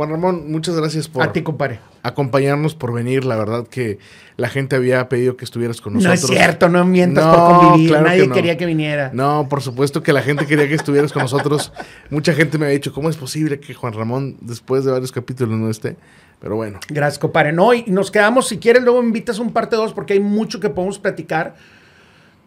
Juan 0.00 0.08
Ramón, 0.08 0.50
muchas 0.50 0.74
gracias 0.76 1.08
por 1.08 1.22
A 1.22 1.30
ti, 1.30 1.42
compadre. 1.42 1.78
acompañarnos, 2.02 2.74
por 2.74 2.90
venir. 2.94 3.26
La 3.26 3.36
verdad 3.36 3.66
que 3.68 3.98
la 4.38 4.48
gente 4.48 4.74
había 4.74 5.06
pedido 5.10 5.36
que 5.36 5.44
estuvieras 5.44 5.82
con 5.82 5.92
No 5.92 5.98
nosotros. 6.00 6.30
es 6.30 6.36
cierto, 6.38 6.70
no 6.70 6.86
mientas 6.86 7.22
No, 7.22 7.32
por 7.34 7.58
convivir. 7.68 7.90
claro 7.90 8.04
que 8.04 8.10
Nadie 8.10 8.26
no. 8.26 8.34
quería 8.34 8.56
que 8.56 8.64
viniera. 8.64 9.10
No, 9.12 9.46
por 9.50 9.60
supuesto 9.60 10.02
que 10.02 10.14
la 10.14 10.22
gente 10.22 10.46
quería 10.46 10.66
que 10.68 10.74
estuvieras 10.74 11.12
con 11.12 11.20
nosotros. 11.20 11.70
Mucha 12.08 12.32
gente 12.32 12.56
me 12.56 12.64
ha 12.64 12.68
dicho, 12.70 12.94
¿cómo 12.94 13.10
es 13.10 13.18
posible 13.18 13.60
que 13.60 13.74
Juan 13.74 13.92
Ramón, 13.92 14.38
después 14.40 14.86
de 14.86 14.90
varios 14.92 15.12
capítulos, 15.12 15.58
no 15.58 15.68
esté? 15.68 15.98
Pero 16.40 16.56
bueno, 16.56 16.80
Gracias, 16.88 17.18
compadre. 17.18 17.52
No, 17.52 17.74
y 17.74 17.84
nos 17.88 18.10
quedamos, 18.10 18.48
si 18.48 18.56
quieres, 18.56 18.82
luego 18.82 19.02
invitas 19.02 19.38
un 19.38 19.52
parte 19.52 19.76
2 19.76 19.92
porque 19.92 20.14
hay 20.14 20.20
mucho 20.20 20.60
que 20.60 20.70
podemos 20.70 20.98
platicar. 20.98 21.56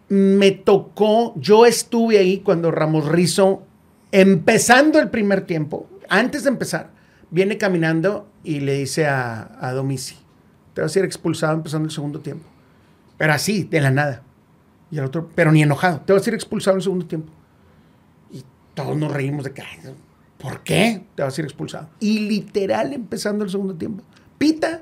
Me 0.10 0.50
tocó, 0.50 1.36
yo 1.36 1.68
estuve 1.68 2.18
ahí 2.18 2.40
cuando 2.40 2.72
Ramos 2.72 3.06
Rizo, 3.08 3.62
empezando 4.12 5.00
el 5.00 5.12
primer 5.12 5.42
tiempo, 5.42 5.88
antes 6.10 6.44
de 6.46 6.50
empezar, 6.50 6.90
viene 7.34 7.58
caminando 7.58 8.28
y 8.44 8.60
le 8.60 8.76
dice 8.76 9.08
a, 9.08 9.58
a 9.60 9.74
Domici, 9.74 10.16
te 10.76 10.82
vas 10.82 10.96
a 10.96 11.00
ir 11.00 11.06
expulsado 11.06 11.54
empezando 11.56 11.88
el 11.88 11.92
segundo 11.92 12.20
tiempo. 12.20 12.46
Pero 13.18 13.34
así, 13.34 13.64
de 13.64 13.82
la 13.82 13.90
nada. 13.90 14.22
Y 14.92 15.00
el 15.00 15.06
otro, 15.06 15.30
pero 15.34 15.52
ni 15.52 15.64
enojado, 15.64 16.02
te 16.02 16.14
vas 16.14 16.26
a 16.26 16.30
ir 16.30 16.36
expulsado 16.36 16.76
en 16.76 16.80
el 16.80 16.84
segundo 16.84 17.08
tiempo. 17.08 17.32
Y 18.32 18.44
todos 18.76 18.96
nos 18.96 19.12
reímos 19.12 19.44
de 19.46 19.52
que, 19.52 19.64
"Ay, 19.64 19.80
¿por 20.38 20.60
qué 20.62 21.02
te 21.16 21.24
vas 21.24 21.36
a 21.36 21.42
ir 21.42 21.46
expulsado? 21.46 21.90
Y 22.00 22.20
literal, 22.20 22.94
empezando 22.94 23.44
el 23.44 23.50
segundo 23.50 23.74
tiempo, 23.74 24.04
pita, 24.38 24.82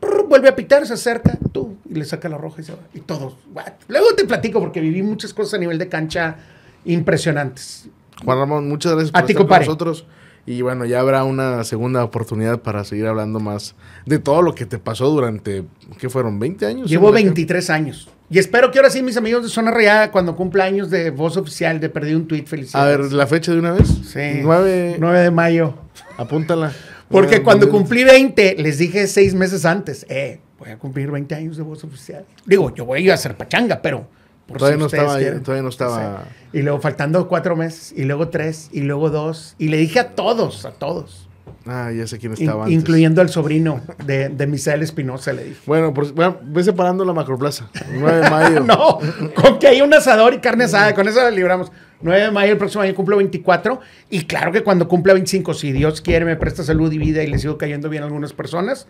prr, 0.00 0.26
vuelve 0.26 0.48
a 0.48 0.56
pitar, 0.56 0.84
se 0.88 0.94
acerca, 0.94 1.38
tú, 1.52 1.76
y 1.88 1.94
le 1.94 2.04
saca 2.04 2.28
la 2.28 2.36
roja 2.36 2.62
y 2.62 2.64
se 2.64 2.72
va. 2.72 2.80
Y 2.94 2.98
todos, 3.00 3.36
"What?". 3.54 3.74
Luego 3.86 4.12
te 4.16 4.24
platico 4.24 4.58
porque 4.58 4.80
viví 4.80 5.04
muchas 5.04 5.32
cosas 5.32 5.54
a 5.54 5.58
nivel 5.58 5.78
de 5.78 5.88
cancha 5.88 6.36
impresionantes. 6.84 7.88
Juan 8.24 8.38
Ramón, 8.38 8.68
muchas 8.68 8.92
gracias 8.92 9.12
por 9.12 9.22
A 9.22 9.26
ti, 9.26 9.32
estar 9.34 9.46
con 9.46 9.58
nosotros. 9.60 10.06
Y 10.46 10.60
bueno, 10.62 10.84
ya 10.84 11.00
habrá 11.00 11.24
una 11.24 11.64
segunda 11.64 12.04
oportunidad 12.04 12.60
para 12.60 12.84
seguir 12.84 13.06
hablando 13.06 13.40
más 13.40 13.74
de 14.04 14.18
todo 14.18 14.42
lo 14.42 14.54
que 14.54 14.66
te 14.66 14.78
pasó 14.78 15.08
durante, 15.08 15.64
¿qué 15.98 16.10
fueron? 16.10 16.38
¿20 16.38 16.66
años? 16.66 16.90
Llevo 16.90 17.08
en 17.08 17.14
la- 17.14 17.20
23 17.22 17.70
años. 17.70 18.08
Y 18.30 18.38
espero 18.38 18.70
que 18.70 18.78
ahora 18.78 18.90
sí, 18.90 19.02
mis 19.02 19.16
amigos 19.16 19.42
de 19.44 19.48
Zona 19.48 19.70
Rayada, 19.70 20.10
cuando 20.10 20.34
cumpla 20.36 20.64
años 20.64 20.90
de 20.90 21.10
voz 21.10 21.36
oficial, 21.36 21.78
de 21.80 21.88
perdí 21.88 22.14
un 22.14 22.26
tweet, 22.26 22.42
A 22.42 22.46
felicidades. 22.46 22.98
ver, 22.98 23.12
la 23.12 23.26
fecha 23.26 23.52
de 23.52 23.58
una 23.58 23.72
vez. 23.72 23.86
Sí. 24.06 24.40
9, 24.42 24.96
9 24.98 25.20
de 25.20 25.30
mayo. 25.30 25.74
apúntala. 26.16 26.72
Porque 27.08 27.42
cuando 27.42 27.68
cumplí 27.70 28.02
20, 28.04 28.56
les 28.58 28.78
dije 28.78 29.06
seis 29.06 29.34
meses 29.34 29.64
antes, 29.64 30.04
eh, 30.08 30.40
voy 30.58 30.70
a 30.70 30.78
cumplir 30.78 31.10
20 31.10 31.34
años 31.34 31.56
de 31.56 31.62
voz 31.62 31.84
oficial. 31.84 32.24
Digo, 32.46 32.74
yo 32.74 32.84
voy 32.86 33.00
a 33.00 33.02
ir 33.04 33.10
a 33.12 33.14
hacer 33.14 33.36
pachanga, 33.36 33.80
pero... 33.82 34.06
por 34.46 34.58
Todavía 34.58 34.76
si 34.76 34.80
no 34.80 34.86
estaba 34.86 35.18
quieren. 35.18 35.42
todavía 35.42 35.62
no 35.62 35.68
estaba-. 35.70 36.24
Y 36.52 36.62
luego 36.62 36.80
faltando 36.80 37.26
cuatro 37.28 37.56
meses, 37.56 37.92
y 37.96 38.04
luego 38.04 38.28
tres, 38.28 38.68
y 38.72 38.80
luego 38.82 39.10
dos. 39.10 39.54
Y 39.58 39.68
le 39.68 39.76
dije 39.78 40.00
a 40.00 40.10
todos, 40.14 40.64
a 40.66 40.72
todos. 40.72 41.28
Ah, 41.66 41.90
ya 41.92 42.06
sé 42.06 42.18
quién 42.18 42.32
in- 42.36 42.42
estaba 42.42 42.64
antes. 42.64 42.78
incluyendo 42.78 43.22
al 43.22 43.30
sobrino 43.30 43.80
de, 44.04 44.28
de 44.28 44.46
Misael 44.46 44.82
Espinosa, 44.82 45.32
le 45.32 45.44
dije. 45.44 45.60
Bueno, 45.66 45.94
por, 45.94 46.12
bueno, 46.12 46.38
ve 46.42 46.62
separando 46.62 47.04
la 47.06 47.14
macroplaza. 47.14 47.70
9 47.92 48.20
de 48.20 48.30
mayo. 48.30 48.60
No, 48.64 48.98
con 49.34 49.58
que 49.58 49.68
hay 49.68 49.80
un 49.80 49.92
asador 49.94 50.34
y 50.34 50.38
carne 50.40 50.64
asada, 50.64 50.94
con 50.94 51.08
eso 51.08 51.20
la 51.22 51.30
libramos. 51.30 51.72
9 52.02 52.20
de 52.24 52.30
mayo, 52.30 52.52
el 52.52 52.58
próximo 52.58 52.82
año 52.82 52.94
cumplo 52.94 53.16
24. 53.16 53.80
Y 54.10 54.24
claro 54.26 54.52
que 54.52 54.62
cuando 54.62 54.88
cumpla 54.88 55.14
25, 55.14 55.54
si 55.54 55.72
Dios 55.72 56.02
quiere, 56.02 56.26
me 56.26 56.36
presta 56.36 56.62
salud 56.62 56.92
y 56.92 56.98
vida 56.98 57.22
y 57.22 57.28
le 57.28 57.38
sigo 57.38 57.56
cayendo 57.56 57.88
bien 57.88 58.02
a 58.02 58.06
algunas 58.06 58.34
personas, 58.34 58.86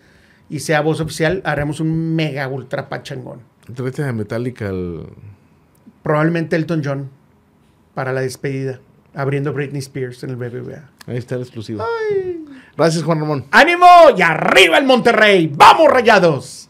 y 0.49 0.59
sea 0.59 0.81
voz 0.81 0.99
oficial, 0.99 1.41
haremos 1.45 1.79
un 1.79 2.13
mega 2.15 2.45
ultra 2.49 2.89
pachangón. 2.89 3.39
Tráete 3.73 4.03
de 4.03 4.11
Metallica 4.13 4.67
al... 4.67 5.07
Probablemente 6.05 6.55
Elton 6.55 6.83
John 6.85 7.09
para 7.95 8.13
la 8.13 8.21
despedida, 8.21 8.79
abriendo 9.15 9.53
Britney 9.53 9.79
Spears 9.79 10.23
en 10.23 10.29
el 10.29 10.35
BBVA. 10.35 10.87
Ahí 11.07 11.17
está 11.17 11.33
el 11.33 11.41
exclusivo. 11.41 11.83
Gracias, 12.77 13.03
Juan 13.03 13.21
Ramón. 13.21 13.45
¡Ánimo! 13.49 13.87
¡Y 14.15 14.21
arriba 14.21 14.77
el 14.77 14.85
Monterrey! 14.85 15.51
¡Vamos, 15.51 15.87
rayados! 15.89 16.69